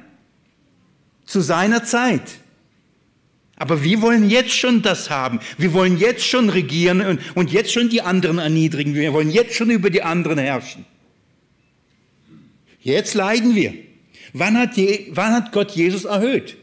Zu 1.26 1.40
seiner 1.40 1.82
Zeit. 1.82 2.22
Aber 3.56 3.82
wir 3.82 4.00
wollen 4.00 4.30
jetzt 4.30 4.52
schon 4.52 4.82
das 4.82 5.10
haben. 5.10 5.40
Wir 5.58 5.72
wollen 5.72 5.98
jetzt 5.98 6.24
schon 6.24 6.50
regieren 6.50 7.00
und, 7.00 7.20
und 7.34 7.50
jetzt 7.50 7.72
schon 7.72 7.88
die 7.88 8.02
anderen 8.02 8.38
erniedrigen. 8.38 8.94
Wir 8.94 9.12
wollen 9.12 9.30
jetzt 9.30 9.54
schon 9.54 9.70
über 9.70 9.90
die 9.90 10.04
anderen 10.04 10.38
herrschen. 10.38 10.84
Jetzt 12.80 13.14
leiden 13.14 13.56
wir. 13.56 13.74
Wann 14.32 14.56
hat, 14.56 14.76
je, 14.76 15.08
wann 15.10 15.32
hat 15.32 15.50
Gott 15.50 15.72
Jesus 15.72 16.04
erhöht? 16.04 16.56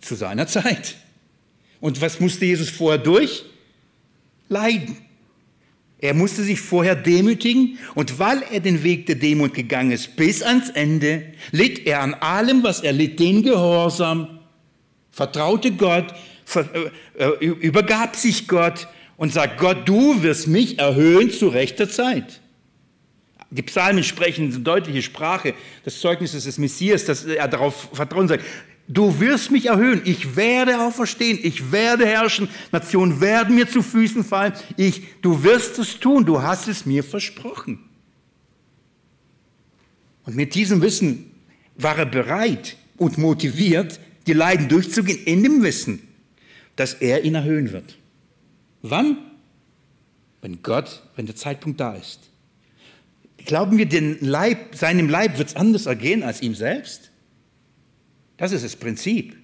Zu 0.00 0.14
seiner 0.14 0.46
Zeit. 0.46 0.96
Und 1.80 2.00
was 2.00 2.20
musste 2.20 2.44
Jesus 2.44 2.68
vorher 2.68 2.98
durch? 2.98 3.44
Leiden. 4.48 4.96
Er 6.02 6.14
musste 6.14 6.42
sich 6.42 6.60
vorher 6.60 6.96
demütigen 6.96 7.78
und 7.94 8.18
weil 8.18 8.42
er 8.50 8.60
den 8.60 8.82
Weg 8.82 9.06
der 9.06 9.16
Demut 9.16 9.52
gegangen 9.52 9.90
ist 9.90 10.16
bis 10.16 10.42
ans 10.42 10.70
Ende, 10.70 11.34
litt 11.52 11.86
er 11.86 12.00
an 12.00 12.14
allem, 12.14 12.62
was 12.62 12.80
er 12.80 12.92
litt, 12.92 13.20
den 13.20 13.42
Gehorsam, 13.42 14.40
vertraute 15.10 15.72
Gott, 15.72 16.14
äh, 16.54 17.24
äh, 17.24 17.44
übergab 17.44 18.16
sich 18.16 18.48
Gott 18.48 18.88
und 19.18 19.32
sagt, 19.32 19.58
Gott, 19.58 19.86
du 19.86 20.22
wirst 20.22 20.48
mich 20.48 20.78
erhöhen 20.78 21.30
zu 21.30 21.48
rechter 21.48 21.88
Zeit. 21.90 22.40
Die 23.50 23.62
Psalmen 23.62 24.04
sprechen 24.04 24.46
eine 24.46 24.60
deutliche 24.60 25.02
Sprache 25.02 25.54
des 25.84 26.00
Zeugnisses 26.00 26.44
des 26.44 26.56
Messias, 26.56 27.04
dass 27.04 27.24
er 27.24 27.48
darauf 27.48 27.90
vertrauen 27.92 28.28
sagt, 28.28 28.44
Du 28.92 29.20
wirst 29.20 29.52
mich 29.52 29.66
erhöhen. 29.66 30.02
Ich 30.04 30.34
werde 30.34 30.80
auferstehen. 30.80 31.38
Ich 31.40 31.70
werde 31.70 32.04
herrschen. 32.04 32.48
Nationen 32.72 33.20
werden 33.20 33.54
mir 33.54 33.68
zu 33.68 33.82
Füßen 33.82 34.24
fallen. 34.24 34.52
Ich, 34.76 35.02
du 35.22 35.44
wirst 35.44 35.78
es 35.78 36.00
tun. 36.00 36.26
Du 36.26 36.42
hast 36.42 36.66
es 36.66 36.86
mir 36.86 37.04
versprochen. 37.04 37.78
Und 40.24 40.34
mit 40.34 40.56
diesem 40.56 40.82
Wissen 40.82 41.30
war 41.76 41.98
er 41.98 42.06
bereit 42.06 42.76
und 42.96 43.16
motiviert, 43.16 44.00
die 44.26 44.32
Leiden 44.32 44.68
durchzugehen, 44.68 45.22
in 45.24 45.44
dem 45.44 45.62
Wissen, 45.62 46.08
dass 46.74 46.94
er 46.94 47.22
ihn 47.22 47.36
erhöhen 47.36 47.70
wird. 47.70 47.96
Wann? 48.82 49.18
Wenn 50.42 50.62
Gott, 50.64 51.04
wenn 51.14 51.26
der 51.26 51.36
Zeitpunkt 51.36 51.78
da 51.78 51.94
ist. 51.94 52.28
Glauben 53.38 53.78
wir, 53.78 53.86
den 53.86 54.18
Leib, 54.20 54.74
seinem 54.74 55.08
Leib 55.08 55.38
wird 55.38 55.50
es 55.50 55.56
anders 55.56 55.86
ergehen 55.86 56.24
als 56.24 56.42
ihm 56.42 56.56
selbst? 56.56 57.09
Das 58.40 58.52
ist 58.52 58.64
das 58.64 58.74
Prinzip. 58.74 59.36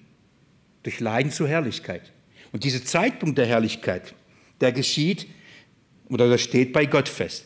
Durch 0.81 0.99
Leiden 0.99 1.31
zur 1.31 1.47
Herrlichkeit. 1.47 2.11
Und 2.51 2.63
dieser 2.63 2.83
Zeitpunkt 2.83 3.37
der 3.37 3.45
Herrlichkeit, 3.45 4.15
der 4.59 4.71
geschieht 4.71 5.27
oder 6.09 6.27
der 6.27 6.39
steht 6.39 6.73
bei 6.73 6.87
Gott 6.87 7.07
fest. 7.07 7.45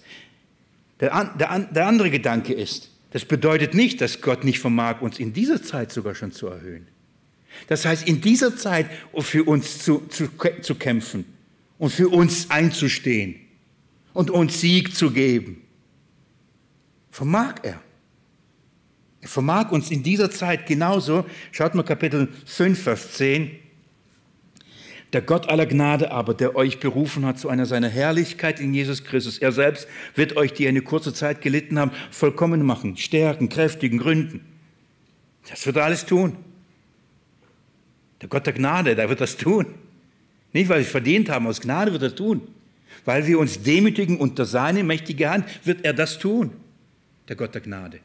Der, 1.02 1.36
der, 1.38 1.60
der 1.60 1.88
andere 1.88 2.10
Gedanke 2.10 2.54
ist, 2.54 2.90
das 3.12 3.26
bedeutet 3.26 3.74
nicht, 3.74 4.00
dass 4.00 4.22
Gott 4.22 4.46
nicht 4.46 4.60
vermag, 4.60 5.02
uns 5.02 5.20
in 5.20 5.34
dieser 5.34 5.62
Zeit 5.62 5.92
sogar 5.92 6.16
schon 6.16 6.32
zu 6.32 6.48
erhöhen. 6.48 6.88
Das 7.68 7.84
heißt, 7.84 8.08
in 8.08 8.22
dieser 8.22 8.56
Zeit 8.56 8.90
für 9.20 9.44
uns 9.44 9.80
zu, 9.80 10.08
zu, 10.08 10.30
zu 10.62 10.76
kämpfen 10.76 11.26
und 11.78 11.90
für 11.90 12.08
uns 12.08 12.50
einzustehen 12.50 13.36
und 14.14 14.30
uns 14.30 14.62
Sieg 14.62 14.96
zu 14.96 15.12
geben. 15.12 15.64
Vermag 17.10 17.56
er. 17.64 17.82
Er 19.22 19.28
vermag 19.28 19.72
uns 19.72 19.92
in 19.92 20.04
dieser 20.04 20.32
Zeit 20.32 20.66
genauso, 20.66 21.26
schaut 21.52 21.76
mal 21.76 21.84
Kapitel 21.84 22.28
5, 22.46 22.82
Vers 22.82 23.14
10, 23.14 23.52
der 25.14 25.22
Gott 25.22 25.50
aller 25.50 25.66
Gnade 25.66 26.12
aber, 26.12 26.34
der 26.34 26.56
euch 26.56 26.80
berufen 26.80 27.26
hat 27.26 27.38
zu 27.38 27.50
einer 27.50 27.66
seiner 27.66 27.90
Herrlichkeit 27.90 28.60
in 28.60 28.74
Jesus 28.74 29.04
Christus, 29.04 29.38
er 29.38 29.52
selbst 29.52 29.88
wird 30.16 30.38
euch, 30.38 30.54
die 30.54 30.68
eine 30.68 30.82
kurze 30.82 31.14
Zeit 31.14 31.42
gelitten 31.42 31.78
haben, 31.78 31.92
vollkommen 32.12 32.66
machen, 32.66 32.98
stärken, 32.98 33.50
kräftigen, 33.50 34.00
gründen. 34.00 34.42
Das 35.50 35.66
wird 35.66 35.76
er 35.76 35.84
alles 35.84 36.06
tun. 36.06 36.38
Der 38.22 38.30
Gott 38.30 38.46
der 38.46 38.54
Gnade, 38.54 38.96
der 38.96 39.10
wird 39.10 39.20
das 39.20 39.36
tun. 39.36 39.66
Nicht, 40.54 40.70
weil 40.70 40.80
wir 40.80 40.86
es 40.86 40.92
verdient 40.92 41.30
haben, 41.30 41.48
aus 41.48 41.60
Gnade 41.60 41.92
wird 41.92 42.04
er 42.04 42.16
tun. 42.16 42.42
Weil 43.04 43.26
wir 43.26 43.40
uns 43.40 43.64
demütigen 43.64 44.18
unter 44.18 44.46
seine 44.46 44.84
mächtige 44.84 45.30
Hand, 45.30 45.46
wird 45.66 45.84
er 45.84 45.94
das 45.94 46.20
tun. 46.20 46.52
Der 47.28 47.36
Gott 47.36 47.54
der 47.54 47.62
Gnade. 47.62 48.00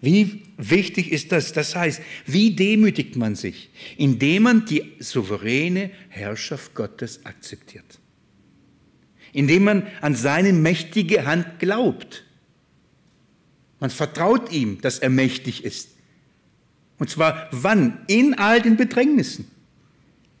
Wie 0.00 0.42
wichtig 0.58 1.10
ist 1.10 1.32
das? 1.32 1.52
Das 1.52 1.74
heißt, 1.74 2.02
wie 2.26 2.54
demütigt 2.54 3.16
man 3.16 3.34
sich? 3.34 3.70
Indem 3.96 4.42
man 4.44 4.66
die 4.66 4.92
souveräne 4.98 5.90
Herrschaft 6.08 6.74
Gottes 6.74 7.24
akzeptiert. 7.24 7.98
Indem 9.32 9.64
man 9.64 9.86
an 10.00 10.14
seine 10.14 10.52
mächtige 10.52 11.26
Hand 11.26 11.58
glaubt. 11.58 12.24
Man 13.80 13.90
vertraut 13.90 14.52
ihm, 14.52 14.80
dass 14.80 14.98
er 14.98 15.10
mächtig 15.10 15.64
ist. 15.64 15.90
Und 16.98 17.10
zwar 17.10 17.48
wann? 17.50 18.04
In 18.06 18.34
all 18.34 18.60
den 18.60 18.76
Bedrängnissen. 18.76 19.50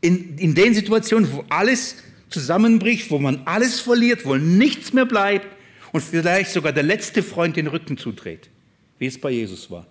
In, 0.00 0.38
in 0.38 0.54
den 0.54 0.74
Situationen, 0.74 1.32
wo 1.32 1.44
alles 1.48 1.96
zusammenbricht, 2.28 3.10
wo 3.10 3.18
man 3.18 3.42
alles 3.46 3.80
verliert, 3.80 4.24
wo 4.24 4.36
nichts 4.36 4.92
mehr 4.92 5.06
bleibt 5.06 5.46
und 5.92 6.02
vielleicht 6.02 6.50
sogar 6.50 6.72
der 6.72 6.82
letzte 6.82 7.22
Freund 7.22 7.56
den 7.56 7.66
Rücken 7.66 7.96
zudreht, 7.96 8.50
wie 8.98 9.06
es 9.06 9.20
bei 9.20 9.30
Jesus 9.30 9.70
war. 9.70 9.86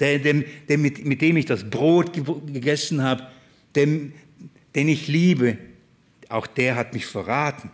Der, 0.00 0.18
der, 0.18 0.44
der 0.68 0.78
mit, 0.78 1.04
mit, 1.04 1.20
dem 1.20 1.36
ich 1.36 1.46
das 1.46 1.68
Brot 1.68 2.12
gegessen 2.12 3.02
habe, 3.02 3.26
dem, 3.74 4.12
den 4.74 4.88
ich 4.88 5.08
liebe, 5.08 5.58
auch 6.28 6.46
der 6.46 6.76
hat 6.76 6.94
mich 6.94 7.06
verraten. 7.06 7.70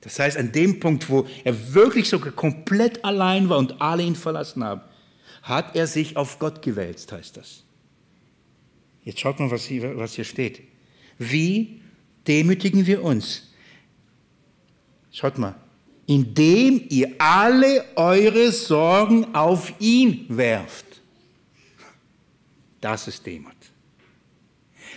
Das 0.00 0.18
heißt, 0.18 0.36
an 0.36 0.52
dem 0.52 0.80
Punkt, 0.80 1.08
wo 1.08 1.26
er 1.44 1.74
wirklich 1.74 2.08
sogar 2.08 2.32
komplett 2.32 3.04
allein 3.04 3.48
war 3.48 3.58
und 3.58 3.80
alle 3.80 4.02
ihn 4.02 4.16
verlassen 4.16 4.62
haben, 4.62 4.82
hat 5.42 5.76
er 5.76 5.86
sich 5.86 6.16
auf 6.16 6.38
Gott 6.38 6.62
gewälzt, 6.62 7.12
heißt 7.12 7.36
das. 7.36 7.64
Jetzt 9.02 9.20
schaut 9.20 9.38
mal, 9.38 9.50
was 9.50 9.64
hier, 9.64 9.96
was 9.96 10.14
hier 10.14 10.24
steht. 10.24 10.62
Wie 11.18 11.80
demütigen 12.26 12.86
wir 12.86 13.02
uns? 13.02 13.52
Schaut 15.12 15.38
mal. 15.38 15.54
Indem 16.06 16.84
ihr 16.90 17.14
alle 17.18 17.84
eure 17.96 18.52
Sorgen 18.52 19.34
auf 19.34 19.72
ihn 19.78 20.26
werft. 20.28 20.84
Das 22.80 23.08
ist 23.08 23.24
Demut. 23.24 23.54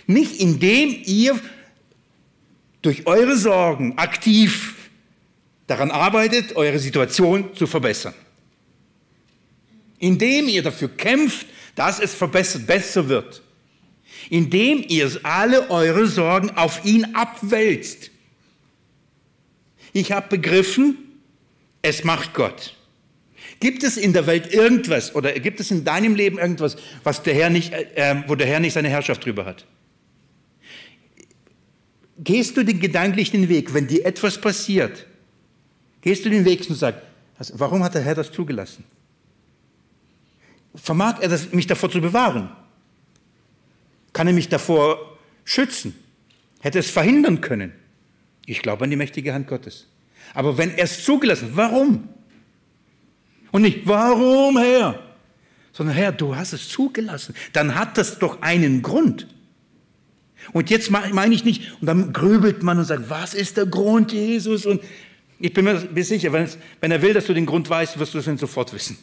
Nicht 0.06 0.40
indem 0.40 0.94
ihr 1.04 1.38
durch 2.82 3.06
eure 3.06 3.36
Sorgen 3.36 3.96
aktiv 3.98 4.74
daran 5.66 5.90
arbeitet, 5.90 6.56
eure 6.56 6.78
Situation 6.78 7.54
zu 7.54 7.66
verbessern. 7.66 8.14
Indem 9.98 10.48
ihr 10.48 10.62
dafür 10.62 10.88
kämpft, 10.88 11.46
dass 11.74 12.00
es 12.00 12.14
verbessert, 12.14 12.66
besser 12.66 13.08
wird. 13.08 13.42
Indem 14.30 14.84
ihr 14.88 15.10
alle 15.22 15.70
eure 15.70 16.06
Sorgen 16.06 16.50
auf 16.56 16.84
ihn 16.84 17.14
abwälzt. 17.14 18.10
Ich 19.92 20.12
habe 20.12 20.28
begriffen, 20.28 20.98
es 21.82 22.04
macht 22.04 22.34
Gott. 22.34 22.74
Gibt 23.60 23.82
es 23.82 23.96
in 23.96 24.12
der 24.12 24.26
Welt 24.26 24.52
irgendwas 24.52 25.14
oder 25.14 25.32
gibt 25.32 25.58
es 25.60 25.70
in 25.70 25.84
deinem 25.84 26.14
Leben 26.14 26.38
irgendwas, 26.38 26.76
was 27.02 27.22
der 27.22 27.34
Herr 27.34 27.50
nicht, 27.50 27.72
äh, 27.72 28.22
wo 28.26 28.34
der 28.34 28.46
Herr 28.46 28.60
nicht 28.60 28.74
seine 28.74 28.88
Herrschaft 28.88 29.24
drüber 29.24 29.44
hat? 29.44 29.66
Gehst 32.18 32.56
du 32.56 32.64
den 32.64 32.80
gedanklichen 32.80 33.48
Weg, 33.48 33.74
wenn 33.74 33.86
dir 33.86 34.04
etwas 34.04 34.40
passiert, 34.40 35.06
gehst 36.00 36.24
du 36.24 36.30
den 36.30 36.44
Weg 36.44 36.68
und 36.68 36.76
sagst, 36.76 37.02
warum 37.54 37.82
hat 37.84 37.94
der 37.94 38.02
Herr 38.02 38.14
das 38.14 38.32
zugelassen? 38.32 38.84
Vermag 40.74 41.20
er 41.20 41.28
das, 41.28 41.52
mich 41.52 41.66
davor 41.66 41.90
zu 41.90 42.00
bewahren? 42.00 42.50
Kann 44.12 44.26
er 44.26 44.32
mich 44.32 44.48
davor 44.48 45.18
schützen? 45.44 45.94
Hätte 46.60 46.80
es 46.80 46.90
verhindern 46.90 47.40
können? 47.40 47.72
Ich 48.48 48.62
glaube 48.62 48.84
an 48.84 48.90
die 48.90 48.96
mächtige 48.96 49.34
Hand 49.34 49.46
Gottes. 49.46 49.86
Aber 50.32 50.56
wenn 50.56 50.70
er 50.70 50.84
es 50.84 51.04
zugelassen, 51.04 51.50
warum? 51.52 52.08
Und 53.50 53.62
nicht, 53.62 53.80
warum, 53.84 54.56
Herr? 54.56 55.02
Sondern, 55.72 55.94
Herr, 55.94 56.12
du 56.12 56.34
hast 56.34 56.54
es 56.54 56.66
zugelassen. 56.66 57.34
Dann 57.52 57.74
hat 57.74 57.98
das 57.98 58.18
doch 58.18 58.40
einen 58.40 58.80
Grund. 58.80 59.26
Und 60.54 60.70
jetzt 60.70 60.90
meine 60.90 61.34
ich 61.34 61.44
nicht, 61.44 61.78
und 61.80 61.86
dann 61.86 62.14
grübelt 62.14 62.62
man 62.62 62.78
und 62.78 62.86
sagt, 62.86 63.10
was 63.10 63.34
ist 63.34 63.58
der 63.58 63.66
Grund, 63.66 64.12
Jesus? 64.12 64.64
Und 64.64 64.80
ich 65.38 65.52
bin 65.52 65.66
mir 65.66 66.04
sicher, 66.04 66.32
wenn, 66.32 66.44
es, 66.44 66.56
wenn 66.80 66.90
er 66.90 67.02
will, 67.02 67.12
dass 67.12 67.26
du 67.26 67.34
den 67.34 67.44
Grund 67.44 67.68
weißt, 67.68 67.98
wirst 67.98 68.14
du 68.14 68.18
es 68.18 68.40
sofort 68.40 68.72
wissen. 68.72 68.96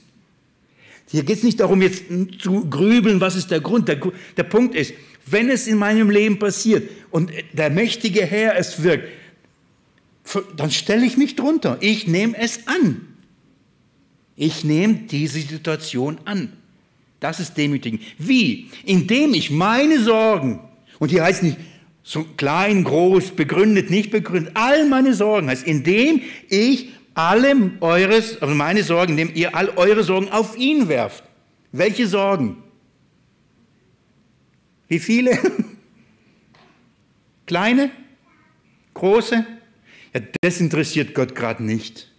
Hier 1.12 1.22
geht 1.22 1.38
es 1.38 1.44
nicht 1.44 1.60
darum, 1.60 1.84
jetzt 1.84 2.06
zu 2.40 2.68
grübeln, 2.68 3.22
was 3.22 3.36
ist 3.36 3.52
der 3.52 3.62
Grund. 3.62 3.88
Der, 3.88 4.00
der 4.38 4.44
Punkt 4.44 4.74
ist, 4.74 4.96
wenn 5.28 5.52
es 5.52 5.68
in 5.68 5.78
meinem 5.78 6.10
Leben 6.10 6.40
passiert 6.40 6.90
und 7.12 7.32
der 7.54 7.70
mächtige 7.70 8.26
Herr 8.26 8.58
es 8.58 8.82
wirkt, 8.82 9.08
dann 10.58 10.72
stelle 10.72 11.06
ich 11.06 11.18
mich 11.18 11.36
drunter. 11.36 11.78
Ich 11.82 12.08
nehme 12.08 12.38
es 12.38 12.68
an. 12.68 13.08
Ich 14.36 14.64
nehme 14.64 14.96
diese 14.96 15.40
Situation 15.40 16.20
an. 16.26 16.52
Das 17.20 17.40
ist 17.40 17.56
demütigen. 17.56 18.00
Wie? 18.18 18.70
Indem 18.84 19.34
ich 19.34 19.50
meine 19.50 20.00
Sorgen, 20.00 20.60
und 21.00 21.10
hier 21.10 21.24
heißt 21.24 21.44
nicht 21.44 21.58
so 22.04 22.24
klein, 22.38 22.84
groß, 22.84 23.32
begründet, 23.32 23.90
nicht 23.90 24.12
begründet, 24.12 24.52
all 24.56 24.88
meine 24.88 25.14
Sorgen 25.14 25.50
heißt, 25.50 25.66
indem 25.66 26.22
ich 26.50 26.90
alle 27.16 27.72
eures, 27.80 28.42
also 28.42 28.54
meine 28.54 28.84
Sorgen, 28.84 29.18
indem 29.18 29.34
ihr 29.34 29.56
all 29.56 29.70
eure 29.70 30.04
Sorgen 30.04 30.30
auf 30.30 30.58
ihn 30.58 30.88
werft. 30.88 31.24
Welche 31.72 32.08
Sorgen? 32.08 32.58
Wie 34.88 35.00
viele? 35.00 35.38
Kleine? 37.48 37.90
Große? 38.94 39.46
Ja, 40.16 40.22
das 40.42 40.62
interessiert 40.62 41.14
Gott 41.14 41.36
gerade 41.36 41.62
nicht. 41.62 42.10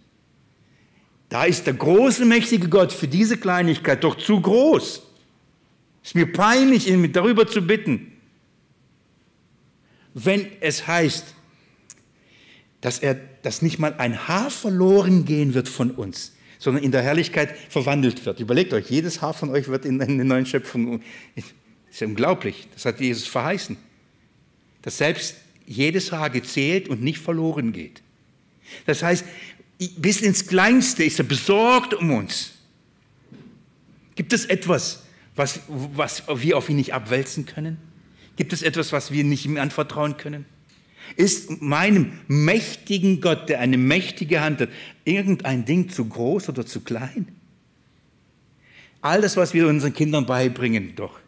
Da 1.29 1.45
ist 1.45 1.65
der 1.65 1.73
große, 1.73 2.25
mächtige 2.25 2.69
Gott 2.69 2.93
für 2.93 3.07
diese 3.07 3.37
Kleinigkeit 3.37 4.03
doch 4.03 4.15
zu 4.15 4.39
groß. 4.39 5.01
Ist 6.03 6.15
mir 6.15 6.31
peinlich, 6.31 6.87
ihn 6.87 7.11
darüber 7.11 7.47
zu 7.47 7.61
bitten. 7.61 8.13
Wenn 10.13 10.47
es 10.61 10.87
heißt, 10.87 11.25
dass, 12.81 12.99
er, 12.99 13.15
dass 13.41 13.63
nicht 13.63 13.79
mal 13.79 13.95
ein 13.97 14.27
Haar 14.27 14.51
verloren 14.51 15.25
gehen 15.25 15.55
wird 15.55 15.67
von 15.67 15.91
uns, 15.91 16.33
sondern 16.59 16.83
in 16.83 16.91
der 16.91 17.01
Herrlichkeit 17.01 17.57
verwandelt 17.69 18.25
wird. 18.25 18.39
Überlegt 18.39 18.73
euch, 18.73 18.89
jedes 18.89 19.21
Haar 19.21 19.33
von 19.33 19.49
euch 19.49 19.67
wird 19.67 19.85
in 19.85 19.99
eine 19.99 20.23
neue 20.23 20.45
Schöpfung. 20.45 21.01
Das 21.35 21.45
ist 21.91 21.99
ja 21.99 22.07
unglaublich. 22.07 22.67
Das 22.73 22.85
hat 22.85 23.01
Jesus 23.01 23.27
verheißen. 23.27 23.75
Dass 24.83 24.99
selbst 24.99 25.35
jedes 25.67 26.11
Haar 26.11 26.31
gezählt 26.31 26.89
und 26.89 27.03
nicht 27.03 27.19
verloren 27.19 27.73
geht. 27.73 28.01
Das 28.85 29.03
heißt, 29.03 29.25
bis 29.97 30.21
ins 30.21 30.47
Kleinste 30.47 31.03
ist 31.03 31.19
er 31.19 31.25
besorgt 31.25 31.93
um 31.93 32.11
uns. 32.11 32.53
Gibt 34.15 34.33
es 34.33 34.45
etwas, 34.45 35.03
was, 35.35 35.61
was 35.67 36.23
wir 36.27 36.57
auf 36.57 36.69
ihn 36.69 36.77
nicht 36.77 36.93
abwälzen 36.93 37.45
können? 37.45 37.77
Gibt 38.37 38.53
es 38.53 38.63
etwas, 38.63 38.91
was 38.91 39.11
wir 39.11 39.23
nicht 39.23 39.45
ihm 39.45 39.57
anvertrauen 39.57 40.17
können? 40.17 40.45
Ist 41.15 41.61
meinem 41.61 42.19
mächtigen 42.27 43.21
Gott, 43.21 43.47
der 43.49 43.59
eine 43.59 43.77
mächtige 43.77 44.41
Hand 44.41 44.61
hat, 44.61 44.69
irgendein 45.05 45.65
Ding 45.65 45.89
zu 45.89 46.05
groß 46.05 46.49
oder 46.49 46.65
zu 46.65 46.81
klein? 46.81 47.27
All 49.01 49.21
das, 49.21 49.37
was 49.37 49.53
wir 49.53 49.67
unseren 49.67 49.93
Kindern 49.93 50.25
beibringen, 50.25 50.95
doch. 50.95 51.19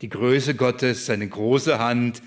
Die 0.00 0.08
Größe 0.08 0.54
Gottes, 0.54 1.06
seine 1.06 1.28
große 1.28 1.78
Hand, 1.78 2.22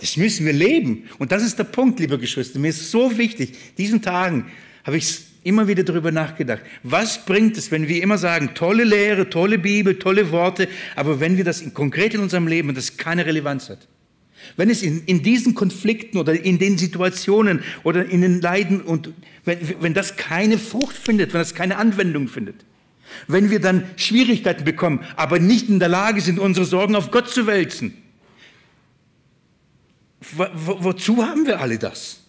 das 0.00 0.16
müssen 0.16 0.46
wir 0.46 0.52
leben. 0.52 1.04
Und 1.18 1.32
das 1.32 1.42
ist 1.42 1.58
der 1.58 1.64
Punkt, 1.64 2.00
liebe 2.00 2.18
Geschwister. 2.18 2.58
Mir 2.58 2.68
ist 2.68 2.90
so 2.90 3.16
wichtig. 3.16 3.56
Diesen 3.78 4.02
Tagen 4.02 4.46
habe 4.84 4.96
ich 4.96 5.20
immer 5.44 5.68
wieder 5.68 5.84
darüber 5.84 6.10
nachgedacht. 6.10 6.62
Was 6.82 7.24
bringt 7.24 7.56
es, 7.56 7.70
wenn 7.70 7.86
wir 7.86 8.02
immer 8.02 8.18
sagen, 8.18 8.50
tolle 8.54 8.84
Lehre, 8.84 9.30
tolle 9.30 9.58
Bibel, 9.58 9.98
tolle 9.98 10.32
Worte, 10.32 10.68
aber 10.96 11.20
wenn 11.20 11.36
wir 11.36 11.44
das 11.44 11.60
in, 11.60 11.74
konkret 11.74 12.14
in 12.14 12.20
unserem 12.20 12.48
Leben, 12.48 12.74
das 12.74 12.96
keine 12.96 13.26
Relevanz 13.26 13.68
hat? 13.68 13.86
Wenn 14.56 14.68
es 14.68 14.82
in, 14.82 15.04
in 15.06 15.22
diesen 15.22 15.54
Konflikten 15.54 16.18
oder 16.18 16.32
in 16.32 16.58
den 16.58 16.76
Situationen 16.76 17.60
oder 17.82 18.04
in 18.06 18.20
den 18.20 18.40
Leiden 18.40 18.80
und 18.80 19.12
wenn, 19.44 19.58
wenn 19.80 19.94
das 19.94 20.16
keine 20.16 20.58
Frucht 20.58 20.96
findet, 20.96 21.32
wenn 21.32 21.40
das 21.40 21.54
keine 21.54 21.76
Anwendung 21.76 22.28
findet, 22.28 22.56
wenn 23.28 23.50
wir 23.50 23.60
dann 23.60 23.84
Schwierigkeiten 23.96 24.64
bekommen, 24.64 25.00
aber 25.16 25.38
nicht 25.38 25.68
in 25.68 25.78
der 25.78 25.88
Lage 25.88 26.20
sind, 26.20 26.38
unsere 26.38 26.66
Sorgen 26.66 26.96
auf 26.96 27.10
Gott 27.10 27.28
zu 27.28 27.46
wälzen, 27.46 27.94
wo, 30.32 30.46
wo, 30.54 30.84
wozu 30.84 31.24
haben 31.24 31.46
wir 31.46 31.60
alle 31.60 31.78
das? 31.78 32.20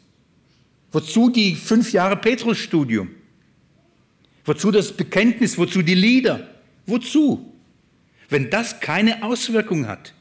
Wozu 0.91 1.29
die 1.29 1.55
fünf 1.55 1.91
Jahre 1.91 2.15
Petrus-Studium? 2.15 3.09
Wozu 4.45 4.71
das 4.71 4.91
Bekenntnis? 4.91 5.57
Wozu 5.57 5.81
die 5.81 5.95
Lieder? 5.95 6.47
Wozu? 6.85 7.51
Wenn 8.29 8.49
das 8.49 8.79
keine 8.79 9.23
Auswirkung 9.23 9.87
hat. 9.87 10.13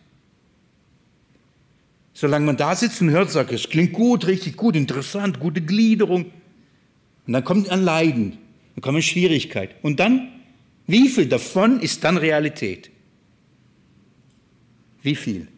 Solange 2.12 2.47
man 2.47 2.57
da 2.57 2.75
sitzt 2.77 3.01
und 3.03 3.11
hört, 3.11 3.31
sagt, 3.31 3.53
es 3.53 3.68
klingt 3.68 3.93
gut, 3.93 4.27
richtig 4.27 4.57
gut, 4.57 4.77
interessant, 4.77 5.41
gute 5.41 5.61
Gliederung. 5.61 6.27
Und 7.27 7.33
dann 7.33 7.45
kommt 7.45 7.68
ein 7.70 7.83
Leiden, 7.83 8.39
dann 8.75 8.83
kommt 8.83 8.97
eine 8.97 9.03
Schwierigkeit. 9.03 9.75
Und 9.83 10.01
dann, 10.01 10.29
wie 10.87 11.09
viel 11.09 11.27
davon 11.27 11.81
ist 11.81 12.05
dann 12.05 12.16
Realität? 12.16 12.91
Wie 15.03 15.16
viel? 15.16 15.49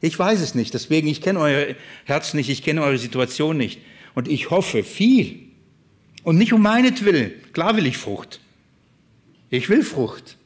Ich 0.00 0.18
weiß 0.18 0.40
es 0.40 0.54
nicht, 0.54 0.72
deswegen, 0.72 1.08
ich 1.08 1.20
kenne 1.20 1.40
euer 1.40 1.74
Herz 2.04 2.32
nicht, 2.32 2.48
ich 2.48 2.62
kenne 2.62 2.82
eure 2.82 2.98
Situation 2.98 3.56
nicht. 3.56 3.80
Und 4.14 4.28
ich 4.28 4.50
hoffe 4.50 4.82
viel. 4.82 5.40
Und 6.22 6.36
nicht 6.36 6.52
um 6.52 6.62
meinetwillen. 6.62 7.32
Klar 7.52 7.76
will 7.76 7.86
ich 7.86 7.98
Frucht. 7.98 8.40
Ich 9.50 9.68
will 9.68 9.82
Frucht. 9.82 10.36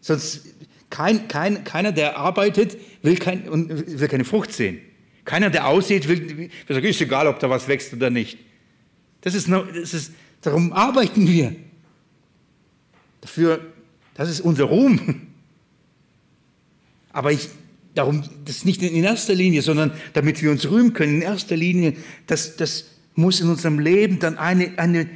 Sonst 0.00 0.54
kein, 0.90 1.28
kein, 1.28 1.64
keiner, 1.64 1.92
der 1.92 2.16
arbeitet, 2.16 2.76
will, 3.02 3.16
kein, 3.16 3.46
will 3.68 4.08
keine 4.08 4.24
Frucht 4.24 4.52
sehen. 4.52 4.80
Keiner, 5.24 5.50
der 5.50 5.66
aussieht, 5.66 6.08
will, 6.08 6.50
will 6.66 6.84
ist 6.84 7.00
egal, 7.00 7.26
ob 7.26 7.38
da 7.38 7.50
was 7.50 7.68
wächst 7.68 7.92
oder 7.92 8.08
nicht. 8.08 8.38
Das 9.20 9.34
ist, 9.34 9.50
das 9.50 9.94
ist, 9.94 10.12
darum 10.40 10.72
arbeiten 10.72 11.28
wir. 11.28 11.54
Dafür, 13.20 13.60
das 14.14 14.30
ist 14.30 14.40
unser 14.40 14.64
Ruhm. 14.64 15.26
Aber 17.12 17.32
ich, 17.32 17.48
darum, 17.98 18.22
das 18.44 18.64
nicht 18.64 18.82
in 18.82 19.04
erster 19.04 19.34
Linie, 19.34 19.62
sondern 19.62 19.92
damit 20.14 20.42
wir 20.42 20.50
uns 20.50 20.70
rühmen 20.70 20.92
können, 20.92 21.16
in 21.16 21.22
erster 21.22 21.56
Linie, 21.56 21.94
das, 22.26 22.56
das 22.56 22.86
muss 23.14 23.40
in 23.40 23.48
unserem 23.48 23.78
Leben 23.78 24.20
dann 24.20 24.38
eine, 24.38 24.72
eine, 24.76 25.08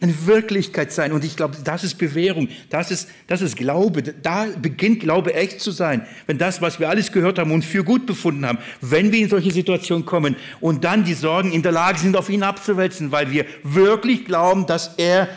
eine 0.00 0.26
Wirklichkeit 0.26 0.92
sein. 0.92 1.12
Und 1.12 1.24
ich 1.24 1.36
glaube, 1.36 1.56
das 1.64 1.84
ist 1.84 1.96
Bewährung, 1.96 2.48
das 2.68 2.90
ist, 2.90 3.08
das 3.26 3.40
ist 3.40 3.56
Glaube. 3.56 4.02
Da 4.02 4.46
beginnt 4.60 5.00
Glaube 5.00 5.34
echt 5.34 5.60
zu 5.60 5.70
sein. 5.70 6.06
Wenn 6.26 6.38
das, 6.38 6.60
was 6.60 6.78
wir 6.78 6.88
alles 6.88 7.12
gehört 7.12 7.38
haben 7.38 7.52
und 7.52 7.64
für 7.64 7.82
gut 7.82 8.06
befunden 8.06 8.46
haben, 8.46 8.58
wenn 8.80 9.10
wir 9.12 9.20
in 9.20 9.28
solche 9.28 9.50
Situationen 9.50 10.04
kommen 10.04 10.36
und 10.60 10.84
dann 10.84 11.04
die 11.04 11.14
Sorgen 11.14 11.52
in 11.52 11.62
der 11.62 11.72
Lage 11.72 11.98
sind, 11.98 12.16
auf 12.16 12.28
ihn 12.28 12.42
abzuwälzen, 12.42 13.10
weil 13.12 13.30
wir 13.30 13.46
wirklich 13.62 14.24
glauben, 14.24 14.66
dass 14.66 14.94
er 14.98 15.28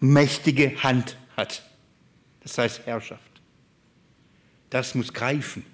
mächtige 0.00 0.82
Hand 0.82 1.16
hat. 1.36 1.62
Das 2.42 2.56
heißt 2.56 2.86
Herrschaft. 2.86 3.22
Das 4.70 4.94
muss 4.94 5.12
greifen. 5.12 5.64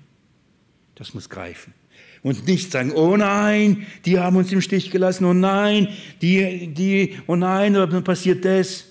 Das 0.95 1.15
muss 1.15 1.29
greifen. 1.29 1.75
Und 2.23 2.47
nicht 2.47 2.73
sagen, 2.73 2.93
oh 2.93 3.17
nein, 3.17 3.87
die 4.05 4.19
haben 4.19 4.37
uns 4.37 4.51
im 4.51 4.61
Stich 4.61 4.91
gelassen, 4.91 5.25
oh 5.27 5.35
nein, 5.35 5.89
die, 6.23 6.69
die, 6.73 7.19
oh 7.27 7.37
nein, 7.37 7.75
dann 7.75 8.03
passiert 8.03 8.45
das. 8.45 8.85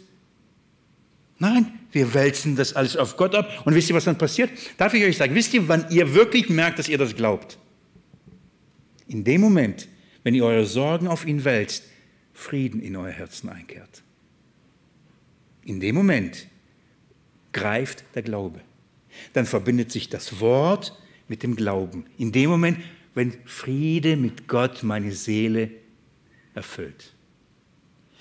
Nein, 1.39 1.79
wir 1.91 2.13
wälzen 2.13 2.55
das 2.55 2.73
alles 2.73 2.95
auf 2.95 3.17
Gott 3.17 3.33
ab. 3.33 3.49
Und 3.65 3.73
wisst 3.73 3.89
ihr, 3.89 3.95
was 3.95 4.05
dann 4.05 4.17
passiert? 4.17 4.51
Darf 4.77 4.93
ich 4.93 5.03
euch 5.03 5.17
sagen, 5.17 5.33
wisst 5.33 5.53
ihr, 5.53 5.67
wann 5.67 5.85
ihr 5.89 6.13
wirklich 6.13 6.49
merkt, 6.49 6.79
dass 6.79 6.87
ihr 6.87 6.97
das 6.97 7.15
glaubt? 7.15 7.57
In 9.07 9.23
dem 9.23 9.41
Moment, 9.41 9.87
wenn 10.23 10.35
ihr 10.35 10.45
eure 10.45 10.65
Sorgen 10.65 11.07
auf 11.07 11.25
ihn 11.25 11.43
wälzt, 11.43 11.83
Frieden 12.33 12.81
in 12.81 12.95
euer 12.95 13.11
Herzen 13.11 13.49
einkehrt. 13.49 14.01
In 15.65 15.79
dem 15.79 15.95
Moment 15.95 16.47
greift 17.51 18.03
der 18.15 18.23
Glaube. 18.23 18.61
Dann 19.33 19.45
verbindet 19.45 19.91
sich 19.91 20.09
das 20.09 20.39
Wort 20.39 20.97
mit 21.27 21.43
dem 21.43 21.55
Glauben. 21.55 22.05
In 22.17 22.31
dem 22.31 22.49
Moment 22.49 22.77
wenn 23.13 23.33
Friede 23.45 24.15
mit 24.15 24.47
Gott 24.47 24.83
meine 24.83 25.11
Seele 25.11 25.69
erfüllt. 26.53 27.13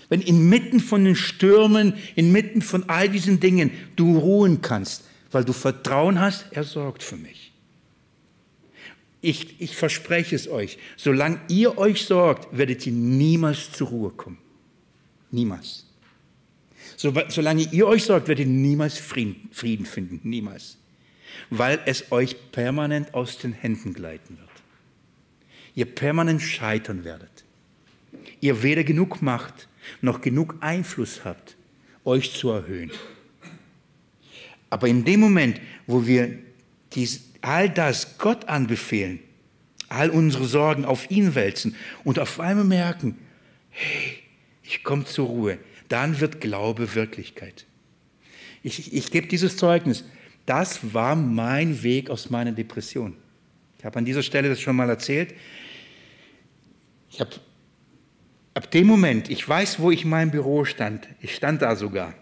Wenn 0.08 0.20
inmitten 0.20 0.80
von 0.80 1.04
den 1.04 1.16
Stürmen, 1.16 1.94
inmitten 2.14 2.60
von 2.60 2.88
all 2.88 3.08
diesen 3.08 3.40
Dingen 3.40 3.70
du 3.96 4.18
ruhen 4.18 4.60
kannst, 4.60 5.04
weil 5.30 5.44
du 5.44 5.54
Vertrauen 5.54 6.20
hast, 6.20 6.46
er 6.50 6.64
sorgt 6.64 7.02
für 7.02 7.16
mich. 7.16 7.52
Ich, 9.22 9.60
ich 9.60 9.76
verspreche 9.76 10.34
es 10.34 10.48
euch, 10.48 10.78
solange 10.96 11.40
ihr 11.48 11.78
euch 11.78 12.04
sorgt, 12.04 12.56
werdet 12.56 12.86
ihr 12.86 12.92
niemals 12.92 13.70
zur 13.72 13.88
Ruhe 13.88 14.10
kommen. 14.10 14.38
Niemals. 15.30 15.86
So, 16.96 17.14
solange 17.28 17.62
ihr 17.72 17.86
euch 17.86 18.02
sorgt, 18.04 18.28
werdet 18.28 18.46
ihr 18.46 18.52
niemals 18.52 18.98
Frieden, 18.98 19.48
Frieden 19.52 19.86
finden. 19.86 20.20
Niemals. 20.28 20.76
Weil 21.50 21.80
es 21.86 22.12
euch 22.12 22.52
permanent 22.52 23.14
aus 23.14 23.38
den 23.38 23.52
Händen 23.52 23.94
gleiten 23.94 24.38
wird 24.38 24.52
ihr 25.74 25.86
permanent 25.86 26.42
scheitern 26.42 27.04
werdet. 27.04 27.44
Ihr 28.40 28.62
weder 28.62 28.84
genug 28.84 29.22
Macht 29.22 29.68
noch 30.00 30.20
genug 30.20 30.56
Einfluss 30.60 31.24
habt, 31.24 31.56
euch 32.04 32.34
zu 32.34 32.50
erhöhen. 32.50 32.90
Aber 34.70 34.88
in 34.88 35.04
dem 35.04 35.20
Moment, 35.20 35.60
wo 35.86 36.06
wir 36.06 36.38
dies, 36.92 37.24
all 37.40 37.68
das 37.68 38.18
Gott 38.18 38.48
anbefehlen, 38.48 39.18
all 39.88 40.10
unsere 40.10 40.44
Sorgen 40.44 40.84
auf 40.84 41.10
ihn 41.10 41.34
wälzen 41.34 41.74
und 42.04 42.18
auf 42.18 42.40
einmal 42.40 42.64
merken, 42.64 43.18
hey, 43.70 44.18
ich 44.62 44.84
komme 44.84 45.04
zur 45.04 45.26
Ruhe, 45.26 45.58
dann 45.88 46.20
wird 46.20 46.40
Glaube 46.40 46.94
Wirklichkeit. 46.94 47.66
Ich, 48.62 48.94
ich 48.94 49.10
gebe 49.10 49.26
dieses 49.26 49.56
Zeugnis. 49.56 50.04
Das 50.46 50.92
war 50.92 51.14
mein 51.14 51.82
Weg 51.82 52.10
aus 52.10 52.30
meiner 52.30 52.52
Depression. 52.52 53.16
Ich 53.78 53.84
habe 53.84 53.98
an 53.98 54.04
dieser 54.04 54.22
Stelle 54.22 54.48
das 54.48 54.60
schon 54.60 54.76
mal 54.76 54.88
erzählt. 54.88 55.34
Ich 57.10 57.20
habe 57.20 57.30
ab 58.54 58.70
dem 58.70 58.86
Moment, 58.86 59.30
ich 59.30 59.48
weiß, 59.48 59.80
wo 59.80 59.90
ich 59.90 60.04
in 60.04 60.10
meinem 60.10 60.30
Büro 60.30 60.64
stand. 60.64 61.08
Ich 61.20 61.34
stand 61.34 61.62
da 61.62 61.76
sogar. 61.76 62.14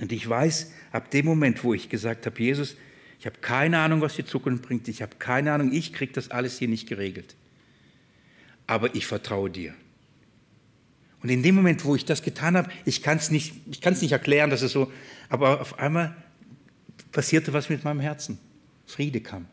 Und 0.00 0.12
ich 0.12 0.28
weiß, 0.28 0.72
ab 0.92 1.10
dem 1.10 1.26
Moment, 1.26 1.62
wo 1.62 1.74
ich 1.74 1.88
gesagt 1.88 2.26
habe, 2.26 2.40
Jesus, 2.40 2.76
ich 3.18 3.26
habe 3.26 3.38
keine 3.40 3.78
Ahnung, 3.78 4.00
was 4.00 4.16
die 4.16 4.24
Zukunft 4.24 4.62
bringt. 4.62 4.88
Ich 4.88 5.02
habe 5.02 5.16
keine 5.18 5.52
Ahnung, 5.52 5.72
ich 5.72 5.92
kriege 5.92 6.12
das 6.12 6.30
alles 6.30 6.58
hier 6.58 6.68
nicht 6.68 6.88
geregelt. 6.88 7.36
Aber 8.66 8.94
ich 8.94 9.06
vertraue 9.06 9.50
dir. 9.50 9.74
Und 11.22 11.28
in 11.28 11.42
dem 11.42 11.54
Moment, 11.54 11.84
wo 11.84 11.94
ich 11.94 12.06
das 12.06 12.22
getan 12.22 12.56
habe, 12.56 12.70
ich 12.86 13.02
kann 13.02 13.18
es 13.18 13.30
nicht, 13.30 13.66
nicht 13.66 14.12
erklären, 14.12 14.48
dass 14.48 14.62
es 14.62 14.72
so, 14.72 14.90
aber 15.28 15.60
auf 15.60 15.78
einmal 15.78 16.16
passierte 17.12 17.52
was 17.52 17.68
mit 17.68 17.84
meinem 17.84 18.00
Herzen. 18.00 18.38
Friede 18.86 19.20
kam. 19.20 19.46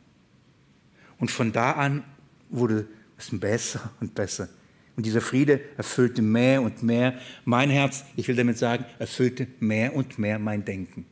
Und 1.19 1.31
von 1.31 1.51
da 1.51 1.73
an 1.73 2.03
wurde 2.49 2.87
es 3.17 3.29
besser 3.31 3.91
und 3.99 4.15
besser. 4.15 4.49
Und 4.95 5.05
dieser 5.05 5.21
Friede 5.21 5.61
erfüllte 5.77 6.21
mehr 6.21 6.61
und 6.61 6.81
mehr 6.81 7.19
mein 7.45 7.69
Herz. 7.69 8.03
Ich 8.15 8.27
will 8.27 8.35
damit 8.35 8.57
sagen, 8.57 8.85
erfüllte 8.99 9.47
mehr 9.59 9.95
und 9.95 10.17
mehr 10.17 10.39
mein 10.39 10.65
Denken. 10.65 11.05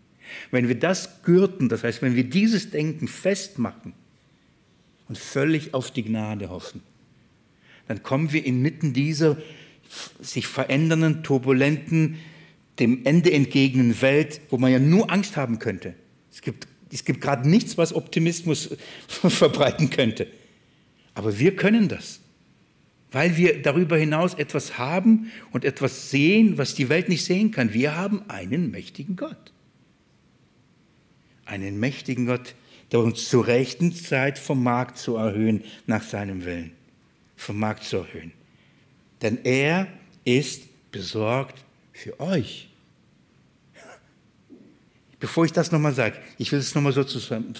Wenn 0.49 0.67
wir 0.67 0.79
das 0.79 1.21
gürten, 1.21 1.69
das 1.69 1.83
heißt, 1.83 2.01
wenn 2.01 2.15
wir 2.15 2.23
dieses 2.23 2.71
Denken 2.71 3.07
festmachen 3.07 3.93
und 5.07 5.17
völlig 5.17 5.75
auf 5.75 5.91
die 5.91 6.03
Gnade 6.03 6.49
hoffen, 6.49 6.81
dann 7.87 8.01
kommen 8.01 8.33
wir 8.33 8.43
inmitten 8.43 8.93
dieser 8.93 9.37
sich 10.19 10.47
verändernden, 10.47 11.23
turbulenten, 11.23 12.17
dem 12.79 13.05
Ende 13.05 13.31
entgegenen 13.31 14.01
Welt, 14.01 14.41
wo 14.49 14.57
man 14.57 14.71
ja 14.71 14.79
nur 14.79 15.11
Angst 15.11 15.37
haben 15.37 15.59
könnte. 15.59 15.93
Es 16.35 16.41
gibt, 16.41 16.67
es 16.91 17.05
gibt 17.05 17.21
gerade 17.21 17.47
nichts, 17.49 17.77
was 17.77 17.93
Optimismus 17.95 18.75
verbreiten 19.07 19.89
könnte. 19.89 20.27
Aber 21.13 21.39
wir 21.39 21.55
können 21.55 21.87
das, 21.87 22.19
weil 23.13 23.37
wir 23.37 23.61
darüber 23.61 23.95
hinaus 23.95 24.33
etwas 24.33 24.77
haben 24.77 25.31
und 25.53 25.63
etwas 25.63 26.11
sehen, 26.11 26.57
was 26.57 26.75
die 26.75 26.89
Welt 26.89 27.07
nicht 27.07 27.23
sehen 27.23 27.51
kann. 27.51 27.73
Wir 27.73 27.95
haben 27.95 28.29
einen 28.29 28.69
mächtigen 28.69 29.15
Gott. 29.15 29.53
Einen 31.45 31.79
mächtigen 31.79 32.25
Gott, 32.25 32.53
der 32.91 32.99
uns 32.99 33.29
zur 33.29 33.47
rechten 33.47 33.93
Zeit 33.93 34.37
vermag 34.37 34.95
zu 34.95 35.15
erhöhen 35.15 35.63
nach 35.87 36.03
seinem 36.03 36.43
Willen. 36.43 36.71
Vermag 37.37 37.79
zu 37.79 37.97
erhöhen. 37.97 38.33
Denn 39.21 39.39
er 39.45 39.87
ist 40.25 40.63
besorgt 40.91 41.63
für 41.93 42.19
euch. 42.19 42.67
Bevor 45.25 45.45
ich 45.45 45.51
das 45.53 45.71
nochmal 45.71 45.93
sage, 45.93 46.17
ich 46.37 46.51
will 46.51 46.59
es 46.59 46.75
nochmal 46.75 46.93
so 46.93 47.03
zusammen. 47.03 47.53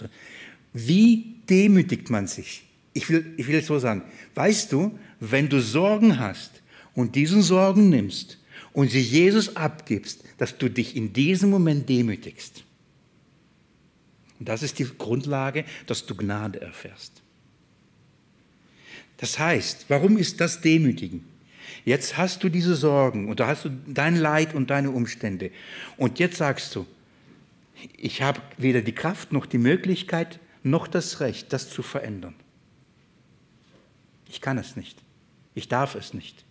Wie 0.73 1.37
demütigt 1.49 2.09
man 2.09 2.27
sich? 2.27 2.65
ich 2.95 3.09
will, 3.09 3.33
ich 3.37 3.47
will 3.47 3.55
es 3.55 3.67
so 3.67 3.77
sagen, 3.77 4.03
weißt 4.33 4.71
du, 4.71 4.97
wenn 5.19 5.49
du 5.49 5.59
Sorgen 5.59 6.17
hast 6.17 6.63
und 6.95 7.15
diesen 7.15 7.41
Sorgen 7.41 7.89
nimmst 7.89 8.39
und 8.71 8.89
sie 8.89 9.01
Jesus 9.01 9.55
abgibst, 9.57 10.23
dass 10.37 10.57
du 10.57 10.69
dich 10.69 10.95
in 10.95 11.11
diesem 11.11 11.49
Moment 11.49 11.87
demütigst. 11.89 12.63
Und 14.39 14.47
das 14.47 14.63
ist 14.63 14.79
die 14.79 14.87
Grundlage, 14.97 15.65
dass 15.87 16.05
du 16.05 16.15
Gnade 16.15 16.61
erfährst. 16.61 17.21
Das 19.17 19.39
heißt, 19.39 19.85
warum 19.89 20.17
ist 20.17 20.39
das 20.39 20.61
Demütigen? 20.61 21.25
Jetzt 21.83 22.17
hast 22.17 22.43
du 22.43 22.49
diese 22.49 22.75
Sorgen 22.75 23.27
und 23.27 23.41
da 23.41 23.47
hast 23.47 23.65
du 23.65 23.69
dein 23.87 24.15
Leid 24.15 24.55
und 24.55 24.69
deine 24.69 24.91
Umstände. 24.91 25.51
Und 25.97 26.17
jetzt 26.19 26.37
sagst 26.37 26.73
du, 26.75 26.85
ich 27.97 28.21
habe 28.21 28.41
weder 28.57 28.81
die 28.81 28.93
Kraft 28.93 29.31
noch 29.31 29.45
die 29.45 29.57
Möglichkeit 29.57 30.39
noch 30.63 30.87
das 30.87 31.19
Recht, 31.19 31.53
das 31.53 31.69
zu 31.69 31.83
verändern. 31.83 32.35
Ich 34.29 34.41
kann 34.41 34.57
es 34.57 34.75
nicht. 34.75 34.97
Ich 35.53 35.67
darf 35.67 35.95
es 35.95 36.13
nicht. 36.13 36.43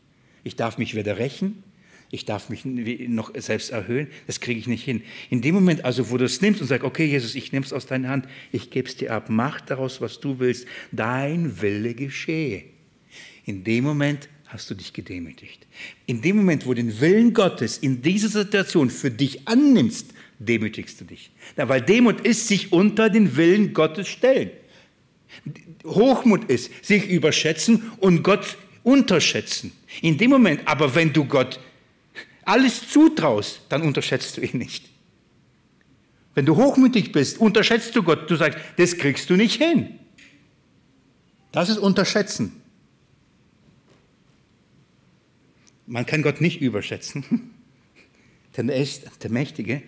Ich 0.44 0.56
darf 0.56 0.78
mich 0.78 0.94
weder 0.94 1.18
rächen, 1.18 1.62
ich 2.10 2.24
darf 2.24 2.48
mich 2.48 2.64
noch 2.64 3.32
selbst 3.36 3.70
erhöhen, 3.70 4.08
das 4.26 4.40
kriege 4.40 4.60
ich 4.60 4.66
nicht 4.66 4.84
hin. 4.84 5.02
In 5.30 5.42
dem 5.42 5.54
Moment 5.54 5.84
also, 5.84 6.10
wo 6.10 6.16
du 6.16 6.24
es 6.24 6.40
nimmst 6.40 6.60
und 6.60 6.68
sagst, 6.68 6.84
okay 6.84 7.06
Jesus, 7.06 7.34
ich 7.34 7.50
nehme 7.50 7.66
es 7.66 7.72
aus 7.72 7.86
deiner 7.86 8.08
Hand, 8.08 8.28
ich 8.52 8.70
gebe 8.70 8.88
es 8.88 8.96
dir 8.96 9.12
ab, 9.12 9.26
mach 9.28 9.60
daraus, 9.60 10.00
was 10.00 10.20
du 10.20 10.38
willst, 10.38 10.66
dein 10.92 11.60
Wille 11.60 11.94
geschehe. 11.94 12.64
In 13.46 13.64
dem 13.64 13.84
Moment 13.84 14.28
hast 14.46 14.70
du 14.70 14.74
dich 14.74 14.92
gedemütigt. 14.92 15.66
In 16.06 16.22
dem 16.22 16.36
Moment, 16.36 16.66
wo 16.66 16.74
du 16.74 16.82
den 16.82 17.00
Willen 17.00 17.34
Gottes 17.34 17.78
in 17.78 18.00
dieser 18.00 18.28
Situation 18.28 18.90
für 18.90 19.10
dich 19.10 19.48
annimmst, 19.48 20.14
demütigst 20.44 21.00
du 21.00 21.04
dich. 21.04 21.30
weil 21.56 21.82
Demut 21.82 22.20
ist 22.20 22.48
sich 22.48 22.72
unter 22.72 23.10
den 23.10 23.36
Willen 23.36 23.74
Gottes 23.74 24.08
stellen. 24.08 24.50
Hochmut 25.84 26.44
ist, 26.50 26.84
sich 26.84 27.08
überschätzen 27.08 27.90
und 27.98 28.22
Gott 28.22 28.56
unterschätzen. 28.82 29.72
In 30.02 30.18
dem 30.18 30.30
Moment, 30.30 30.60
aber 30.66 30.94
wenn 30.94 31.12
du 31.12 31.24
Gott 31.24 31.60
alles 32.44 32.88
zutraust, 32.88 33.62
dann 33.68 33.82
unterschätzt 33.82 34.36
du 34.36 34.42
ihn 34.42 34.58
nicht. 34.58 34.88
Wenn 36.34 36.46
du 36.46 36.56
hochmütig 36.56 37.12
bist, 37.12 37.38
unterschätzt 37.38 37.94
du 37.96 38.02
Gott. 38.02 38.30
Du 38.30 38.36
sagst, 38.36 38.58
das 38.76 38.96
kriegst 38.96 39.30
du 39.30 39.36
nicht 39.36 39.62
hin. 39.62 39.98
Das 41.52 41.68
ist 41.68 41.78
Unterschätzen. 41.78 42.60
Man 45.86 46.06
kann 46.06 46.22
Gott 46.22 46.40
nicht 46.40 46.60
überschätzen, 46.60 47.52
denn 48.56 48.68
er 48.68 48.82
ist 48.82 49.22
der 49.22 49.30
Mächtige, 49.30 49.82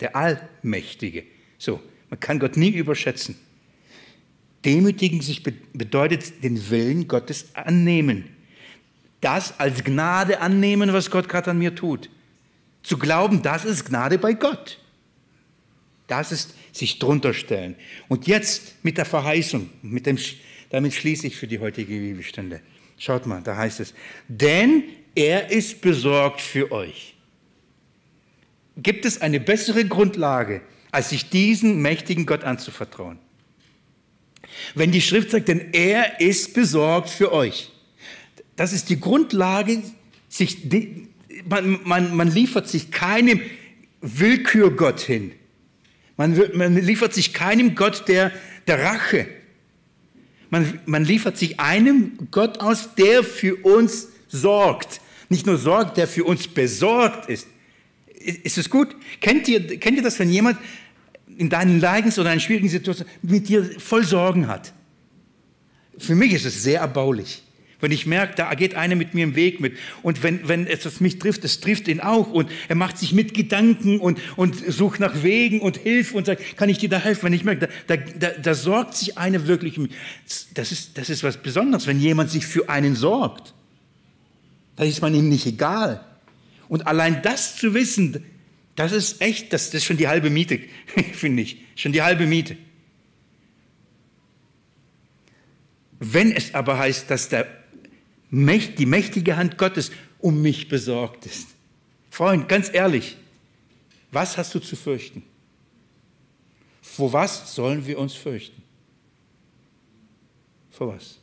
der 0.00 0.16
Allmächtige. 0.16 1.24
So, 1.58 1.80
man 2.10 2.20
kann 2.20 2.38
Gott 2.38 2.56
nie 2.56 2.70
überschätzen. 2.70 3.36
Demütigen 4.64 5.20
sich 5.20 5.42
bedeutet 5.42 6.42
den 6.42 6.70
Willen 6.70 7.06
Gottes 7.08 7.54
annehmen. 7.54 8.24
Das 9.20 9.58
als 9.58 9.84
Gnade 9.84 10.40
annehmen, 10.40 10.92
was 10.92 11.10
Gott 11.10 11.28
gerade 11.28 11.50
an 11.50 11.58
mir 11.58 11.74
tut. 11.74 12.10
Zu 12.82 12.98
glauben, 12.98 13.42
das 13.42 13.64
ist 13.64 13.84
Gnade 13.84 14.18
bei 14.18 14.34
Gott. 14.34 14.78
Das 16.06 16.30
ist 16.30 16.54
sich 16.72 16.98
drunter 16.98 17.34
stellen. 17.34 17.74
Und 18.08 18.26
jetzt 18.26 18.84
mit 18.84 18.98
der 18.98 19.04
Verheißung, 19.04 19.70
mit 19.82 20.06
dem, 20.06 20.18
damit 20.70 20.94
schließe 20.94 21.26
ich 21.26 21.36
für 21.36 21.46
die 21.46 21.58
heutige 21.58 21.94
Bibelstunde. 21.94 22.60
Schaut 22.98 23.26
mal, 23.26 23.42
da 23.42 23.56
heißt 23.56 23.80
es, 23.80 23.94
denn 24.28 24.84
er 25.14 25.50
ist 25.50 25.80
besorgt 25.80 26.40
für 26.40 26.70
euch. 26.70 27.15
Gibt 28.76 29.04
es 29.04 29.20
eine 29.20 29.40
bessere 29.40 29.86
Grundlage, 29.86 30.60
als 30.90 31.10
sich 31.10 31.30
diesen 31.30 31.80
mächtigen 31.80 32.26
Gott 32.26 32.44
anzuvertrauen? 32.44 33.18
Wenn 34.74 34.92
die 34.92 35.00
Schrift 35.00 35.30
sagt, 35.30 35.48
denn 35.48 35.72
er 35.72 36.20
ist 36.20 36.54
besorgt 36.54 37.10
für 37.10 37.32
euch. 37.32 37.72
Das 38.54 38.72
ist 38.72 38.88
die 38.90 39.00
Grundlage, 39.00 39.82
sich, 40.28 40.58
man, 41.48 41.80
man, 41.84 42.14
man 42.16 42.30
liefert 42.30 42.68
sich 42.68 42.90
keinem 42.90 43.40
Willkürgott 44.00 45.00
hin. 45.00 45.32
Man, 46.16 46.40
man 46.54 46.76
liefert 46.76 47.12
sich 47.12 47.32
keinem 47.32 47.74
Gott 47.74 48.08
der, 48.08 48.32
der 48.66 48.82
Rache. 48.82 49.26
Man, 50.50 50.80
man 50.86 51.04
liefert 51.04 51.36
sich 51.36 51.60
einem 51.60 52.16
Gott 52.30 52.60
aus, 52.60 52.94
der 52.94 53.22
für 53.22 53.56
uns 53.56 54.08
sorgt. 54.28 55.00
Nicht 55.28 55.46
nur 55.46 55.58
sorgt, 55.58 55.96
der 55.96 56.06
für 56.06 56.24
uns 56.24 56.46
besorgt 56.48 57.28
ist. 57.28 57.48
Ist 58.18 58.58
es 58.58 58.70
gut? 58.70 58.96
Kennt 59.20 59.46
ihr, 59.48 59.78
kennt 59.78 59.96
ihr 59.96 60.02
das, 60.02 60.18
wenn 60.18 60.30
jemand 60.30 60.58
in 61.38 61.50
deinen 61.50 61.80
Leidens- 61.80 62.18
oder 62.18 62.32
in 62.32 62.40
schwierigen 62.40 62.68
Situationen 62.68 63.12
mit 63.22 63.48
dir 63.48 63.64
voll 63.78 64.04
Sorgen 64.04 64.48
hat? 64.48 64.72
Für 65.98 66.14
mich 66.14 66.32
ist 66.32 66.44
es 66.44 66.62
sehr 66.62 66.80
erbaulich. 66.80 67.42
Wenn 67.78 67.92
ich 67.92 68.06
merke, 68.06 68.34
da 68.36 68.54
geht 68.54 68.74
einer 68.74 68.94
mit 68.94 69.12
mir 69.12 69.24
im 69.24 69.36
Weg 69.36 69.60
mit. 69.60 69.76
Und 70.02 70.22
wenn, 70.22 70.48
wenn 70.48 70.66
etwas 70.66 71.00
mich 71.00 71.18
trifft, 71.18 71.44
es 71.44 71.60
trifft 71.60 71.88
ihn 71.88 72.00
auch. 72.00 72.32
Und 72.32 72.50
er 72.68 72.74
macht 72.74 72.96
sich 72.96 73.12
mit 73.12 73.34
Gedanken 73.34 74.00
und, 74.00 74.18
und 74.36 74.56
sucht 74.72 74.98
nach 74.98 75.22
Wegen 75.22 75.60
und 75.60 75.76
hilft 75.76 76.14
und 76.14 76.24
sagt, 76.24 76.56
kann 76.56 76.70
ich 76.70 76.78
dir 76.78 76.88
da 76.88 76.98
helfen? 76.98 77.24
Wenn 77.24 77.32
ich 77.34 77.44
merke, 77.44 77.68
da, 77.86 77.96
da, 77.96 78.30
da 78.30 78.54
sorgt 78.54 78.94
sich 78.94 79.18
einer 79.18 79.46
wirklich. 79.46 79.78
Das 80.54 80.72
ist, 80.72 80.96
das 80.96 81.10
ist 81.10 81.22
was 81.22 81.36
Besonderes, 81.36 81.86
wenn 81.86 82.00
jemand 82.00 82.30
sich 82.30 82.46
für 82.46 82.68
einen 82.70 82.94
sorgt. 82.94 83.52
Da 84.76 84.84
ist 84.84 85.02
man 85.02 85.14
ihm 85.14 85.28
nicht 85.28 85.44
egal. 85.46 86.05
Und 86.68 86.86
allein 86.86 87.22
das 87.22 87.56
zu 87.56 87.74
wissen, 87.74 88.24
das 88.74 88.92
ist 88.92 89.20
echt, 89.20 89.52
das, 89.52 89.66
das 89.70 89.82
ist 89.82 89.84
schon 89.84 89.96
die 89.96 90.08
halbe 90.08 90.30
Miete, 90.30 90.60
finde 91.12 91.42
ich. 91.42 91.58
Schon 91.74 91.92
die 91.92 92.02
halbe 92.02 92.26
Miete. 92.26 92.56
Wenn 95.98 96.32
es 96.32 96.54
aber 96.54 96.78
heißt, 96.78 97.10
dass 97.10 97.28
der 97.28 97.46
die 98.30 98.86
mächtige 98.86 99.36
Hand 99.36 99.56
Gottes 99.56 99.90
um 100.18 100.42
mich 100.42 100.68
besorgt 100.68 101.26
ist. 101.26 101.48
Freund, 102.10 102.48
ganz 102.48 102.72
ehrlich, 102.72 103.16
was 104.10 104.36
hast 104.36 104.54
du 104.54 104.58
zu 104.58 104.76
fürchten? 104.76 105.22
Vor 106.82 107.12
was 107.12 107.54
sollen 107.54 107.86
wir 107.86 107.98
uns 107.98 108.14
fürchten? 108.14 108.62
Vor 110.70 110.94
was? 110.94 111.18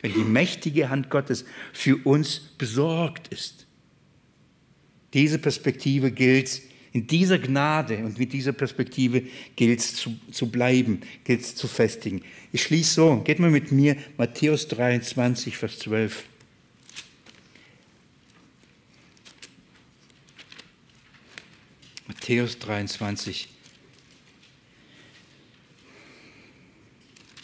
Wenn 0.00 0.12
die 0.12 0.18
mächtige 0.20 0.90
Hand 0.90 1.10
Gottes 1.10 1.44
für 1.72 1.96
uns 2.04 2.38
besorgt 2.38 3.28
ist. 3.28 3.66
Diese 5.12 5.38
Perspektive 5.38 6.12
gilt 6.12 6.62
in 6.92 7.06
dieser 7.06 7.38
Gnade 7.38 7.98
und 7.98 8.18
mit 8.18 8.32
dieser 8.32 8.52
Perspektive 8.52 9.22
gilt 9.56 9.80
es 9.80 9.94
zu, 9.94 10.16
zu 10.30 10.50
bleiben, 10.50 11.00
gilt 11.24 11.40
es 11.40 11.54
zu 11.54 11.68
festigen. 11.68 12.22
Ich 12.52 12.62
schließe 12.62 12.94
so, 12.94 13.16
geht 13.20 13.38
mal 13.38 13.50
mit 13.50 13.72
mir, 13.72 13.96
Matthäus 14.16 14.68
23, 14.68 15.56
Vers 15.56 15.78
12. 15.80 16.24
Matthäus 22.06 22.58
23, 22.58 23.48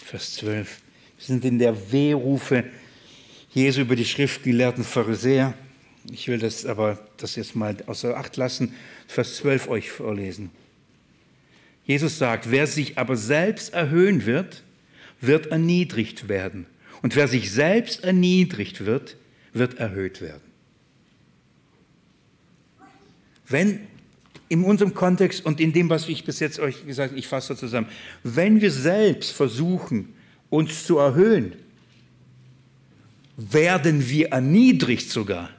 Vers 0.05 0.35
12. 0.35 0.84
Sind 1.27 1.45
in 1.47 1.59
der 1.59 1.91
Wehrufe 1.91 2.65
Jesu 3.55 3.81
über 3.81 3.97
die 3.97 4.05
schriftgelehrten 4.05 4.85
Pharisäer. 4.85 5.55
Ich 6.13 6.29
will 6.29 6.39
das 6.39 6.67
aber 6.67 6.99
das 7.17 7.37
jetzt 7.37 7.57
mal 7.57 7.77
außer 7.87 8.15
Acht 8.15 8.37
lassen, 8.37 8.75
Vers 9.09 9.37
12 9.37 9.69
euch 9.69 9.91
vorlesen. 9.91 10.51
Jesus 11.87 12.19
sagt, 12.19 12.51
wer 12.51 12.67
sich 12.67 12.99
aber 12.99 13.17
selbst 13.17 13.73
erhöhen 13.73 14.27
wird, 14.27 14.65
wird 15.23 15.47
erniedrigt 15.47 16.29
werden. 16.29 16.67
Und 17.01 17.17
wer 17.17 17.27
sich 17.27 17.51
selbst 17.51 18.05
erniedrigt 18.05 18.85
wird, 18.85 19.17
wird 19.55 19.79
erhöht 19.79 20.21
werden. 20.21 20.43
Wenn 23.49 23.81
in 24.51 24.63
unserem 24.63 24.93
Kontext 24.93 25.47
und 25.47 25.59
in 25.59 25.73
dem, 25.73 25.89
was 25.89 26.07
ich 26.07 26.25
bis 26.25 26.41
jetzt 26.41 26.59
euch 26.59 26.87
gesagt 26.87 27.13
habe, 27.13 27.19
ich 27.19 27.29
fasse 27.29 27.57
zusammen, 27.57 27.89
wenn 28.23 28.61
wir 28.61 28.71
selbst 28.71 29.33
versuchen, 29.33 30.15
uns 30.51 30.85
zu 30.85 30.99
erhöhen, 30.99 31.55
werden 33.37 34.09
wir 34.09 34.29
erniedrigt 34.29 35.11
sogar. 35.11 35.51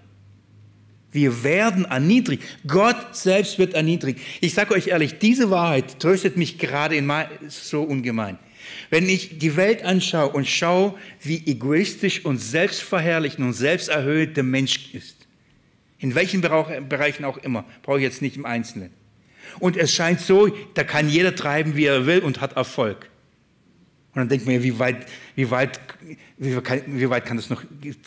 Wir 1.12 1.44
werden 1.44 1.86
erniedrigt. 1.86 2.44
Gott 2.68 3.16
selbst 3.16 3.58
wird 3.58 3.74
erniedrigt. 3.74 4.20
Ich 4.42 4.54
sage 4.54 4.74
euch 4.74 4.88
ehrlich, 4.88 5.18
diese 5.18 5.50
Wahrheit 5.50 6.00
tröstet 6.00 6.36
mich 6.36 6.58
gerade 6.58 6.96
in 6.96 7.10
so 7.48 7.84
ungemein. 7.84 8.38
Wenn 8.90 9.08
ich 9.08 9.38
die 9.38 9.56
Welt 9.56 9.84
anschaue 9.84 10.30
und 10.30 10.48
schaue, 10.48 10.96
wie 11.22 11.42
egoistisch 11.46 12.26
und 12.26 12.40
selbstverherrlichend 12.40 13.46
und 13.46 13.54
selbsterhöht 13.54 14.36
der 14.36 14.44
Mensch 14.44 14.94
ist, 14.94 15.28
in 16.00 16.16
welchen 16.16 16.42
Bereichen 16.42 17.24
auch 17.24 17.38
immer, 17.38 17.64
brauche 17.82 17.98
ich 17.98 18.04
jetzt 18.04 18.22
nicht 18.22 18.36
im 18.36 18.46
Einzelnen. 18.46 18.92
Und 19.60 19.78
es 19.78 19.94
scheint 19.94 20.20
so, 20.20 20.48
da 20.74 20.84
kann 20.84 21.08
jeder 21.08 21.36
treiben, 21.36 21.76
wie 21.76 21.86
er 21.86 22.06
will 22.06 22.20
und 22.20 22.42
hat 22.42 22.58
Erfolg. 22.58 23.10
Und 24.16 24.22
dann 24.22 24.30
denkt 24.30 24.46
man, 24.46 24.64
wie 24.64 24.80
weit, 24.80 25.06
wie 25.36 25.52
weit, 25.52 25.80
wie 26.38 27.10
weit 27.10 27.26
kann 27.26 27.36
das 27.36 27.50
noch 27.50 27.64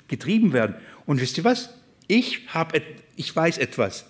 getrieben 0.08 0.54
werden? 0.54 0.74
Und 1.04 1.20
wisst 1.20 1.36
ihr 1.36 1.44
was? 1.44 1.74
Ich, 2.06 2.48
hab, 2.48 2.72
ich 3.14 3.36
weiß 3.36 3.58
etwas. 3.58 4.06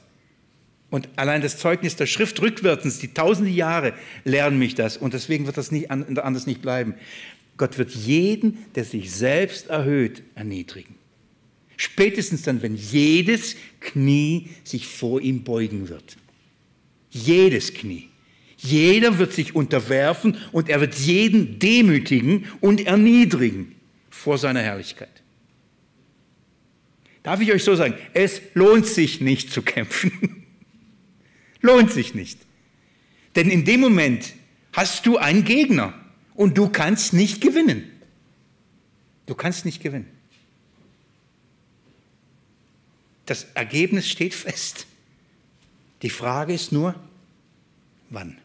Und 0.90 1.09
allein 1.16 1.42
das 1.42 1.59
Zeugnis 1.59 1.96
der 1.96 2.07
Schrift 2.07 2.40
rückwärts, 2.40 3.01
die 3.01 3.12
tausende 3.12 3.51
Jahre 3.51 3.94
lernen 4.24 4.61
mich 4.61 4.76
das. 4.76 4.96
Und 4.96 5.12
deswegen 5.12 5.46
wird 5.46 5.57
das 5.57 5.72
nicht, 5.72 5.90
anders 5.90 6.46
nicht 6.46 6.62
bleiben. 6.62 6.94
Gott 7.57 7.76
wird 7.78 7.90
jeden, 7.90 8.64
der 8.76 8.84
sich 8.84 9.12
selbst 9.12 9.66
erhöht, 9.66 10.22
erniedrigen. 10.36 10.94
Spätestens 11.76 12.42
dann, 12.42 12.62
wenn 12.62 12.76
jedes 12.76 13.57
Knie 13.80 14.51
sich 14.62 14.86
vor 14.86 15.20
ihm 15.20 15.42
beugen 15.42 15.88
wird. 15.88 16.16
Jedes 17.11 17.74
Knie. 17.74 18.09
Jeder 18.59 19.18
wird 19.18 19.32
sich 19.32 19.54
unterwerfen 19.54 20.36
und 20.50 20.68
er 20.68 20.80
wird 20.80 20.94
jeden 20.96 21.59
demütigen 21.61 22.46
und 22.61 22.84
erniedrigen 22.84 23.74
vor 24.11 24.36
seiner 24.36 24.61
Herrlichkeit. 24.61 25.22
Darf 27.22 27.40
ich 27.40 27.52
euch 27.52 27.62
so 27.62 27.76
sagen, 27.76 27.94
es 28.14 28.40
lohnt 28.54 28.86
sich 28.86 29.20
nicht 29.20 29.52
zu 29.52 29.62
kämpfen. 29.62 30.44
lohnt 31.61 31.92
sich 31.92 32.14
nicht. 32.14 32.38
Denn 33.36 33.50
in 33.50 33.64
dem 33.64 33.80
Moment 33.80 34.34
hast 34.72 35.06
du 35.06 35.18
einen 35.18 35.44
Gegner 35.44 35.94
und 36.34 36.59
du 36.59 36.68
kannst 36.68 37.12
nicht 37.12 37.40
gewinnen. 37.40 37.84
Du 39.26 39.34
kannst 39.34 39.64
nicht 39.66 39.82
gewinnen. 39.82 40.09
Das 43.26 43.46
Ergebnis 43.54 44.09
steht 44.09 44.34
fest. 44.34 44.86
Die 46.02 46.11
Frage 46.11 46.54
ist 46.54 46.72
nur, 46.72 46.94
wann? 48.09 48.38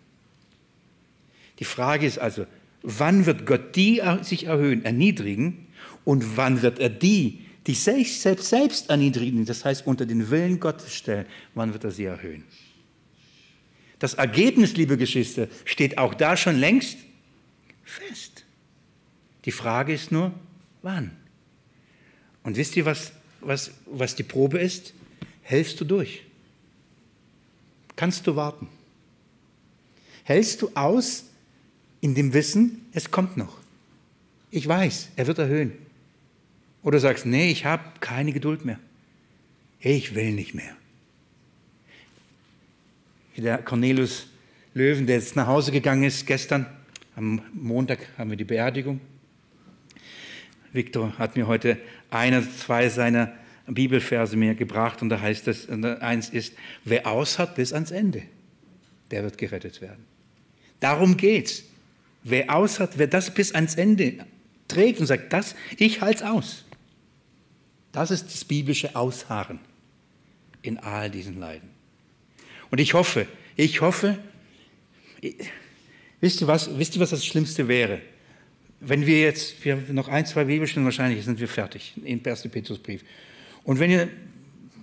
Die 1.59 1.65
Frage 1.65 2.05
ist 2.05 2.19
also, 2.19 2.45
wann 2.81 3.25
wird 3.25 3.45
Gott 3.45 3.75
die 3.75 4.01
sich 4.21 4.45
erhöhen, 4.45 4.83
erniedrigen 4.85 5.67
und 6.03 6.37
wann 6.37 6.61
wird 6.61 6.79
er 6.79 6.89
die, 6.89 7.45
die 7.67 7.75
sich 7.75 8.19
selbst, 8.19 8.49
selbst 8.49 8.89
erniedrigen, 8.89 9.45
das 9.45 9.63
heißt 9.63 9.87
unter 9.87 10.05
den 10.05 10.29
Willen 10.29 10.59
Gottes 10.59 10.93
stellen, 10.93 11.25
wann 11.53 11.73
wird 11.73 11.83
er 11.83 11.91
sie 11.91 12.05
erhöhen? 12.05 12.43
Das 13.99 14.15
Ergebnis, 14.15 14.75
liebe 14.75 14.97
Geschwister, 14.97 15.47
steht 15.63 15.97
auch 15.97 16.13
da 16.13 16.35
schon 16.35 16.57
längst 16.57 16.97
fest. 17.85 18.43
Die 19.45 19.51
Frage 19.51 19.93
ist 19.93 20.11
nur, 20.11 20.33
wann? 20.81 21.11
Und 22.43 22.57
wisst 22.57 22.75
ihr, 22.75 22.85
was, 22.85 23.13
was, 23.39 23.71
was 23.85 24.15
die 24.15 24.23
Probe 24.23 24.59
ist? 24.59 24.93
Hältst 25.41 25.79
du 25.79 25.85
durch? 25.85 26.23
Kannst 27.95 28.27
du 28.27 28.35
warten? 28.35 28.67
Hältst 30.23 30.61
du 30.61 30.71
aus 30.73 31.25
in 32.03 32.15
dem 32.15 32.33
Wissen, 32.33 32.85
es 32.91 33.11
kommt 33.11 33.37
noch. 33.37 33.57
Ich 34.51 34.67
weiß, 34.67 35.11
er 35.15 35.25
wird 35.25 35.39
erhöhen. 35.39 35.71
Oder 36.81 36.99
sagst, 36.99 37.25
nee, 37.25 37.49
ich 37.49 37.63
habe 37.63 37.81
keine 38.01 38.33
Geduld 38.33 38.65
mehr. 38.65 38.77
Ich 39.79 40.13
will 40.13 40.33
nicht 40.33 40.53
mehr. 40.53 40.75
Der 43.37 43.57
Cornelius 43.59 44.27
Löwen, 44.73 45.07
der 45.07 45.15
jetzt 45.15 45.37
nach 45.37 45.47
Hause 45.47 45.71
gegangen 45.71 46.03
ist 46.03 46.27
gestern, 46.27 46.65
am 47.15 47.41
Montag 47.53 47.99
haben 48.17 48.31
wir 48.31 48.37
die 48.37 48.43
Beerdigung. 48.43 48.99
Viktor 50.73 51.17
hat 51.17 51.37
mir 51.37 51.47
heute 51.47 51.77
eine, 52.09 52.45
zwei 52.57 52.89
seiner 52.89 53.31
Bibelverse 53.65 54.35
mir 54.35 54.55
gebracht 54.55 55.01
und 55.01 55.07
da 55.07 55.21
heißt 55.21 55.47
es, 55.47 55.69
eins 55.69 56.27
ist, 56.27 56.53
wer 56.83 57.07
aushat 57.07 57.55
bis 57.55 57.71
ans 57.71 57.91
Ende, 57.91 58.23
der 59.09 59.23
wird 59.23 59.37
gerettet 59.37 59.79
werden. 59.79 60.03
Darum 60.81 61.15
geht's. 61.15 61.63
Wer 62.23 62.55
aushat, 62.55 62.97
wer 62.97 63.07
das 63.07 63.33
bis 63.33 63.53
ans 63.53 63.75
Ende 63.75 64.25
trägt 64.67 64.99
und 64.99 65.07
sagt, 65.07 65.33
das, 65.33 65.55
ich 65.77 66.01
halte 66.01 66.29
aus. 66.29 66.65
Das 67.91 68.11
ist 68.11 68.25
das 68.25 68.43
biblische 68.43 68.95
Ausharren 68.95 69.59
in 70.61 70.79
all 70.79 71.11
diesen 71.11 71.39
Leiden. 71.39 71.69
Und 72.71 72.79
ich 72.79 72.93
hoffe, 72.93 73.27
ich 73.55 73.81
hoffe, 73.81 74.17
wisst 76.19 76.41
ihr 76.41 76.47
was, 76.47 76.77
wisst 76.77 76.95
ihr, 76.95 77.01
was 77.01 77.11
das 77.11 77.25
Schlimmste 77.25 77.67
wäre? 77.67 78.01
Wenn 78.79 79.05
wir 79.05 79.21
jetzt, 79.21 79.63
wir 79.63 79.77
noch 79.91 80.07
ein, 80.07 80.25
zwei 80.25 80.45
Bibelstunden, 80.45 80.85
wahrscheinlich 80.85 81.23
sind 81.23 81.39
wir 81.39 81.47
fertig 81.47 81.93
im 82.03 82.21
1. 82.25 82.49
Petrusbrief. 82.49 83.03
Und 83.63 83.79
wenn 83.79 83.91
ihr, 83.91 84.09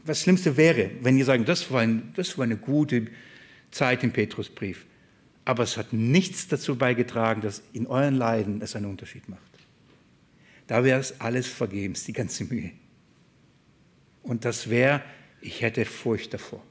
was 0.05 0.21
Schlimmste 0.21 0.57
wäre, 0.57 0.91
wenn 1.03 1.19
ihr 1.19 1.25
sagen, 1.25 1.45
das 1.45 1.71
war, 1.71 1.81
ein, 1.81 2.13
das 2.17 2.39
war 2.39 2.45
eine 2.45 2.57
gute 2.57 3.09
Zeit 3.71 4.05
im 4.05 4.13
Petrusbrief, 4.13 4.87
aber 5.45 5.63
es 5.63 5.77
hat 5.77 5.93
nichts 5.93 6.49
dazu 6.49 6.77
beigetragen, 6.77 7.41
dass 7.41 7.63
in 7.73 7.87
euren 7.87 8.15
Leiden 8.15 8.61
es 8.63 8.77
einen 8.77 8.87
Unterschied 8.87 9.29
macht. 9.29 9.41
Da 10.67 10.85
wäre 10.85 11.01
es 11.01 11.21
alles 11.21 11.47
vergebens, 11.47 12.05
die 12.05 12.13
ganze 12.13 12.45
Mühe. 12.45 12.71
Und 14.23 14.45
das 14.45 14.71
wäre, 14.71 15.03
ich 15.41 15.63
hätte 15.63 15.85
Furcht 15.85 16.35
davor. 16.35 16.63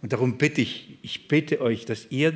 Und 0.00 0.12
darum 0.12 0.38
bitte 0.38 0.60
ich, 0.60 0.98
ich 1.02 1.28
bitte 1.28 1.60
euch, 1.60 1.84
dass 1.84 2.06
ihr 2.10 2.32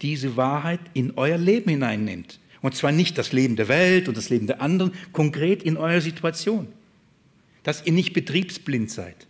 diese 0.00 0.36
Wahrheit 0.36 0.80
in 0.94 1.12
euer 1.16 1.38
Leben 1.38 1.70
hineinnimmt. 1.70 2.40
Und 2.60 2.76
zwar 2.76 2.92
nicht 2.92 3.18
das 3.18 3.32
Leben 3.32 3.56
der 3.56 3.68
Welt 3.68 4.08
und 4.08 4.16
das 4.16 4.30
Leben 4.30 4.46
der 4.46 4.62
anderen, 4.62 4.92
konkret 5.12 5.62
in 5.64 5.76
eurer 5.76 6.00
Situation. 6.00 6.68
Dass 7.64 7.84
ihr 7.84 7.92
nicht 7.92 8.12
betriebsblind 8.12 8.90
seid. 8.90 9.26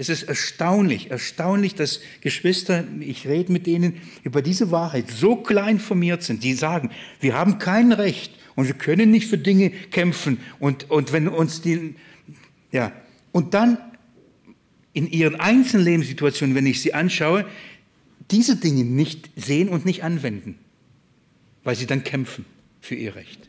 Es 0.00 0.08
ist 0.08 0.22
erstaunlich, 0.22 1.10
erstaunlich, 1.10 1.74
dass 1.74 2.00
Geschwister, 2.20 2.84
ich 3.00 3.26
rede 3.26 3.50
mit 3.50 3.66
denen, 3.66 4.00
über 4.22 4.42
diese 4.42 4.70
Wahrheit 4.70 5.10
so 5.10 5.34
klein 5.34 5.80
formiert 5.80 6.22
sind, 6.22 6.44
die 6.44 6.54
sagen, 6.54 6.92
wir 7.18 7.34
haben 7.34 7.58
kein 7.58 7.90
Recht 7.90 8.32
und 8.54 8.68
wir 8.68 8.74
können 8.74 9.10
nicht 9.10 9.26
für 9.26 9.38
Dinge 9.38 9.70
kämpfen. 9.70 10.38
Und, 10.60 10.88
und 10.88 11.12
wenn 11.12 11.26
uns 11.26 11.62
die, 11.62 11.96
ja, 12.70 12.92
und 13.32 13.54
dann 13.54 13.78
in 14.92 15.10
ihren 15.10 15.34
einzelnen 15.34 15.84
Lebenssituationen, 15.84 16.54
wenn 16.54 16.66
ich 16.66 16.80
sie 16.80 16.94
anschaue, 16.94 17.44
diese 18.30 18.54
Dinge 18.54 18.84
nicht 18.84 19.30
sehen 19.34 19.68
und 19.68 19.84
nicht 19.84 20.04
anwenden, 20.04 20.58
weil 21.64 21.74
sie 21.74 21.86
dann 21.86 22.04
kämpfen 22.04 22.44
für 22.80 22.94
ihr 22.94 23.16
Recht. 23.16 23.48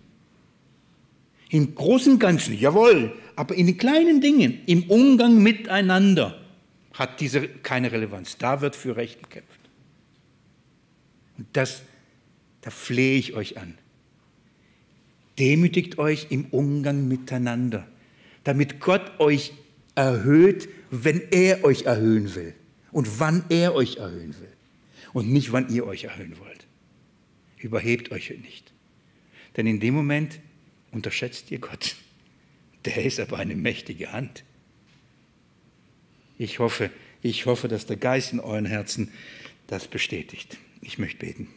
Im 1.50 1.74
großen 1.74 2.20
Ganzen, 2.20 2.58
jawohl, 2.58 3.12
aber 3.36 3.56
in 3.56 3.68
den 3.68 3.78
kleinen 3.78 4.22
Dingen, 4.22 4.60
im 4.66 4.84
Umgang 4.84 5.42
miteinander, 5.42 6.40
hat 6.94 7.20
diese 7.22 7.48
keine 7.48 7.92
Relevanz. 7.92 8.38
Da 8.38 8.62
wird 8.62 8.76
für 8.76 8.96
Recht 8.96 9.24
gekämpft. 9.24 9.60
Und 11.38 11.48
das, 11.54 11.82
da 12.62 12.70
flehe 12.70 13.18
ich 13.18 13.34
euch 13.34 13.58
an. 13.58 13.78
Demütigt 15.40 15.98
euch 15.98 16.28
im 16.30 16.46
Umgang 16.52 17.08
miteinander, 17.08 17.88
damit 18.44 18.82
Gott 18.82 19.20
euch 19.20 19.54
erhöht, 19.96 20.68
wenn 20.92 21.22
er 21.32 21.64
euch 21.64 21.84
erhöhen 21.84 22.36
will 22.36 22.54
und 22.92 23.20
wann 23.20 23.46
er 23.50 23.74
euch 23.74 23.98
erhöhen 23.98 24.36
will 24.40 24.54
und 25.14 25.32
nicht, 25.32 25.52
wann 25.52 25.70
ihr 25.70 25.88
euch 25.88 26.04
erhöhen 26.04 26.38
wollt. 26.40 26.68
Überhebt 27.58 28.12
euch 28.12 28.30
nicht. 28.42 28.74
Denn 29.56 29.66
in 29.66 29.80
dem 29.80 29.94
Moment 29.94 30.40
unterschätzt 30.92 31.52
ihr 31.52 31.60
Gott. 31.60 31.96
Der 32.86 33.04
ist 33.04 33.20
aber 33.20 33.38
eine 33.38 33.56
mächtige 33.56 34.12
Hand. 34.12 34.44
Ich 36.38 36.60
hoffe, 36.60 36.90
ich 37.22 37.46
hoffe, 37.46 37.68
dass 37.68 37.86
der 37.86 37.98
Geist 37.98 38.32
in 38.32 38.40
euren 38.40 38.66
Herzen 38.66 39.12
das 39.68 39.88
bestätigt. 39.88 40.58
Ich 40.82 40.98
möchte 40.98 41.20
beten. 41.20 41.48